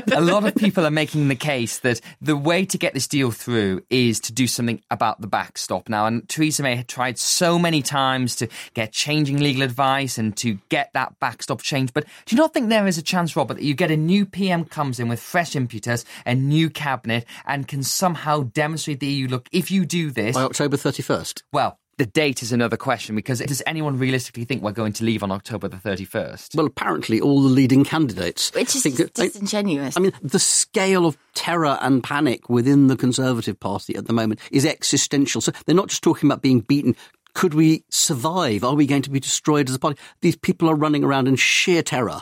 a 0.14 0.22
lot 0.22 0.46
of 0.46 0.56
people 0.56 0.86
are 0.86 0.92
making 0.92 1.28
the 1.28 1.36
case 1.36 1.80
that 1.80 2.00
the 2.22 2.38
way 2.38 2.66
to 2.66 2.78
get 2.78 2.94
this 2.94 3.08
deal 3.08 3.32
through 3.32 3.82
is 3.90 4.20
to 4.22 4.34
do 4.34 4.48
something 4.48 4.82
about 4.90 5.20
the 5.22 5.28
backstop 5.28 5.90
now. 5.90 6.06
And 6.06 6.28
Theresa 6.30 6.64
May 6.64 6.76
had 6.76 6.88
tried 6.88 7.18
so 7.20 7.60
many 7.60 7.82
times 7.82 8.36
to 8.38 8.48
get 8.74 8.92
changing 8.94 9.38
legal 9.38 9.64
advice 9.64 10.18
and 10.18 10.36
to 10.38 10.58
get 10.70 10.92
that 10.94 11.20
backstop 11.20 11.62
changed. 11.62 11.94
But 11.94 12.06
do 12.26 12.36
you 12.36 12.42
not 12.42 12.54
think 12.54 12.70
there 12.70 12.88
is 12.88 12.98
a 12.98 13.02
chance, 13.02 13.36
Robert, 13.36 13.56
that 13.56 13.64
you 13.64 13.74
get 13.74 13.92
a 13.92 13.98
new 13.98 14.26
PM 14.26 14.64
comes 14.64 15.00
in 15.00 15.08
with 15.10 15.20
fresh 15.20 15.56
impetus, 15.58 16.06
a 16.26 16.34
new 16.36 16.70
cabinet, 16.70 17.26
and 17.46 17.68
can 17.68 17.84
somehow 17.84 18.44
demonstrate 18.54 19.02
the 19.02 19.08
EU 19.08 19.28
look, 19.28 19.50
if 19.52 19.70
you 19.72 19.86
do 19.86 20.12
this, 20.12 20.36
By 20.36 20.44
October 20.44 20.78
31st. 20.78 21.44
well, 21.52 21.80
the 21.98 22.06
date 22.06 22.44
is 22.44 22.52
another 22.52 22.78
question 22.78 23.16
because 23.16 23.40
does 23.40 23.64
anyone 23.66 23.98
realistically 23.98 24.46
think 24.46 24.62
we're 24.62 24.72
going 24.72 24.94
to 24.94 25.04
leave 25.04 25.24
on 25.24 25.32
October 25.32 25.68
the 25.68 25.78
31st? 25.78 26.56
Well, 26.56 26.68
apparently 26.68 27.20
all 27.20 27.42
the 27.42 27.50
leading 27.50 27.84
candidates. 27.84 28.54
Which 28.54 28.76
is 28.76 28.84
think 28.84 28.98
just 28.98 29.20
I- 29.20 29.24
disingenuous. 29.26 29.98
I 29.98 30.02
mean, 30.02 30.12
the 30.22 30.38
scale 30.38 31.08
of 31.08 31.18
terror 31.34 31.80
and 31.82 32.04
panic 32.04 32.50
within 32.50 32.86
the 32.86 32.96
Conservative 32.96 33.60
Party 33.60 33.96
at 33.96 34.06
the 34.06 34.14
moment 34.14 34.40
is 34.52 34.64
existential. 34.64 35.42
So 35.42 35.52
they're 35.66 35.74
not 35.74 35.88
just 35.90 36.04
talking 36.04 36.30
about 36.30 36.44
being 36.44 36.60
beaten. 36.60 36.96
Could 37.34 37.56
we 37.56 37.84
survive? 37.90 38.64
Are 38.64 38.76
we 38.76 38.86
going 38.86 39.02
to 39.02 39.10
be 39.10 39.20
destroyed 39.20 39.68
as 39.68 39.74
a 39.74 39.80
party? 39.80 40.00
These 40.22 40.36
people 40.36 40.70
are 40.70 40.76
running 40.76 41.04
around 41.04 41.28
in 41.28 41.36
sheer 41.36 41.82
terror. 41.82 42.22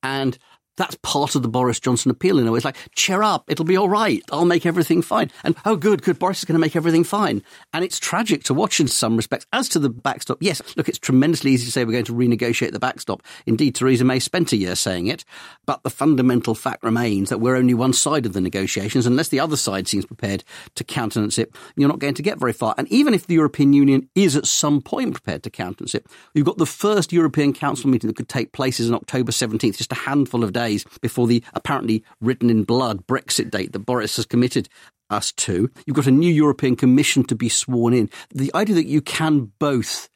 And 0.00 0.38
that's 0.78 0.96
part 1.02 1.34
of 1.34 1.42
the 1.42 1.48
Boris 1.48 1.78
Johnson 1.78 2.10
appeal 2.10 2.38
in 2.38 2.46
a 2.46 2.52
way. 2.52 2.56
It's 2.56 2.64
like, 2.64 2.76
cheer 2.94 3.22
up, 3.22 3.44
it'll 3.48 3.64
be 3.64 3.76
all 3.76 3.88
right. 3.88 4.22
I'll 4.32 4.44
make 4.44 4.64
everything 4.64 5.02
fine. 5.02 5.30
And 5.44 5.54
oh, 5.66 5.76
good, 5.76 6.02
good, 6.02 6.18
Boris 6.18 6.38
is 6.38 6.44
going 6.44 6.54
to 6.54 6.60
make 6.60 6.76
everything 6.76 7.04
fine. 7.04 7.42
And 7.74 7.84
it's 7.84 7.98
tragic 7.98 8.44
to 8.44 8.54
watch 8.54 8.80
in 8.80 8.88
some 8.88 9.16
respects. 9.16 9.46
As 9.52 9.68
to 9.70 9.78
the 9.78 9.90
backstop, 9.90 10.38
yes, 10.40 10.62
look, 10.76 10.88
it's 10.88 10.98
tremendously 10.98 11.50
easy 11.50 11.66
to 11.66 11.72
say 11.72 11.84
we're 11.84 11.92
going 11.92 12.04
to 12.04 12.14
renegotiate 12.14 12.72
the 12.72 12.78
backstop. 12.78 13.22
Indeed, 13.46 13.74
Theresa 13.74 14.04
May 14.04 14.20
spent 14.20 14.52
a 14.52 14.56
year 14.56 14.74
saying 14.74 15.08
it. 15.08 15.24
But 15.66 15.82
the 15.82 15.90
fundamental 15.90 16.54
fact 16.54 16.82
remains 16.82 17.28
that 17.28 17.38
we're 17.38 17.56
only 17.56 17.74
one 17.74 17.92
side 17.92 18.24
of 18.24 18.32
the 18.32 18.40
negotiations. 18.40 19.06
Unless 19.06 19.28
the 19.28 19.40
other 19.40 19.56
side 19.56 19.88
seems 19.88 20.06
prepared 20.06 20.44
to 20.76 20.84
countenance 20.84 21.38
it, 21.38 21.54
you're 21.76 21.88
not 21.88 21.98
going 21.98 22.14
to 22.14 22.22
get 22.22 22.38
very 22.38 22.52
far. 22.52 22.74
And 22.78 22.88
even 22.88 23.14
if 23.14 23.26
the 23.26 23.34
European 23.34 23.72
Union 23.72 24.08
is 24.14 24.36
at 24.36 24.46
some 24.46 24.80
point 24.80 25.12
prepared 25.12 25.42
to 25.42 25.50
countenance 25.50 25.94
it, 25.94 26.06
you've 26.34 26.46
got 26.46 26.58
the 26.58 26.66
first 26.66 27.12
European 27.12 27.52
Council 27.52 27.90
meeting 27.90 28.08
that 28.08 28.16
could 28.16 28.28
take 28.28 28.52
place 28.52 28.80
is 28.80 28.88
on 28.88 28.94
October 28.94 29.32
17th, 29.32 29.76
just 29.76 29.92
a 29.92 29.96
handful 29.96 30.44
of 30.44 30.52
days 30.52 30.67
before 31.00 31.26
the 31.26 31.42
apparently 31.54 32.04
written 32.20 32.50
in 32.50 32.64
blood 32.64 33.06
Brexit 33.06 33.50
date 33.50 33.72
that 33.72 33.80
Boris 33.80 34.16
has 34.16 34.26
committed 34.26 34.68
us 35.10 35.32
to. 35.32 35.70
You've 35.86 35.96
got 35.96 36.06
a 36.06 36.12
new 36.12 36.32
European 36.32 36.76
Commission 36.76 37.24
to 37.24 37.34
be 37.34 37.48
sworn 37.48 37.94
in. 37.94 38.10
The 38.34 38.50
idea 38.54 38.74
that 38.74 38.86
you 38.86 39.00
can 39.00 39.52
both 39.58 40.08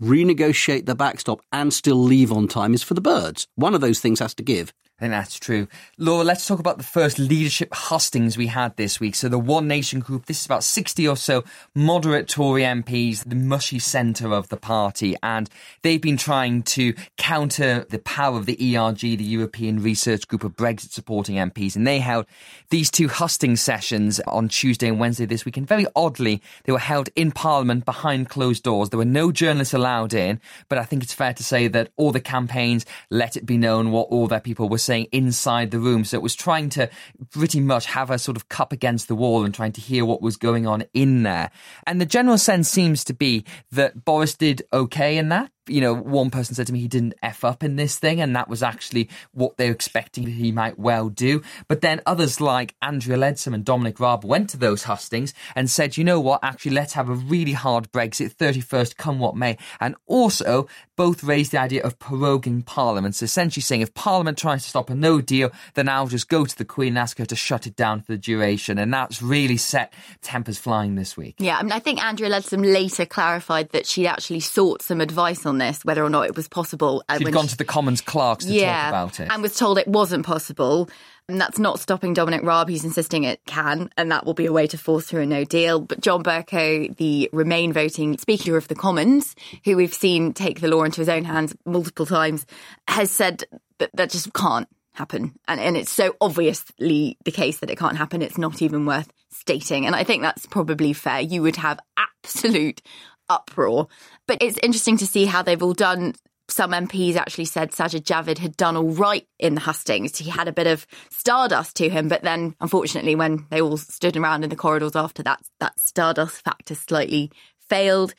renegotiate 0.00 0.86
the 0.86 0.94
backstop 0.94 1.40
and 1.52 1.72
still 1.72 1.96
leave 1.96 2.32
on 2.32 2.48
time 2.48 2.74
is 2.74 2.82
for 2.82 2.94
the 2.94 3.00
birds. 3.00 3.48
One 3.54 3.74
of 3.74 3.80
those 3.80 4.00
things 4.00 4.20
has 4.20 4.34
to 4.34 4.42
give. 4.42 4.72
I 4.98 5.02
think 5.02 5.12
that's 5.12 5.38
true. 5.38 5.68
Laura, 5.98 6.24
let's 6.24 6.46
talk 6.46 6.58
about 6.58 6.78
the 6.78 6.82
first 6.82 7.18
leadership 7.18 7.74
hustings 7.74 8.38
we 8.38 8.46
had 8.46 8.74
this 8.78 8.98
week. 8.98 9.14
So 9.14 9.28
the 9.28 9.38
One 9.38 9.68
Nation 9.68 10.00
group, 10.00 10.24
this 10.24 10.40
is 10.40 10.46
about 10.46 10.64
60 10.64 11.06
or 11.06 11.18
so 11.18 11.44
moderate 11.74 12.28
Tory 12.28 12.62
MPs, 12.62 13.22
the 13.28 13.36
mushy 13.36 13.78
centre 13.78 14.32
of 14.32 14.48
the 14.48 14.56
party, 14.56 15.14
and 15.22 15.50
they've 15.82 16.00
been 16.00 16.16
trying 16.16 16.62
to 16.62 16.94
counter 17.18 17.84
the 17.90 17.98
power 17.98 18.38
of 18.38 18.46
the 18.46 18.54
ERG, 18.54 19.00
the 19.00 19.22
European 19.22 19.82
Research 19.82 20.26
Group 20.28 20.44
of 20.44 20.56
Brexit 20.56 20.92
supporting 20.92 21.36
MPs, 21.36 21.76
and 21.76 21.86
they 21.86 21.98
held 21.98 22.24
these 22.70 22.90
two 22.90 23.08
hustings 23.08 23.60
sessions 23.60 24.18
on 24.20 24.48
Tuesday 24.48 24.88
and 24.88 24.98
Wednesday 24.98 25.26
this 25.26 25.44
week, 25.44 25.58
and 25.58 25.68
very 25.68 25.86
oddly, 25.94 26.40
they 26.64 26.72
were 26.72 26.78
held 26.78 27.10
in 27.14 27.32
Parliament 27.32 27.84
behind 27.84 28.30
closed 28.30 28.62
doors. 28.62 28.88
There 28.88 28.98
were 28.98 29.04
no 29.04 29.30
journalists 29.30 29.74
allowed 29.74 30.14
in, 30.14 30.40
but 30.70 30.78
I 30.78 30.84
think 30.84 31.02
it's 31.02 31.12
fair 31.12 31.34
to 31.34 31.44
say 31.44 31.68
that 31.68 31.90
all 31.98 32.12
the 32.12 32.20
campaigns 32.20 32.86
let 33.10 33.36
it 33.36 33.44
be 33.44 33.58
known 33.58 33.90
what 33.90 34.08
all 34.08 34.26
their 34.26 34.40
people 34.40 34.70
were 34.70 34.85
saying 34.86 35.08
inside 35.12 35.70
the 35.70 35.78
room. 35.78 36.04
So 36.04 36.16
it 36.16 36.22
was 36.22 36.34
trying 36.34 36.70
to 36.70 36.88
pretty 37.30 37.60
much 37.60 37.86
have 37.86 38.10
a 38.10 38.18
sort 38.18 38.36
of 38.36 38.48
cup 38.48 38.72
against 38.72 39.08
the 39.08 39.14
wall 39.14 39.44
and 39.44 39.54
trying 39.54 39.72
to 39.72 39.80
hear 39.80 40.04
what 40.04 40.22
was 40.22 40.36
going 40.36 40.66
on 40.66 40.84
in 40.94 41.22
there. 41.24 41.50
And 41.86 42.00
the 42.00 42.06
general 42.06 42.38
sense 42.38 42.68
seems 42.68 43.04
to 43.04 43.14
be 43.14 43.44
that 43.72 44.04
Boris 44.04 44.34
did 44.34 44.62
okay 44.72 45.18
in 45.18 45.28
that. 45.28 45.50
You 45.68 45.80
know, 45.80 45.94
one 45.94 46.30
person 46.30 46.54
said 46.54 46.66
to 46.68 46.72
me 46.72 46.80
he 46.80 46.88
didn't 46.88 47.14
F 47.22 47.44
up 47.44 47.62
in 47.62 47.76
this 47.76 47.98
thing, 47.98 48.20
and 48.20 48.34
that 48.36 48.48
was 48.48 48.62
actually 48.62 49.08
what 49.32 49.56
they 49.56 49.66
were 49.66 49.74
expecting 49.74 50.26
he 50.26 50.52
might 50.52 50.78
well 50.78 51.08
do. 51.08 51.42
But 51.68 51.80
then 51.80 52.00
others 52.06 52.40
like 52.40 52.74
Andrea 52.82 53.16
Leadsom 53.16 53.54
and 53.54 53.64
Dominic 53.64 53.98
Raab 54.00 54.24
went 54.24 54.50
to 54.50 54.56
those 54.56 54.84
hustings 54.84 55.34
and 55.54 55.70
said, 55.70 55.96
you 55.96 56.04
know 56.04 56.20
what, 56.20 56.40
actually, 56.42 56.72
let's 56.72 56.92
have 56.94 57.08
a 57.08 57.14
really 57.14 57.52
hard 57.52 57.90
Brexit, 57.92 58.34
31st, 58.34 58.96
come 58.96 59.18
what 59.18 59.36
may. 59.36 59.56
And 59.80 59.96
also, 60.06 60.68
both 60.96 61.22
raised 61.22 61.52
the 61.52 61.60
idea 61.60 61.82
of 61.82 61.98
proroguing 61.98 62.64
Parliament. 62.64 63.20
Essentially 63.20 63.62
saying 63.62 63.82
if 63.82 63.94
Parliament 63.94 64.38
tries 64.38 64.62
to 64.62 64.68
stop 64.68 64.90
a 64.90 64.94
no 64.94 65.20
deal, 65.20 65.50
then 65.74 65.88
I'll 65.88 66.06
just 66.06 66.28
go 66.28 66.46
to 66.46 66.56
the 66.56 66.64
Queen 66.64 66.88
and 66.88 66.98
ask 66.98 67.18
her 67.18 67.26
to 67.26 67.36
shut 67.36 67.66
it 67.66 67.76
down 67.76 68.00
for 68.00 68.12
the 68.12 68.18
duration. 68.18 68.78
And 68.78 68.92
that's 68.92 69.22
really 69.22 69.56
set 69.56 69.92
tempers 70.22 70.58
flying 70.58 70.94
this 70.94 71.16
week. 71.16 71.36
Yeah, 71.38 71.58
I 71.58 71.62
mean, 71.62 71.72
I 71.72 71.78
think 71.78 72.02
Andrea 72.02 72.30
Leadsom 72.30 72.72
later 72.72 73.04
clarified 73.04 73.70
that 73.70 73.86
she'd 73.86 74.06
actually 74.06 74.40
sought 74.40 74.82
some 74.82 75.00
advice 75.00 75.44
on 75.44 75.55
this, 75.58 75.84
whether 75.84 76.02
or 76.04 76.10
not 76.10 76.26
it 76.26 76.36
was 76.36 76.48
possible. 76.48 77.02
uh, 77.08 77.18
She'd 77.18 77.24
when 77.24 77.32
gone 77.32 77.44
she- 77.44 77.50
to 77.50 77.56
the 77.56 77.64
Commons 77.64 78.00
clerks 78.00 78.44
to 78.44 78.52
yeah, 78.52 78.82
talk 78.82 78.88
about 78.90 79.20
it. 79.20 79.28
and 79.32 79.42
was 79.42 79.56
told 79.56 79.78
it 79.78 79.88
wasn't 79.88 80.24
possible. 80.26 80.88
And 81.28 81.40
that's 81.40 81.58
not 81.58 81.80
stopping 81.80 82.14
Dominic 82.14 82.42
Raab, 82.44 82.68
who's 82.68 82.84
insisting 82.84 83.24
it 83.24 83.40
can, 83.46 83.90
and 83.96 84.12
that 84.12 84.24
will 84.24 84.34
be 84.34 84.46
a 84.46 84.52
way 84.52 84.68
to 84.68 84.78
force 84.78 85.06
through 85.06 85.22
a 85.22 85.26
no 85.26 85.42
deal. 85.42 85.80
But 85.80 86.00
John 86.00 86.22
Bercow, 86.22 86.96
the 86.96 87.28
Remain 87.32 87.72
voting 87.72 88.16
Speaker 88.18 88.56
of 88.56 88.68
the 88.68 88.76
Commons, 88.76 89.34
who 89.64 89.76
we've 89.76 89.92
seen 89.92 90.32
take 90.34 90.60
the 90.60 90.68
law 90.68 90.84
into 90.84 91.00
his 91.00 91.08
own 91.08 91.24
hands 91.24 91.52
multiple 91.64 92.06
times, 92.06 92.46
has 92.86 93.10
said 93.10 93.42
that 93.78 93.90
that 93.94 94.10
just 94.10 94.32
can't 94.34 94.68
happen. 94.92 95.32
And, 95.48 95.58
and 95.60 95.76
it's 95.76 95.90
so 95.90 96.14
obviously 96.20 97.18
the 97.24 97.32
case 97.32 97.58
that 97.58 97.70
it 97.70 97.76
can't 97.78 97.96
happen, 97.98 98.22
it's 98.22 98.38
not 98.38 98.62
even 98.62 98.86
worth 98.86 99.12
stating. 99.32 99.84
And 99.84 99.96
I 99.96 100.04
think 100.04 100.22
that's 100.22 100.46
probably 100.46 100.92
fair. 100.92 101.20
You 101.20 101.42
would 101.42 101.56
have 101.56 101.80
absolute 101.96 102.82
uproar. 103.28 103.88
But 104.26 104.38
it's 104.40 104.58
interesting 104.62 104.96
to 104.98 105.06
see 105.06 105.24
how 105.24 105.42
they've 105.42 105.62
all 105.62 105.74
done 105.74 106.14
some 106.48 106.70
MPs 106.70 107.16
actually 107.16 107.46
said 107.46 107.72
Sajid 107.72 108.02
Javid 108.04 108.38
had 108.38 108.56
done 108.56 108.76
all 108.76 108.90
right 108.90 109.26
in 109.38 109.54
the 109.54 109.60
hustings. 109.60 110.16
He 110.16 110.30
had 110.30 110.48
a 110.48 110.52
bit 110.52 110.66
of 110.66 110.86
stardust 111.10 111.76
to 111.76 111.88
him, 111.88 112.08
but 112.08 112.22
then 112.22 112.54
unfortunately, 112.60 113.16
when 113.16 113.46
they 113.50 113.60
all 113.60 113.76
stood 113.76 114.16
around 114.16 114.44
in 114.44 114.50
the 114.50 114.56
corridors 114.56 114.94
after 114.94 115.22
that, 115.24 115.40
that 115.60 115.78
stardust 115.80 116.44
factor 116.44 116.74
slightly 116.74 117.32
failed. 117.68 118.14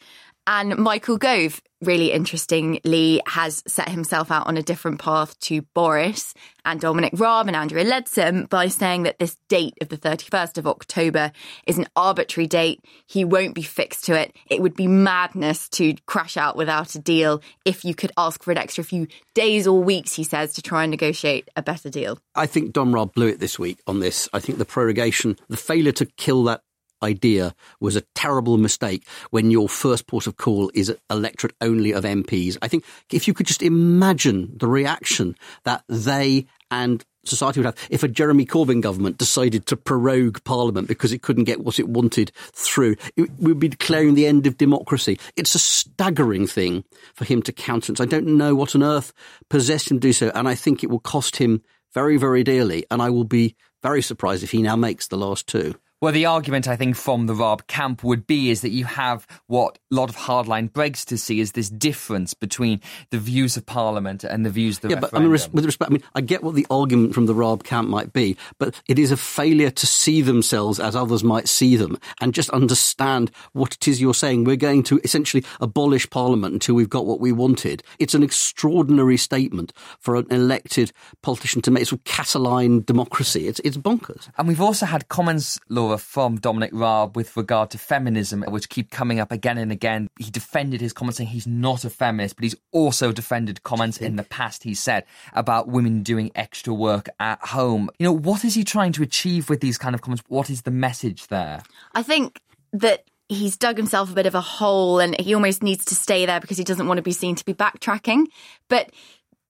And 0.45 0.77
Michael 0.77 1.17
Gove, 1.17 1.61
really 1.81 2.11
interestingly, 2.11 3.21
has 3.27 3.63
set 3.67 3.89
himself 3.89 4.31
out 4.31 4.47
on 4.47 4.57
a 4.57 4.63
different 4.63 4.99
path 4.99 5.39
to 5.41 5.61
Boris 5.73 6.33
and 6.65 6.81
Dominic 6.81 7.13
Raab 7.15 7.47
and 7.47 7.55
Andrea 7.55 7.85
Leadsom 7.85 8.49
by 8.49 8.67
saying 8.67 9.03
that 9.03 9.19
this 9.19 9.37
date 9.47 9.75
of 9.81 9.89
the 9.89 9.97
31st 9.97 10.57
of 10.57 10.67
October 10.67 11.31
is 11.65 11.77
an 11.77 11.87
arbitrary 11.95 12.47
date. 12.47 12.81
He 13.05 13.23
won't 13.23 13.55
be 13.55 13.61
fixed 13.61 14.05
to 14.05 14.19
it. 14.19 14.35
It 14.49 14.61
would 14.61 14.75
be 14.75 14.87
madness 14.87 15.69
to 15.69 15.95
crash 16.05 16.35
out 16.35 16.55
without 16.55 16.95
a 16.95 16.99
deal 16.99 17.41
if 17.63 17.85
you 17.85 17.95
could 17.95 18.11
ask 18.17 18.43
for 18.43 18.51
an 18.51 18.57
extra 18.57 18.83
few 18.83 19.07
days 19.33 19.67
or 19.67 19.81
weeks, 19.81 20.13
he 20.13 20.23
says, 20.23 20.53
to 20.53 20.61
try 20.61 20.83
and 20.83 20.91
negotiate 20.91 21.47
a 21.55 21.61
better 21.61 21.89
deal. 21.89 22.19
I 22.35 22.47
think 22.47 22.73
Dom 22.73 22.93
Raab 22.93 23.13
blew 23.13 23.27
it 23.27 23.39
this 23.39 23.57
week 23.57 23.79
on 23.87 23.99
this. 23.99 24.27
I 24.33 24.39
think 24.39 24.57
the 24.57 24.65
prorogation, 24.65 25.37
the 25.47 25.57
failure 25.57 25.91
to 25.93 26.05
kill 26.17 26.43
that 26.45 26.61
idea 27.03 27.53
was 27.79 27.95
a 27.95 28.01
terrible 28.15 28.57
mistake 28.57 29.07
when 29.29 29.51
your 29.51 29.69
first 29.69 30.07
port 30.07 30.27
of 30.27 30.37
call 30.37 30.71
is 30.73 30.95
electorate 31.09 31.55
only 31.61 31.91
of 31.91 32.03
MPs. 32.03 32.57
I 32.61 32.67
think 32.67 32.85
if 33.11 33.27
you 33.27 33.33
could 33.33 33.47
just 33.47 33.63
imagine 33.63 34.53
the 34.57 34.67
reaction 34.67 35.35
that 35.63 35.83
they 35.87 36.47
and 36.71 37.05
society 37.27 37.59
would 37.59 37.65
have 37.65 37.87
if 37.89 38.03
a 38.03 38.07
Jeremy 38.07 38.45
Corbyn 38.45 38.81
government 38.81 39.17
decided 39.17 39.65
to 39.67 39.77
prorogue 39.77 40.43
Parliament 40.43 40.87
because 40.87 41.11
it 41.11 41.21
couldn't 41.21 41.43
get 41.43 41.63
what 41.63 41.79
it 41.79 41.87
wanted 41.87 42.31
through. 42.53 42.95
It 43.15 43.29
would 43.39 43.59
be 43.59 43.67
declaring 43.67 44.15
the 44.15 44.27
end 44.27 44.47
of 44.47 44.57
democracy. 44.57 45.19
It's 45.35 45.55
a 45.55 45.59
staggering 45.59 46.47
thing 46.47 46.83
for 47.13 47.25
him 47.25 47.41
to 47.43 47.51
countenance. 47.51 47.99
I 47.99 48.05
don't 48.05 48.37
know 48.37 48.55
what 48.55 48.75
on 48.75 48.83
earth 48.83 49.13
possessed 49.49 49.91
him 49.91 49.97
to 49.97 50.07
do 50.07 50.13
so, 50.13 50.31
and 50.33 50.47
I 50.47 50.55
think 50.55 50.83
it 50.83 50.89
will 50.89 50.99
cost 50.99 51.37
him 51.37 51.61
very, 51.93 52.17
very 52.17 52.43
dearly. 52.43 52.85
And 52.89 53.01
I 53.01 53.09
will 53.09 53.23
be 53.23 53.55
very 53.83 54.01
surprised 54.01 54.43
if 54.43 54.51
he 54.51 54.61
now 54.61 54.75
makes 54.75 55.07
the 55.07 55.17
last 55.17 55.47
two. 55.47 55.75
Well, 55.99 56.13
the 56.13 56.25
argument 56.25 56.67
I 56.67 56.75
think 56.75 56.95
from 56.95 57.25
the 57.25 57.33
Raab 57.33 57.67
camp 57.67 58.03
would 58.03 58.27
be 58.27 58.51
is 58.51 58.61
that 58.61 58.69
you 58.69 58.85
have 58.85 59.25
what 59.47 59.79
a 59.91 59.95
lot 59.95 60.09
of 60.09 60.15
hardline 60.15 60.69
Brexiters 60.69 61.19
see 61.19 61.41
as 61.41 61.53
this 61.53 61.69
difference 61.69 62.33
between 62.33 62.81
the 63.09 63.17
views 63.17 63.57
of 63.57 63.65
Parliament 63.65 64.23
and 64.23 64.45
the 64.45 64.49
views 64.49 64.77
of 64.77 64.81
the 64.83 64.89
yeah, 64.89 64.95
referendum. 64.95 65.11
but 65.11 65.17
I 65.17 65.21
mean, 65.21 65.31
res- 65.31 65.49
with 65.49 65.65
respect, 65.65 65.91
I 65.91 65.93
mean, 65.93 66.03
I 66.13 66.21
get 66.21 66.43
what 66.43 66.55
the 66.55 66.67
argument 66.69 67.13
from 67.15 67.25
the 67.25 67.33
Raab 67.33 67.63
camp 67.63 67.89
might 67.89 68.13
be, 68.13 68.37
but 68.59 68.79
it 68.87 68.99
is 68.99 69.11
a 69.11 69.17
failure 69.17 69.71
to 69.71 69.87
see 69.87 70.21
themselves 70.21 70.79
as 70.79 70.95
others 70.95 71.23
might 71.23 71.47
see 71.47 71.75
them 71.75 71.97
and 72.21 72.33
just 72.33 72.49
understand 72.51 73.31
what 73.53 73.73
it 73.73 73.87
is 73.87 73.99
you're 73.99 74.13
saying. 74.13 74.43
We're 74.43 74.55
going 74.55 74.83
to 74.83 74.99
essentially 75.03 75.43
abolish 75.61 76.09
Parliament 76.09 76.53
until 76.53 76.75
we've 76.75 76.89
got 76.89 77.05
what 77.05 77.19
we 77.19 77.31
wanted. 77.31 77.81
It's 77.99 78.13
an 78.13 78.23
extraordinary 78.23 79.17
statement 79.17 79.73
for 79.99 80.15
an 80.15 80.27
elected 80.29 80.91
politician 81.21 81.61
to 81.63 81.71
make. 81.71 81.81
It's 81.81 81.89
sort 81.89 82.01
of 82.01 82.05
Catalan 82.05 82.81
democracy. 82.81 83.47
It's 83.47 83.59
it's 83.61 83.77
bonkers. 83.77 84.29
And 84.37 84.47
we've 84.47 84.61
also 84.61 84.85
had 84.85 85.07
Commons 85.07 85.27
comments, 85.27 85.59
Laura, 85.87 85.97
from 85.97 86.37
Dominic 86.37 86.71
Raab 86.73 87.15
with 87.15 87.37
regard 87.37 87.71
to 87.71 87.77
feminism, 87.77 88.43
which 88.43 88.67
keep 88.67 88.91
coming 88.91 89.19
up 89.19 89.31
again 89.31 89.57
and 89.57 89.71
again. 89.71 90.09
He 90.19 90.29
defended 90.29 90.81
his 90.81 90.91
comments 90.91 91.17
saying 91.17 91.29
he's 91.29 91.47
not 91.47 91.85
a 91.85 91.89
feminist, 91.89 92.35
but 92.35 92.43
he's 92.43 92.55
also 92.73 93.13
defended 93.13 93.63
comments 93.63 93.97
in 93.97 94.17
the 94.17 94.23
past 94.23 94.63
he 94.63 94.73
said 94.73 95.05
about 95.33 95.69
women 95.69 96.03
doing 96.03 96.31
extra 96.35 96.73
work 96.73 97.07
at 97.19 97.39
home. 97.39 97.89
You 97.99 98.05
know, 98.05 98.13
what 98.13 98.43
is 98.43 98.53
he 98.53 98.63
trying 98.65 98.91
to 98.93 99.03
achieve 99.03 99.49
with 99.49 99.61
these 99.61 99.77
kind 99.77 99.95
of 99.95 100.01
comments? 100.01 100.23
What 100.27 100.49
is 100.49 100.63
the 100.63 100.71
message 100.71 101.27
there? 101.27 101.63
I 101.93 102.03
think 102.03 102.41
that 102.73 103.05
he's 103.29 103.55
dug 103.55 103.77
himself 103.77 104.11
a 104.11 104.15
bit 104.15 104.25
of 104.25 104.35
a 104.35 104.41
hole 104.41 104.99
and 104.99 105.19
he 105.19 105.33
almost 105.33 105.63
needs 105.63 105.85
to 105.85 105.95
stay 105.95 106.25
there 106.25 106.41
because 106.41 106.57
he 106.57 106.63
doesn't 106.65 106.87
want 106.87 106.97
to 106.97 107.01
be 107.03 107.13
seen 107.13 107.35
to 107.35 107.45
be 107.45 107.53
backtracking. 107.53 108.25
But 108.67 108.91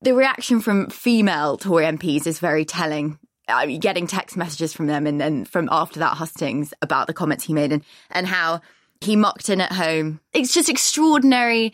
the 0.02 0.14
reaction 0.14 0.62
from 0.62 0.90
female 0.90 1.58
Tory 1.58 1.86
MPs 1.86 2.28
is 2.28 2.40
very 2.40 2.66
telling. 2.66 3.18
I 3.48 3.66
mean, 3.66 3.80
getting 3.80 4.08
text 4.08 4.36
messages 4.36 4.74
from 4.74 4.88
them 4.88 5.08
and 5.08 5.20
then 5.20 5.46
from 5.46 5.70
after 5.72 6.00
that 6.00 6.18
hustings 6.18 6.74
about 6.82 7.08
the 7.08 7.14
comments 7.14 7.46
he 7.46 7.54
made 7.54 7.72
and, 7.72 7.84
and 8.12 8.28
how 8.28 8.62
he 9.02 9.16
mocked 9.16 9.50
in 9.50 9.62
at 9.62 9.72
home. 9.72 10.20
It's 10.34 10.54
just 10.54 10.70
extraordinary 10.70 11.74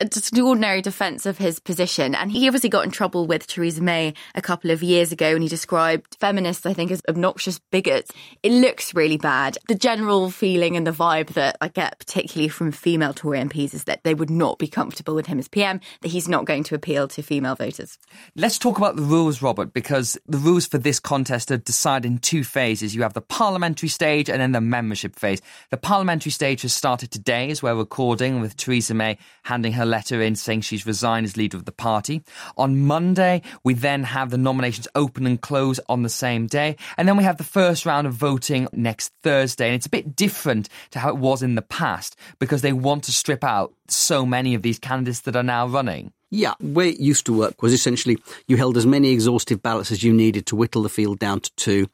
extraordinary 0.00 0.82
defense 0.82 1.26
of 1.26 1.38
his 1.38 1.60
position. 1.60 2.14
And 2.14 2.32
he 2.32 2.48
obviously 2.48 2.70
got 2.70 2.84
in 2.84 2.90
trouble 2.90 3.26
with 3.26 3.46
Theresa 3.46 3.82
May 3.82 4.14
a 4.34 4.42
couple 4.42 4.70
of 4.70 4.82
years 4.82 5.12
ago 5.12 5.34
and 5.34 5.42
he 5.42 5.48
described 5.48 6.16
feminists, 6.20 6.64
I 6.66 6.72
think, 6.72 6.90
as 6.90 7.02
obnoxious 7.08 7.58
bigots. 7.70 8.10
It 8.42 8.52
looks 8.52 8.94
really 8.94 9.18
bad. 9.18 9.58
The 9.68 9.74
general 9.74 10.30
feeling 10.30 10.76
and 10.76 10.86
the 10.86 10.92
vibe 10.92 11.28
that 11.34 11.56
I 11.60 11.68
get, 11.68 11.98
particularly 11.98 12.48
from 12.48 12.72
female 12.72 13.12
Tory 13.12 13.40
MPs, 13.40 13.74
is 13.74 13.84
that 13.84 14.02
they 14.04 14.14
would 14.14 14.30
not 14.30 14.58
be 14.58 14.68
comfortable 14.68 15.14
with 15.14 15.26
him 15.26 15.38
as 15.38 15.48
PM, 15.48 15.80
that 16.00 16.08
he's 16.08 16.28
not 16.28 16.44
going 16.44 16.64
to 16.64 16.74
appeal 16.74 17.08
to 17.08 17.22
female 17.22 17.54
voters. 17.54 17.98
Let's 18.36 18.58
talk 18.58 18.78
about 18.78 18.96
the 18.96 19.02
rules, 19.02 19.42
Robert, 19.42 19.72
because 19.72 20.18
the 20.26 20.38
rules 20.38 20.66
for 20.66 20.78
this 20.78 20.98
contest 21.00 21.50
are 21.50 21.58
decided 21.58 22.10
in 22.10 22.18
two 22.18 22.44
phases. 22.44 22.94
You 22.94 23.02
have 23.02 23.14
the 23.14 23.20
parliamentary 23.20 23.88
stage 23.88 24.30
and 24.30 24.40
then 24.40 24.52
the 24.52 24.60
membership 24.60 25.16
phase. 25.16 25.42
The 25.70 25.76
parliamentary 25.76 26.32
stage 26.32 26.62
has 26.62 26.72
started 26.72 27.10
today 27.10 27.50
as 27.50 27.62
we're 27.62 27.74
recording 27.74 28.40
with 28.40 28.56
Theresa 28.56 28.94
May 28.94 29.18
handing 29.42 29.72
her 29.72 29.89
letter 29.90 30.22
in 30.22 30.36
saying 30.36 30.62
she's 30.62 30.86
resigned 30.86 31.24
as 31.24 31.36
leader 31.36 31.56
of 31.56 31.66
the 31.66 31.72
party. 31.72 32.22
On 32.56 32.80
Monday, 32.80 33.42
we 33.64 33.74
then 33.74 34.04
have 34.04 34.30
the 34.30 34.38
nominations 34.38 34.88
open 34.94 35.26
and 35.26 35.40
close 35.40 35.78
on 35.88 36.02
the 36.02 36.08
same 36.08 36.46
day. 36.46 36.76
And 36.96 37.06
then 37.06 37.16
we 37.16 37.24
have 37.24 37.36
the 37.36 37.44
first 37.44 37.84
round 37.84 38.06
of 38.06 38.14
voting 38.14 38.68
next 38.72 39.12
Thursday. 39.22 39.66
And 39.66 39.74
it's 39.74 39.86
a 39.86 39.90
bit 39.90 40.16
different 40.16 40.68
to 40.92 40.98
how 40.98 41.10
it 41.10 41.16
was 41.18 41.42
in 41.42 41.56
the 41.56 41.62
past 41.62 42.16
because 42.38 42.62
they 42.62 42.72
want 42.72 43.04
to 43.04 43.12
strip 43.12 43.44
out 43.44 43.74
so 43.88 44.24
many 44.24 44.54
of 44.54 44.62
these 44.62 44.78
candidates 44.78 45.20
that 45.20 45.36
are 45.36 45.42
now 45.42 45.66
running. 45.66 46.12
Yeah, 46.30 46.54
way 46.60 46.90
it 46.90 47.00
used 47.00 47.26
to 47.26 47.36
work 47.36 47.60
was 47.60 47.72
essentially 47.72 48.16
you 48.46 48.56
held 48.56 48.76
as 48.76 48.86
many 48.86 49.10
exhaustive 49.10 49.62
ballots 49.62 49.90
as 49.90 50.04
you 50.04 50.12
needed 50.12 50.46
to 50.46 50.56
whittle 50.56 50.82
the 50.82 50.88
field 50.88 51.18
down 51.18 51.40
to 51.40 51.50
two, 51.56 51.88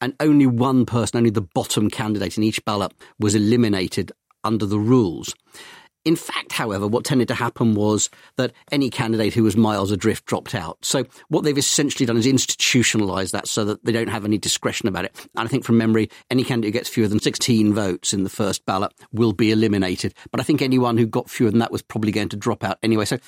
and 0.00 0.14
only 0.20 0.46
one 0.46 0.84
person, 0.84 1.16
only 1.16 1.30
the 1.30 1.40
bottom 1.40 1.88
candidate 1.88 2.36
in 2.36 2.44
each 2.44 2.62
ballot, 2.64 2.92
was 3.18 3.34
eliminated 3.34 4.12
under 4.44 4.66
the 4.66 4.78
rules. 4.78 5.34
In 6.08 6.16
fact, 6.16 6.52
however, 6.52 6.88
what 6.88 7.04
tended 7.04 7.28
to 7.28 7.34
happen 7.34 7.74
was 7.74 8.08
that 8.38 8.54
any 8.72 8.88
candidate 8.88 9.34
who 9.34 9.42
was 9.42 9.58
miles 9.58 9.90
adrift 9.90 10.24
dropped 10.24 10.54
out. 10.54 10.78
So 10.80 11.04
what 11.28 11.44
they've 11.44 11.58
essentially 11.58 12.06
done 12.06 12.16
is 12.16 12.24
institutionalise 12.24 13.32
that 13.32 13.46
so 13.46 13.62
that 13.66 13.84
they 13.84 13.92
don't 13.92 14.08
have 14.08 14.24
any 14.24 14.38
discretion 14.38 14.88
about 14.88 15.04
it. 15.04 15.14
And 15.36 15.46
I 15.46 15.50
think 15.50 15.66
from 15.66 15.76
memory, 15.76 16.08
any 16.30 16.44
candidate 16.44 16.68
who 16.68 16.78
gets 16.78 16.88
fewer 16.88 17.08
than 17.08 17.20
16 17.20 17.74
votes 17.74 18.14
in 18.14 18.24
the 18.24 18.30
first 18.30 18.64
ballot 18.64 18.94
will 19.12 19.34
be 19.34 19.52
eliminated. 19.52 20.14
But 20.30 20.40
I 20.40 20.44
think 20.44 20.62
anyone 20.62 20.96
who 20.96 21.06
got 21.06 21.28
fewer 21.28 21.50
than 21.50 21.58
that 21.58 21.72
was 21.72 21.82
probably 21.82 22.10
going 22.10 22.30
to 22.30 22.36
drop 22.38 22.64
out 22.64 22.78
anyway. 22.82 23.04
So 23.04 23.18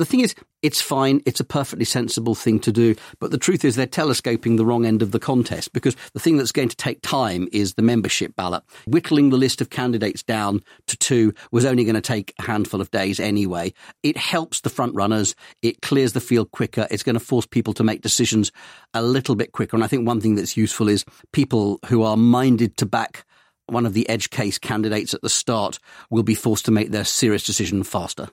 the 0.00 0.06
thing 0.06 0.20
is, 0.20 0.34
it's 0.62 0.80
fine. 0.80 1.20
It's 1.26 1.40
a 1.40 1.44
perfectly 1.44 1.84
sensible 1.84 2.34
thing 2.34 2.58
to 2.60 2.72
do. 2.72 2.96
But 3.18 3.30
the 3.30 3.38
truth 3.38 3.64
is, 3.66 3.76
they're 3.76 3.86
telescoping 3.86 4.56
the 4.56 4.64
wrong 4.64 4.86
end 4.86 5.02
of 5.02 5.12
the 5.12 5.20
contest 5.20 5.74
because 5.74 5.94
the 6.14 6.20
thing 6.20 6.38
that's 6.38 6.52
going 6.52 6.70
to 6.70 6.76
take 6.76 7.02
time 7.02 7.48
is 7.52 7.74
the 7.74 7.82
membership 7.82 8.34
ballot. 8.34 8.62
Whittling 8.86 9.28
the 9.28 9.36
list 9.36 9.60
of 9.60 9.68
candidates 9.68 10.22
down 10.22 10.62
to 10.86 10.96
two 10.96 11.34
was 11.52 11.66
only 11.66 11.84
going 11.84 11.96
to 11.96 12.00
take 12.00 12.32
a 12.38 12.42
handful 12.42 12.80
of 12.80 12.90
days 12.90 13.20
anyway. 13.20 13.74
It 14.02 14.16
helps 14.16 14.62
the 14.62 14.70
front 14.70 14.94
runners. 14.94 15.34
It 15.60 15.82
clears 15.82 16.14
the 16.14 16.20
field 16.20 16.50
quicker. 16.50 16.86
It's 16.90 17.02
going 17.02 17.14
to 17.18 17.20
force 17.20 17.46
people 17.46 17.74
to 17.74 17.84
make 17.84 18.00
decisions 18.00 18.52
a 18.94 19.02
little 19.02 19.34
bit 19.34 19.52
quicker. 19.52 19.76
And 19.76 19.84
I 19.84 19.86
think 19.86 20.06
one 20.06 20.22
thing 20.22 20.34
that's 20.34 20.56
useful 20.56 20.88
is 20.88 21.04
people 21.32 21.78
who 21.86 22.02
are 22.02 22.16
minded 22.16 22.78
to 22.78 22.86
back 22.86 23.26
one 23.66 23.86
of 23.86 23.92
the 23.92 24.08
edge 24.08 24.30
case 24.30 24.58
candidates 24.58 25.14
at 25.14 25.22
the 25.22 25.28
start 25.28 25.78
will 26.10 26.22
be 26.22 26.34
forced 26.34 26.64
to 26.64 26.70
make 26.70 26.90
their 26.90 27.04
serious 27.04 27.44
decision 27.44 27.84
faster. 27.84 28.28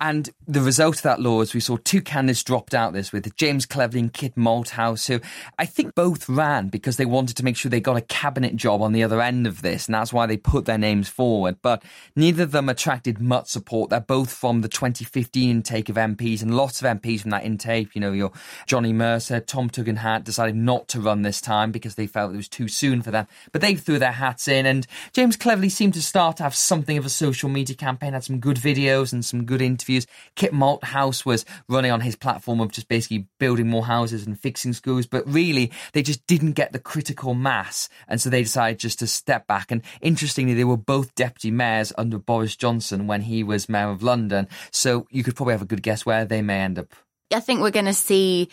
And 0.00 0.30
the 0.46 0.60
result 0.60 0.96
of 0.96 1.02
that 1.02 1.20
law 1.20 1.40
is 1.40 1.54
we 1.54 1.60
saw 1.60 1.76
two 1.82 2.00
candidates 2.00 2.42
dropped 2.42 2.74
out 2.74 2.92
this 2.92 3.12
with 3.12 3.34
James 3.36 3.66
Cleverly 3.66 4.00
and 4.00 4.12
Kit 4.12 4.34
Malthouse, 4.36 5.06
who 5.08 5.20
I 5.58 5.66
think 5.66 5.94
both 5.94 6.28
ran 6.28 6.68
because 6.68 6.96
they 6.96 7.04
wanted 7.04 7.36
to 7.36 7.44
make 7.44 7.56
sure 7.56 7.70
they 7.70 7.80
got 7.80 7.96
a 7.96 8.02
cabinet 8.02 8.56
job 8.56 8.82
on 8.82 8.92
the 8.92 9.02
other 9.02 9.20
end 9.20 9.46
of 9.46 9.62
this, 9.62 9.86
and 9.86 9.94
that's 9.94 10.12
why 10.12 10.26
they 10.26 10.36
put 10.36 10.64
their 10.64 10.78
names 10.78 11.08
forward. 11.08 11.56
But 11.62 11.82
neither 12.16 12.42
of 12.42 12.52
them 12.52 12.68
attracted 12.68 13.20
much 13.20 13.48
support. 13.48 13.90
They're 13.90 14.00
both 14.00 14.32
from 14.32 14.60
the 14.60 14.68
2015 14.68 15.50
intake 15.50 15.88
of 15.88 15.96
MPs, 15.96 16.42
and 16.42 16.56
lots 16.56 16.82
of 16.82 17.00
MPs 17.00 17.22
from 17.22 17.30
that 17.30 17.44
intake, 17.44 17.94
you 17.94 18.00
know, 18.00 18.12
your 18.12 18.32
Johnny 18.66 18.92
Mercer, 18.92 19.40
Tom 19.40 19.70
Tugendhat 19.70 20.24
decided 20.24 20.56
not 20.56 20.88
to 20.88 21.00
run 21.00 21.22
this 21.22 21.40
time 21.40 21.72
because 21.72 21.94
they 21.94 22.06
felt 22.06 22.32
it 22.32 22.36
was 22.36 22.48
too 22.48 22.68
soon 22.68 23.02
for 23.02 23.10
them. 23.10 23.26
But 23.52 23.60
they 23.60 23.74
threw 23.74 23.98
their 23.98 24.12
hats 24.12 24.48
in, 24.48 24.66
and 24.66 24.86
James 25.12 25.36
Cleverly 25.36 25.68
seemed 25.68 25.94
to 25.94 26.02
start 26.02 26.38
to 26.38 26.42
have 26.42 26.54
something 26.54 26.96
of 26.96 27.06
a 27.06 27.10
social 27.10 27.48
media 27.48 27.76
campaign, 27.76 28.12
had 28.12 28.24
some 28.24 28.38
good 28.38 28.56
videos 28.56 29.12
and 29.12 29.24
some 29.24 29.44
good 29.44 29.51
interviews. 29.60 30.06
Kit 30.36 30.52
Malthouse 30.52 31.26
was 31.26 31.44
running 31.68 31.90
on 31.90 32.00
his 32.00 32.16
platform 32.16 32.60
of 32.60 32.72
just 32.72 32.88
basically 32.88 33.26
building 33.38 33.68
more 33.68 33.84
houses 33.84 34.26
and 34.26 34.38
fixing 34.38 34.72
schools, 34.72 35.06
but 35.06 35.26
really 35.26 35.72
they 35.92 36.02
just 36.02 36.26
didn't 36.26 36.52
get 36.52 36.72
the 36.72 36.78
critical 36.78 37.34
mass, 37.34 37.88
and 38.08 38.20
so 38.20 38.30
they 38.30 38.42
decided 38.42 38.78
just 38.78 39.00
to 39.00 39.06
step 39.06 39.46
back. 39.46 39.70
And 39.70 39.82
interestingly, 40.00 40.54
they 40.54 40.64
were 40.64 40.76
both 40.76 41.14
deputy 41.14 41.50
mayors 41.50 41.92
under 41.98 42.18
Boris 42.18 42.56
Johnson 42.56 43.06
when 43.06 43.22
he 43.22 43.42
was 43.42 43.68
mayor 43.68 43.90
of 43.90 44.02
London, 44.02 44.48
so 44.70 45.06
you 45.10 45.22
could 45.24 45.36
probably 45.36 45.52
have 45.52 45.62
a 45.62 45.66
good 45.66 45.82
guess 45.82 46.06
where 46.06 46.24
they 46.24 46.40
may 46.40 46.60
end 46.60 46.78
up. 46.78 46.94
I 47.34 47.40
think 47.40 47.60
we're 47.60 47.70
going 47.70 47.86
to 47.86 47.94
see 47.94 48.48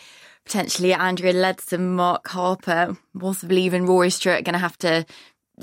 potentially 0.46 0.94
Andrea 0.94 1.34
Leadsom, 1.34 1.96
Mark 1.96 2.28
Harper, 2.28 2.98
possibly 3.18 3.64
even 3.64 3.86
Rory 3.86 4.10
Stewart 4.10 4.44
going 4.44 4.54
to 4.54 4.60
have 4.60 4.78
to 4.80 5.06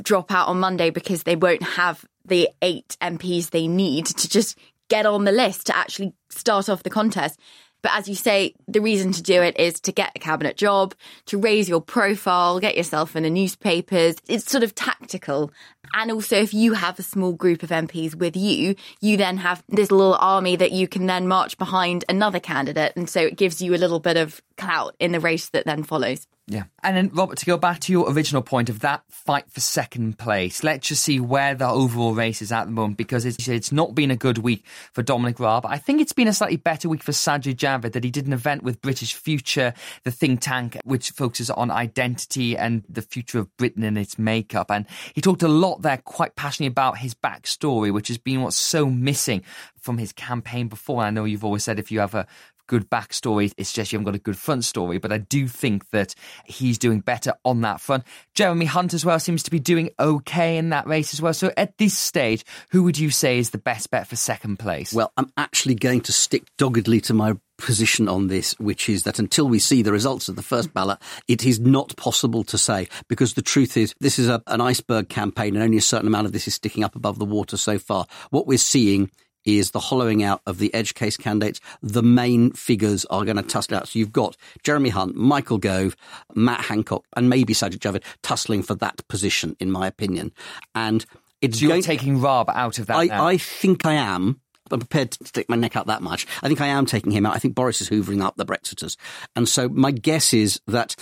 drop 0.02 0.30
out 0.30 0.48
on 0.48 0.60
Monday 0.60 0.90
because 0.90 1.22
they 1.22 1.36
won't 1.36 1.62
have 1.62 2.04
the 2.24 2.48
eight 2.62 2.96
MPs 3.00 3.50
they 3.50 3.66
need 3.66 4.06
to 4.06 4.28
just 4.28 4.58
get 4.88 5.06
on 5.06 5.24
the 5.24 5.32
list 5.32 5.66
to 5.66 5.76
actually 5.76 6.14
start 6.30 6.68
off 6.68 6.82
the 6.82 6.90
contest. 6.90 7.38
But 7.82 7.92
as 7.94 8.08
you 8.08 8.14
say, 8.14 8.54
the 8.66 8.80
reason 8.80 9.12
to 9.12 9.22
do 9.22 9.42
it 9.42 9.60
is 9.60 9.78
to 9.80 9.92
get 9.92 10.12
a 10.16 10.18
cabinet 10.18 10.56
job, 10.56 10.94
to 11.26 11.38
raise 11.38 11.68
your 11.68 11.80
profile, 11.80 12.58
get 12.58 12.76
yourself 12.76 13.14
in 13.14 13.22
the 13.22 13.30
newspapers. 13.30 14.16
It's 14.28 14.50
sort 14.50 14.64
of 14.64 14.74
tactical. 14.74 15.52
And 15.94 16.10
also, 16.10 16.36
if 16.36 16.52
you 16.54 16.74
have 16.74 16.98
a 16.98 17.02
small 17.02 17.32
group 17.32 17.62
of 17.62 17.70
MPs 17.70 18.14
with 18.14 18.36
you, 18.36 18.74
you 19.00 19.16
then 19.16 19.38
have 19.38 19.62
this 19.68 19.90
little 19.90 20.16
army 20.16 20.56
that 20.56 20.72
you 20.72 20.88
can 20.88 21.06
then 21.06 21.28
march 21.28 21.58
behind 21.58 22.04
another 22.08 22.40
candidate. 22.40 22.92
And 22.96 23.08
so 23.08 23.20
it 23.20 23.36
gives 23.36 23.62
you 23.62 23.74
a 23.74 23.76
little 23.78 24.00
bit 24.00 24.16
of 24.16 24.40
clout 24.56 24.94
in 24.98 25.12
the 25.12 25.20
race 25.20 25.48
that 25.50 25.66
then 25.66 25.82
follows. 25.82 26.26
Yeah. 26.48 26.64
And 26.84 26.96
then, 26.96 27.10
Robert, 27.12 27.38
to 27.38 27.46
go 27.46 27.56
back 27.56 27.80
to 27.80 27.92
your 27.92 28.08
original 28.08 28.40
point 28.40 28.68
of 28.68 28.78
that 28.80 29.02
fight 29.08 29.50
for 29.50 29.58
second 29.58 30.16
place, 30.16 30.62
let's 30.62 30.86
just 30.86 31.02
see 31.02 31.18
where 31.18 31.56
the 31.56 31.68
overall 31.68 32.14
race 32.14 32.40
is 32.40 32.52
at 32.52 32.66
the 32.66 32.70
moment 32.70 32.98
because 32.98 33.24
it's, 33.24 33.48
it's 33.48 33.72
not 33.72 33.96
been 33.96 34.12
a 34.12 34.16
good 34.16 34.38
week 34.38 34.64
for 34.92 35.02
Dominic 35.02 35.40
Raab. 35.40 35.66
I 35.66 35.78
think 35.78 36.00
it's 36.00 36.12
been 36.12 36.28
a 36.28 36.32
slightly 36.32 36.56
better 36.56 36.88
week 36.88 37.02
for 37.02 37.10
Sajid 37.10 37.56
Javid 37.56 37.92
that 37.92 38.04
he 38.04 38.12
did 38.12 38.28
an 38.28 38.32
event 38.32 38.62
with 38.62 38.80
British 38.80 39.14
Future, 39.14 39.74
the 40.04 40.12
think 40.12 40.40
tank, 40.40 40.78
which 40.84 41.10
focuses 41.10 41.50
on 41.50 41.72
identity 41.72 42.56
and 42.56 42.84
the 42.88 43.02
future 43.02 43.40
of 43.40 43.56
Britain 43.56 43.82
and 43.82 43.98
its 43.98 44.16
makeup. 44.16 44.70
And 44.70 44.86
he 45.14 45.20
talked 45.20 45.42
a 45.42 45.48
lot 45.48 45.75
there, 45.82 45.98
quite 45.98 46.36
passionately 46.36 46.68
about 46.68 46.98
his 46.98 47.14
backstory, 47.14 47.92
which 47.92 48.08
has 48.08 48.18
been 48.18 48.42
what's 48.42 48.56
so 48.56 48.86
missing 48.86 49.42
from 49.78 49.98
his 49.98 50.12
campaign 50.12 50.68
before. 50.68 51.02
I 51.02 51.10
know 51.10 51.24
you've 51.24 51.44
always 51.44 51.64
said 51.64 51.78
if 51.78 51.90
you 51.90 52.00
have 52.00 52.14
a 52.14 52.26
good 52.66 52.90
backstory. 52.90 53.52
It's 53.56 53.72
just 53.72 53.92
you 53.92 53.96
haven't 53.98 54.12
got 54.12 54.16
a 54.16 54.22
good 54.22 54.36
front 54.36 54.64
story. 54.64 54.98
But 54.98 55.12
I 55.12 55.18
do 55.18 55.48
think 55.48 55.88
that 55.90 56.14
he's 56.44 56.78
doing 56.78 57.00
better 57.00 57.34
on 57.44 57.62
that 57.62 57.80
front. 57.80 58.04
Jeremy 58.34 58.66
Hunt 58.66 58.94
as 58.94 59.04
well 59.04 59.18
seems 59.18 59.42
to 59.44 59.50
be 59.50 59.60
doing 59.60 59.90
okay 59.98 60.58
in 60.58 60.70
that 60.70 60.86
race 60.86 61.14
as 61.14 61.22
well. 61.22 61.34
So 61.34 61.52
at 61.56 61.78
this 61.78 61.96
stage, 61.96 62.44
who 62.70 62.82
would 62.82 62.98
you 62.98 63.10
say 63.10 63.38
is 63.38 63.50
the 63.50 63.58
best 63.58 63.90
bet 63.90 64.06
for 64.06 64.16
second 64.16 64.58
place? 64.58 64.92
Well, 64.92 65.12
I'm 65.16 65.30
actually 65.36 65.74
going 65.74 66.02
to 66.02 66.12
stick 66.12 66.44
doggedly 66.56 67.00
to 67.02 67.14
my 67.14 67.36
position 67.58 68.08
on 68.08 68.28
this, 68.28 68.52
which 68.58 68.88
is 68.88 69.02
that 69.04 69.18
until 69.18 69.48
we 69.48 69.58
see 69.58 69.82
the 69.82 69.92
results 69.92 70.28
of 70.28 70.36
the 70.36 70.42
first 70.42 70.72
ballot, 70.74 70.98
it 71.28 71.44
is 71.44 71.58
not 71.60 71.96
possible 71.96 72.44
to 72.44 72.58
say 72.58 72.88
because 73.08 73.34
the 73.34 73.42
truth 73.42 73.76
is 73.76 73.94
this 74.00 74.18
is 74.18 74.28
a, 74.28 74.42
an 74.46 74.60
iceberg 74.60 75.08
campaign 75.08 75.54
and 75.54 75.62
only 75.62 75.78
a 75.78 75.82
certain 75.82 76.06
amount 76.06 76.26
of 76.26 76.32
this 76.32 76.46
is 76.46 76.54
sticking 76.54 76.84
up 76.84 76.96
above 76.96 77.18
the 77.18 77.24
water 77.24 77.56
so 77.56 77.78
far. 77.78 78.06
What 78.30 78.46
we're 78.46 78.58
seeing 78.58 79.10
is 79.44 79.70
the 79.70 79.78
hollowing 79.78 80.24
out 80.24 80.40
of 80.46 80.58
the 80.58 80.74
edge 80.74 80.94
case 80.94 81.16
candidates. 81.16 81.60
The 81.80 82.02
main 82.02 82.50
figures 82.50 83.04
are 83.06 83.24
going 83.24 83.36
to 83.36 83.44
tussle 83.44 83.76
out. 83.76 83.86
So 83.88 83.98
you've 84.00 84.10
got 84.12 84.36
Jeremy 84.64 84.88
Hunt, 84.88 85.14
Michael 85.14 85.58
Gove, 85.58 85.94
Matt 86.34 86.62
Hancock, 86.62 87.04
and 87.16 87.30
maybe 87.30 87.54
Sajid 87.54 87.78
Javid 87.78 88.02
tussling 88.22 88.64
for 88.64 88.74
that 88.74 89.06
position, 89.06 89.56
in 89.60 89.70
my 89.70 89.86
opinion. 89.86 90.32
And 90.74 91.06
it's 91.40 91.58
So 91.60 91.62
you're 91.66 91.70
going- 91.74 91.82
taking 91.82 92.20
Raab 92.20 92.50
out 92.50 92.80
of 92.80 92.86
that 92.86 92.96
I. 92.96 93.08
I 93.34 93.36
think 93.38 93.86
I 93.86 93.92
am. 93.94 94.40
I'm 94.70 94.80
prepared 94.80 95.12
to 95.12 95.26
stick 95.26 95.48
my 95.48 95.56
neck 95.56 95.76
out 95.76 95.86
that 95.86 96.02
much. 96.02 96.26
I 96.42 96.48
think 96.48 96.60
I 96.60 96.66
am 96.68 96.86
taking 96.86 97.12
him 97.12 97.26
out. 97.26 97.34
I 97.34 97.38
think 97.38 97.54
Boris 97.54 97.80
is 97.80 97.88
hoovering 97.88 98.22
up 98.22 98.36
the 98.36 98.46
Brexiters. 98.46 98.96
And 99.34 99.48
so 99.48 99.68
my 99.68 99.90
guess 99.90 100.34
is 100.34 100.60
that 100.66 100.96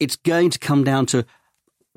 it's 0.00 0.16
going 0.16 0.50
to 0.50 0.58
come 0.58 0.84
down 0.84 1.06
to 1.06 1.24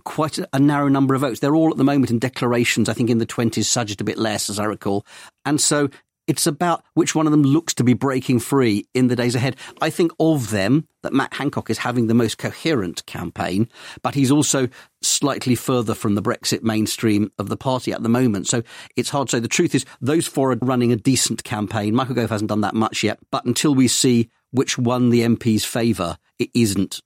quite 0.03 0.39
a, 0.51 0.59
narrow 0.59 0.87
number 0.87 1.13
of 1.13 1.21
votes. 1.21 1.39
They're 1.39 1.55
all 1.55 1.71
at 1.71 1.77
the 1.77 1.83
moment 1.83 2.11
in 2.11 2.19
declarations, 2.19 2.89
I 2.89 2.93
think 2.93 3.09
in 3.09 3.19
the 3.19 3.25
20s, 3.25 3.51
Sajid 3.59 4.01
a 4.01 4.03
bit 4.03 4.17
less, 4.17 4.49
as 4.49 4.59
I 4.59 4.65
recall. 4.65 5.05
And 5.45 5.59
so 5.61 5.89
it's 6.31 6.47
about 6.47 6.85
which 6.93 7.13
one 7.13 7.27
of 7.27 7.31
them 7.31 7.43
looks 7.43 7.73
to 7.73 7.83
be 7.83 7.93
breaking 7.93 8.39
free 8.39 8.87
in 8.93 9.07
the 9.07 9.17
days 9.17 9.35
ahead. 9.35 9.57
I 9.81 9.89
think 9.89 10.13
of 10.17 10.49
them 10.49 10.87
that 11.03 11.11
Matt 11.11 11.33
Hancock 11.33 11.69
is 11.69 11.79
having 11.79 12.07
the 12.07 12.13
most 12.13 12.37
coherent 12.37 13.05
campaign, 13.05 13.67
but 14.01 14.15
he's 14.15 14.31
also 14.31 14.69
slightly 15.01 15.55
further 15.55 15.93
from 15.93 16.15
the 16.15 16.21
Brexit 16.21 16.63
mainstream 16.63 17.33
of 17.37 17.49
the 17.49 17.57
party 17.57 17.91
at 17.91 18.01
the 18.01 18.07
moment. 18.07 18.47
So 18.47 18.63
it's 18.95 19.09
hard 19.09 19.27
to 19.27 19.35
say. 19.35 19.39
The 19.41 19.49
truth 19.49 19.75
is 19.75 19.85
those 19.99 20.25
four 20.25 20.53
are 20.53 20.57
running 20.61 20.93
a 20.93 20.95
decent 20.95 21.43
campaign. 21.43 21.93
Michael 21.95 22.15
Gove 22.15 22.29
hasn't 22.29 22.47
done 22.47 22.61
that 22.61 22.75
much 22.75 23.03
yet, 23.03 23.19
but 23.29 23.43
until 23.43 23.75
we 23.75 23.89
see 23.89 24.29
which 24.51 24.77
one 24.77 25.09
the 25.09 25.23
MPs 25.23 25.65
favour, 25.65 26.17
it 26.39 26.49
isn't 26.53 27.01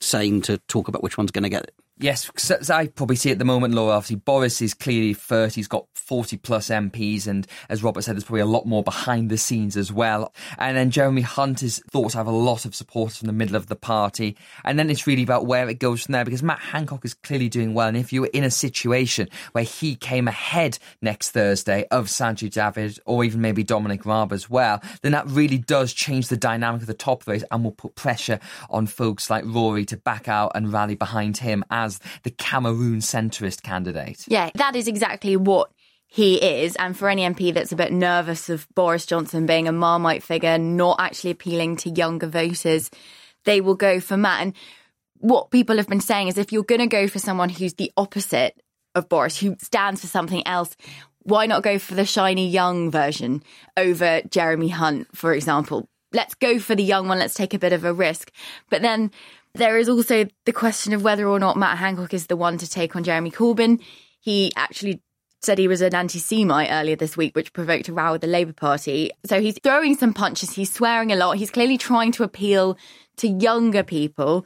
saying 0.00 0.42
to 0.42 0.58
talk 0.66 0.88
about 0.88 1.04
which 1.04 1.16
one's 1.16 1.30
going 1.30 1.44
to 1.44 1.48
get 1.48 1.62
it. 1.62 1.76
Yes, 1.96 2.28
as 2.50 2.70
I 2.70 2.88
probably 2.88 3.14
see 3.14 3.30
at 3.30 3.38
the 3.38 3.44
moment, 3.44 3.72
Laura, 3.72 3.94
obviously 3.94 4.16
Boris 4.16 4.60
is 4.60 4.74
clearly 4.74 5.12
first. 5.12 5.54
He's 5.54 5.68
got 5.68 5.86
40 5.94 6.38
plus 6.38 6.68
MPs, 6.68 7.28
and 7.28 7.46
as 7.68 7.84
Robert 7.84 8.02
said, 8.02 8.16
there's 8.16 8.24
probably 8.24 8.40
a 8.40 8.46
lot 8.46 8.66
more 8.66 8.82
behind 8.82 9.30
the 9.30 9.38
scenes 9.38 9.76
as 9.76 9.92
well. 9.92 10.34
And 10.58 10.76
then 10.76 10.90
Jeremy 10.90 11.22
Hunt 11.22 11.62
is 11.62 11.80
thought 11.92 12.10
to 12.10 12.18
have 12.18 12.26
a 12.26 12.32
lot 12.32 12.64
of 12.64 12.74
support 12.74 13.12
from 13.12 13.28
the 13.28 13.32
middle 13.32 13.54
of 13.54 13.68
the 13.68 13.76
party. 13.76 14.36
And 14.64 14.76
then 14.76 14.90
it's 14.90 15.06
really 15.06 15.22
about 15.22 15.46
where 15.46 15.68
it 15.68 15.78
goes 15.78 16.02
from 16.02 16.12
there 16.12 16.24
because 16.24 16.42
Matt 16.42 16.58
Hancock 16.58 17.04
is 17.04 17.14
clearly 17.14 17.48
doing 17.48 17.74
well. 17.74 17.86
And 17.86 17.96
if 17.96 18.12
you 18.12 18.22
were 18.22 18.30
in 18.32 18.42
a 18.42 18.50
situation 18.50 19.28
where 19.52 19.64
he 19.64 19.94
came 19.94 20.26
ahead 20.26 20.78
next 21.00 21.30
Thursday 21.30 21.86
of 21.92 22.06
Sajid 22.06 22.50
Javid 22.50 22.98
or 23.06 23.22
even 23.22 23.40
maybe 23.40 23.62
Dominic 23.62 24.04
Raab 24.04 24.32
as 24.32 24.50
well, 24.50 24.82
then 25.02 25.12
that 25.12 25.28
really 25.28 25.58
does 25.58 25.92
change 25.92 26.26
the 26.26 26.36
dynamic 26.36 26.80
of 26.80 26.88
the 26.88 26.94
top 26.94 27.24
race 27.28 27.44
and 27.52 27.62
will 27.62 27.70
put 27.70 27.94
pressure 27.94 28.40
on 28.68 28.88
folks 28.88 29.30
like 29.30 29.44
Rory 29.46 29.84
to 29.86 29.96
back 29.96 30.26
out 30.26 30.52
and 30.56 30.72
rally 30.72 30.96
behind 30.96 31.36
him 31.36 31.64
as 31.84 32.00
the 32.22 32.30
Cameroon 32.30 32.98
centrist 32.98 33.62
candidate. 33.62 34.24
Yeah, 34.28 34.50
that 34.54 34.76
is 34.76 34.88
exactly 34.88 35.36
what 35.36 35.70
he 36.06 36.36
is. 36.36 36.76
And 36.76 36.96
for 36.96 37.08
any 37.08 37.22
MP 37.22 37.52
that's 37.52 37.72
a 37.72 37.76
bit 37.76 37.92
nervous 37.92 38.48
of 38.48 38.68
Boris 38.74 39.04
Johnson 39.04 39.46
being 39.46 39.66
a 39.66 39.72
Marmite 39.72 40.22
figure, 40.22 40.58
not 40.58 41.00
actually 41.00 41.32
appealing 41.32 41.76
to 41.78 41.90
younger 41.90 42.28
voters, 42.28 42.90
they 43.44 43.60
will 43.60 43.74
go 43.74 44.00
for 44.00 44.16
Matt. 44.16 44.42
And 44.42 44.54
what 45.18 45.50
people 45.50 45.76
have 45.76 45.88
been 45.88 46.00
saying 46.00 46.28
is 46.28 46.38
if 46.38 46.52
you're 46.52 46.62
going 46.62 46.80
to 46.80 46.86
go 46.86 47.08
for 47.08 47.18
someone 47.18 47.48
who's 47.48 47.74
the 47.74 47.92
opposite 47.96 48.60
of 48.94 49.08
Boris, 49.08 49.38
who 49.38 49.56
stands 49.60 50.00
for 50.00 50.06
something 50.06 50.46
else, 50.46 50.76
why 51.24 51.46
not 51.46 51.62
go 51.62 51.78
for 51.78 51.94
the 51.94 52.04
shiny 52.04 52.48
young 52.48 52.90
version 52.90 53.42
over 53.76 54.22
Jeremy 54.30 54.68
Hunt, 54.68 55.08
for 55.16 55.32
example? 55.32 55.88
Let's 56.12 56.34
go 56.34 56.60
for 56.60 56.76
the 56.76 56.84
young 56.84 57.08
one. 57.08 57.18
Let's 57.18 57.34
take 57.34 57.54
a 57.54 57.58
bit 57.58 57.72
of 57.72 57.84
a 57.84 57.92
risk. 57.92 58.30
But 58.70 58.82
then 58.82 59.10
there 59.54 59.78
is 59.78 59.88
also 59.88 60.26
the 60.44 60.52
question 60.52 60.92
of 60.92 61.02
whether 61.02 61.28
or 61.28 61.38
not 61.38 61.56
Matt 61.56 61.78
Hancock 61.78 62.12
is 62.12 62.26
the 62.26 62.36
one 62.36 62.58
to 62.58 62.68
take 62.68 62.96
on 62.96 63.04
Jeremy 63.04 63.30
Corbyn. 63.30 63.80
He 64.20 64.50
actually 64.56 65.00
said 65.42 65.58
he 65.58 65.68
was 65.68 65.80
an 65.80 65.94
anti 65.94 66.18
Semite 66.18 66.70
earlier 66.70 66.96
this 66.96 67.16
week, 67.16 67.36
which 67.36 67.52
provoked 67.52 67.88
a 67.88 67.92
row 67.92 68.12
with 68.12 68.22
the 68.22 68.26
Labour 68.26 68.52
Party. 68.52 69.10
So 69.26 69.40
he's 69.40 69.58
throwing 69.62 69.96
some 69.96 70.12
punches, 70.12 70.52
he's 70.52 70.72
swearing 70.72 71.12
a 71.12 71.16
lot, 71.16 71.36
he's 71.36 71.50
clearly 71.50 71.78
trying 71.78 72.12
to 72.12 72.24
appeal 72.24 72.76
to 73.18 73.28
younger 73.28 73.82
people. 73.82 74.44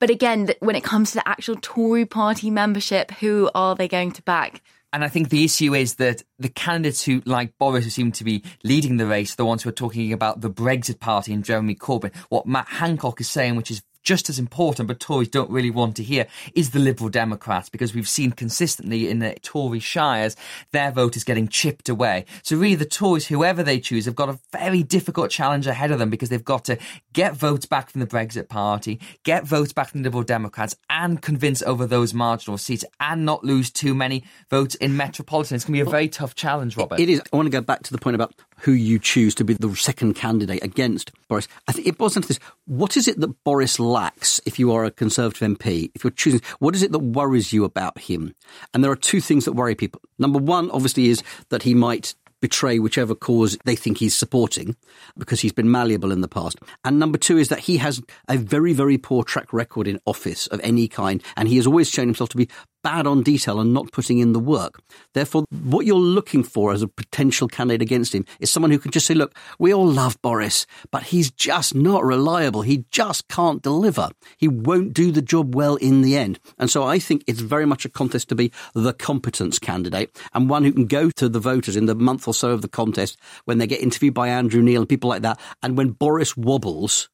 But 0.00 0.10
again, 0.10 0.50
when 0.58 0.74
it 0.74 0.82
comes 0.82 1.10
to 1.10 1.18
the 1.18 1.28
actual 1.28 1.56
Tory 1.60 2.06
party 2.06 2.50
membership, 2.50 3.12
who 3.12 3.50
are 3.54 3.76
they 3.76 3.86
going 3.86 4.10
to 4.12 4.22
back? 4.22 4.60
And 4.92 5.04
I 5.04 5.08
think 5.08 5.30
the 5.30 5.44
issue 5.44 5.74
is 5.74 5.94
that 5.94 6.22
the 6.38 6.50
candidates 6.50 7.04
who, 7.04 7.22
like 7.24 7.56
Boris, 7.56 7.84
who 7.84 7.90
seem 7.90 8.12
to 8.12 8.24
be 8.24 8.42
leading 8.62 8.96
the 8.98 9.06
race, 9.06 9.36
the 9.36 9.46
ones 9.46 9.62
who 9.62 9.70
are 9.70 9.72
talking 9.72 10.12
about 10.12 10.40
the 10.40 10.50
Brexit 10.50 11.00
Party 11.00 11.32
and 11.32 11.44
Jeremy 11.44 11.74
Corbyn, 11.74 12.14
what 12.28 12.46
Matt 12.46 12.68
Hancock 12.68 13.20
is 13.20 13.30
saying, 13.30 13.56
which 13.56 13.70
is 13.70 13.82
just 14.02 14.28
as 14.28 14.38
important, 14.38 14.88
but 14.88 15.00
Tories 15.00 15.28
don't 15.28 15.50
really 15.50 15.70
want 15.70 15.96
to 15.96 16.02
hear, 16.02 16.26
is 16.54 16.70
the 16.70 16.78
Liberal 16.78 17.08
Democrats, 17.08 17.68
because 17.68 17.94
we've 17.94 18.08
seen 18.08 18.32
consistently 18.32 19.08
in 19.08 19.20
the 19.20 19.34
Tory 19.42 19.80
shires, 19.80 20.36
their 20.72 20.90
vote 20.90 21.16
is 21.16 21.24
getting 21.24 21.48
chipped 21.48 21.88
away. 21.88 22.24
So 22.42 22.56
really 22.56 22.74
the 22.74 22.84
Tories, 22.84 23.26
whoever 23.26 23.62
they 23.62 23.80
choose, 23.80 24.04
have 24.04 24.16
got 24.16 24.28
a 24.28 24.38
very 24.52 24.82
difficult 24.82 25.30
challenge 25.30 25.66
ahead 25.66 25.90
of 25.90 25.98
them 25.98 26.10
because 26.10 26.28
they've 26.28 26.44
got 26.44 26.64
to 26.66 26.78
get 27.12 27.34
votes 27.34 27.66
back 27.66 27.90
from 27.90 28.00
the 28.00 28.06
Brexit 28.06 28.48
Party, 28.48 29.00
get 29.24 29.44
votes 29.44 29.72
back 29.72 29.88
from 29.88 30.02
the 30.02 30.08
Liberal 30.08 30.24
Democrats, 30.24 30.76
and 30.90 31.22
convince 31.22 31.62
over 31.62 31.86
those 31.86 32.12
marginal 32.12 32.58
seats, 32.58 32.84
and 33.00 33.24
not 33.24 33.44
lose 33.44 33.70
too 33.70 33.94
many 33.94 34.24
votes 34.50 34.74
in 34.76 34.96
Metropolitan. 34.96 35.54
It's 35.54 35.64
going 35.64 35.78
to 35.78 35.84
be 35.84 35.88
a 35.88 35.90
very 35.90 36.08
tough 36.08 36.34
challenge, 36.34 36.76
Robert. 36.76 37.00
It 37.00 37.08
is. 37.08 37.22
I 37.32 37.36
want 37.36 37.46
to 37.46 37.50
go 37.50 37.60
back 37.60 37.82
to 37.84 37.92
the 37.92 37.98
point 37.98 38.14
about 38.14 38.34
who 38.62 38.72
you 38.72 38.98
choose 38.98 39.34
to 39.34 39.44
be 39.44 39.54
the 39.54 39.74
second 39.74 40.14
candidate 40.14 40.62
against 40.62 41.10
Boris. 41.28 41.48
I 41.66 41.72
think 41.72 41.88
it 41.88 41.98
boils 41.98 42.14
down 42.14 42.22
to 42.22 42.28
this. 42.28 42.38
What 42.66 42.96
is 42.96 43.08
it 43.08 43.18
that 43.20 43.44
Boris 43.44 43.80
lacks 43.80 44.40
if 44.46 44.58
you 44.58 44.72
are 44.72 44.84
a 44.84 44.90
Conservative 44.90 45.58
MP? 45.58 45.90
If 45.94 46.04
you're 46.04 46.12
choosing, 46.12 46.40
what 46.60 46.74
is 46.76 46.82
it 46.82 46.92
that 46.92 47.00
worries 47.00 47.52
you 47.52 47.64
about 47.64 47.98
him? 47.98 48.34
And 48.72 48.84
there 48.84 48.92
are 48.92 48.96
two 48.96 49.20
things 49.20 49.46
that 49.46 49.52
worry 49.52 49.74
people. 49.74 50.00
Number 50.18 50.38
one, 50.38 50.70
obviously, 50.70 51.08
is 51.08 51.24
that 51.48 51.64
he 51.64 51.74
might 51.74 52.14
betray 52.40 52.78
whichever 52.78 53.14
cause 53.14 53.56
they 53.64 53.76
think 53.76 53.98
he's 53.98 54.14
supporting 54.14 54.76
because 55.16 55.40
he's 55.40 55.52
been 55.52 55.70
malleable 55.70 56.12
in 56.12 56.20
the 56.20 56.28
past. 56.28 56.58
And 56.84 56.98
number 56.98 57.16
two 57.16 57.38
is 57.38 57.48
that 57.48 57.60
he 57.60 57.78
has 57.78 58.02
a 58.28 58.36
very, 58.36 58.72
very 58.74 58.98
poor 58.98 59.22
track 59.22 59.52
record 59.52 59.88
in 59.88 60.00
office 60.06 60.48
of 60.48 60.60
any 60.62 60.88
kind. 60.88 61.22
And 61.36 61.48
he 61.48 61.56
has 61.56 61.66
always 61.66 61.88
shown 61.88 62.06
himself 62.06 62.30
to 62.30 62.36
be 62.36 62.48
bad 62.82 63.06
on 63.06 63.22
detail 63.22 63.60
and 63.60 63.72
not 63.72 63.92
putting 63.92 64.18
in 64.18 64.32
the 64.32 64.40
work. 64.40 64.80
Therefore, 65.14 65.44
what 65.62 65.86
you're 65.86 65.96
looking 65.96 66.42
for 66.42 66.72
as 66.72 66.82
a 66.82 66.88
potential 66.88 67.48
candidate 67.48 67.82
against 67.82 68.14
him 68.14 68.24
is 68.40 68.50
someone 68.50 68.70
who 68.70 68.78
can 68.78 68.90
just 68.90 69.06
say, 69.06 69.14
look, 69.14 69.34
we 69.58 69.72
all 69.72 69.86
love 69.86 70.20
Boris, 70.22 70.66
but 70.90 71.04
he's 71.04 71.30
just 71.30 71.74
not 71.74 72.04
reliable. 72.04 72.62
He 72.62 72.84
just 72.90 73.28
can't 73.28 73.62
deliver. 73.62 74.10
He 74.36 74.48
won't 74.48 74.92
do 74.92 75.12
the 75.12 75.22
job 75.22 75.54
well 75.54 75.76
in 75.76 76.02
the 76.02 76.16
end. 76.16 76.38
And 76.58 76.70
so 76.70 76.84
I 76.84 76.98
think 76.98 77.24
it's 77.26 77.40
very 77.40 77.66
much 77.66 77.84
a 77.84 77.88
contest 77.88 78.28
to 78.28 78.34
be 78.34 78.52
the 78.74 78.92
competence 78.92 79.58
candidate 79.58 80.16
and 80.32 80.50
one 80.50 80.64
who 80.64 80.72
can 80.72 80.86
go 80.86 81.10
to 81.10 81.28
the 81.28 81.40
voters 81.40 81.76
in 81.76 81.86
the 81.86 81.94
month 81.94 82.26
or 82.26 82.34
so 82.34 82.50
of 82.50 82.62
the 82.62 82.68
contest 82.68 83.18
when 83.44 83.58
they 83.58 83.66
get 83.66 83.80
interviewed 83.80 84.14
by 84.14 84.28
Andrew 84.28 84.62
Neil 84.62 84.82
and 84.82 84.88
people 84.88 85.10
like 85.10 85.22
that. 85.22 85.40
And 85.62 85.76
when 85.76 85.90
Boris 85.90 86.36
wobbles, 86.36 87.08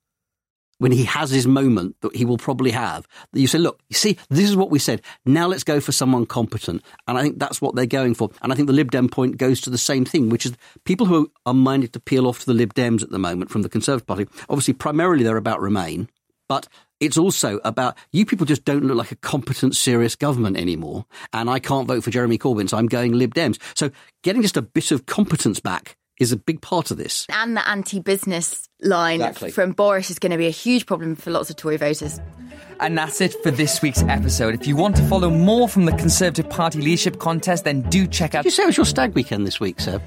when 0.78 0.92
he 0.92 1.04
has 1.04 1.30
his 1.30 1.46
moment 1.46 1.96
that 2.00 2.14
he 2.14 2.24
will 2.24 2.38
probably 2.38 2.70
have, 2.70 3.06
that 3.32 3.40
you 3.40 3.46
say, 3.46 3.58
look, 3.58 3.80
you 3.88 3.96
see, 3.96 4.16
this 4.30 4.48
is 4.48 4.56
what 4.56 4.70
we 4.70 4.78
said. 4.78 5.02
Now 5.26 5.46
let's 5.46 5.64
go 5.64 5.80
for 5.80 5.92
someone 5.92 6.26
competent. 6.26 6.82
And 7.06 7.18
I 7.18 7.22
think 7.22 7.38
that's 7.38 7.60
what 7.60 7.74
they're 7.74 7.86
going 7.86 8.14
for. 8.14 8.30
And 8.42 8.52
I 8.52 8.56
think 8.56 8.66
the 8.66 8.72
Lib 8.72 8.90
Dem 8.90 9.08
point 9.08 9.36
goes 9.36 9.60
to 9.62 9.70
the 9.70 9.78
same 9.78 10.04
thing, 10.04 10.28
which 10.28 10.46
is 10.46 10.54
people 10.84 11.06
who 11.06 11.30
are 11.46 11.54
minded 11.54 11.92
to 11.92 12.00
peel 12.00 12.26
off 12.26 12.40
to 12.40 12.46
the 12.46 12.54
Lib 12.54 12.74
Dems 12.74 13.02
at 13.02 13.10
the 13.10 13.18
moment 13.18 13.50
from 13.50 13.62
the 13.62 13.68
Conservative 13.68 14.06
Party, 14.06 14.26
obviously 14.48 14.74
primarily 14.74 15.24
they're 15.24 15.36
about 15.36 15.60
Remain, 15.60 16.08
but 16.48 16.68
it's 17.00 17.18
also 17.18 17.60
about 17.64 17.96
you 18.12 18.26
people 18.26 18.46
just 18.46 18.64
don't 18.64 18.84
look 18.84 18.96
like 18.96 19.12
a 19.12 19.16
competent, 19.16 19.76
serious 19.76 20.16
government 20.16 20.56
anymore. 20.56 21.06
And 21.32 21.48
I 21.48 21.58
can't 21.58 21.86
vote 21.86 22.02
for 22.02 22.10
Jeremy 22.10 22.38
Corbyn, 22.38 22.68
so 22.68 22.76
I'm 22.76 22.86
going 22.86 23.12
Lib 23.12 23.34
Dems. 23.34 23.58
So 23.74 23.90
getting 24.22 24.42
just 24.42 24.56
a 24.56 24.62
bit 24.62 24.90
of 24.90 25.06
competence 25.06 25.60
back 25.60 25.96
is 26.18 26.32
a 26.32 26.36
big 26.36 26.60
part 26.60 26.90
of 26.90 26.96
this. 26.96 27.26
And 27.30 27.56
the 27.56 27.66
anti 27.68 28.00
business 28.00 28.68
line 28.80 29.20
Exactly. 29.20 29.50
from 29.50 29.72
Boris 29.72 30.10
is 30.10 30.18
going 30.18 30.32
to 30.32 30.38
be 30.38 30.46
a 30.46 30.50
huge 30.50 30.86
problem 30.86 31.16
for 31.16 31.30
lots 31.30 31.50
of 31.50 31.56
Tory 31.56 31.76
voters. 31.76 32.20
And 32.80 32.96
that's 32.96 33.20
it 33.20 33.34
for 33.42 33.50
this 33.50 33.82
week's 33.82 34.02
episode. 34.04 34.54
If 34.54 34.66
you 34.66 34.76
want 34.76 34.96
to 34.96 35.02
follow 35.08 35.30
more 35.30 35.68
from 35.68 35.84
the 35.84 35.92
Conservative 35.92 36.48
Party 36.48 36.80
leadership 36.80 37.18
contest, 37.18 37.64
then 37.64 37.82
do 37.90 38.06
check 38.06 38.34
out 38.34 38.44
Did 38.44 38.52
you 38.52 38.56
say 38.56 38.62
it 38.62 38.66
was 38.66 38.76
your 38.76 38.86
stag 38.86 39.14
weekend 39.14 39.46
this 39.46 39.58
week, 39.58 39.80
sir? 39.80 40.00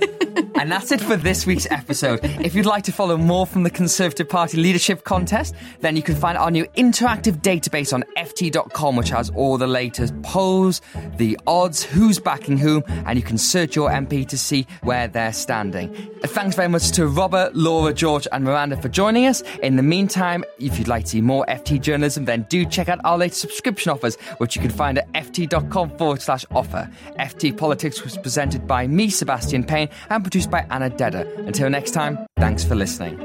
And 0.58 0.72
that's 0.72 0.90
it 0.90 1.00
for 1.00 1.16
this 1.16 1.46
week's 1.46 1.66
episode. 1.70 2.20
If 2.22 2.54
you'd 2.54 2.66
like 2.66 2.84
to 2.84 2.92
follow 2.92 3.16
more 3.16 3.46
from 3.46 3.62
the 3.62 3.70
Conservative 3.70 4.28
Party 4.28 4.56
leadership 4.56 5.04
contest, 5.04 5.54
then 5.80 5.96
you 5.96 6.02
can 6.02 6.14
find 6.14 6.38
our 6.38 6.50
new 6.50 6.64
interactive 6.76 7.42
database 7.42 7.92
on 7.92 8.04
ft.com, 8.16 8.96
which 8.96 9.10
has 9.10 9.30
all 9.30 9.58
the 9.58 9.66
latest 9.66 10.20
polls, 10.22 10.80
the 11.18 11.38
odds, 11.46 11.82
who's 11.82 12.18
backing 12.18 12.56
whom, 12.56 12.82
and 12.88 13.18
you 13.18 13.22
can 13.22 13.36
search 13.36 13.76
your 13.76 13.90
MP 13.90 14.26
to 14.28 14.38
see 14.38 14.66
where 14.82 15.08
they're 15.08 15.32
standing. 15.32 15.94
Thanks 16.22 16.56
very 16.56 16.68
much 16.68 16.90
to 16.92 17.06
Robert, 17.06 17.54
Laura, 17.54 17.92
George, 17.92 18.26
and 18.32 18.44
Miranda 18.44 18.76
for 18.76 18.88
joining 18.88 19.26
us. 19.26 19.42
In 19.62 19.76
the 19.76 19.82
meantime, 19.82 20.42
if 20.58 20.78
you'd 20.78 20.88
like 20.88 21.04
to 21.04 21.10
see 21.10 21.20
more 21.20 21.44
FT 21.46 21.80
journalism, 21.80 22.24
then 22.24 22.46
do 22.48 22.64
check 22.64 22.88
out 22.88 23.00
our 23.04 23.18
latest 23.18 23.42
subscription 23.42 23.92
offers, 23.92 24.16
which 24.38 24.56
you 24.56 24.62
can 24.62 24.70
find 24.70 24.98
at 24.98 25.12
ft.com 25.12 25.96
forward 25.98 26.22
slash 26.22 26.46
offer. 26.50 26.90
FT 27.18 27.56
Politics 27.56 28.02
was 28.02 28.16
presented 28.16 28.66
by 28.66 28.86
me, 28.86 29.10
Sebastian 29.10 29.62
Payne, 29.64 29.88
and 30.10 30.24
produced 30.24 30.45
produced 30.46 30.68
by 30.68 30.74
Anna 30.74 30.90
Dedder. 30.90 31.26
Until 31.46 31.70
next 31.70 31.92
time, 31.92 32.18
thanks 32.38 32.64
for 32.64 32.74
listening. 32.74 33.18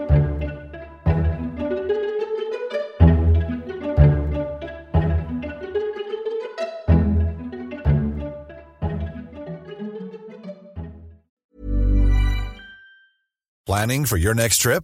Planning 13.66 14.06
for 14.06 14.18
your 14.18 14.34
next 14.34 14.58
trip? 14.58 14.84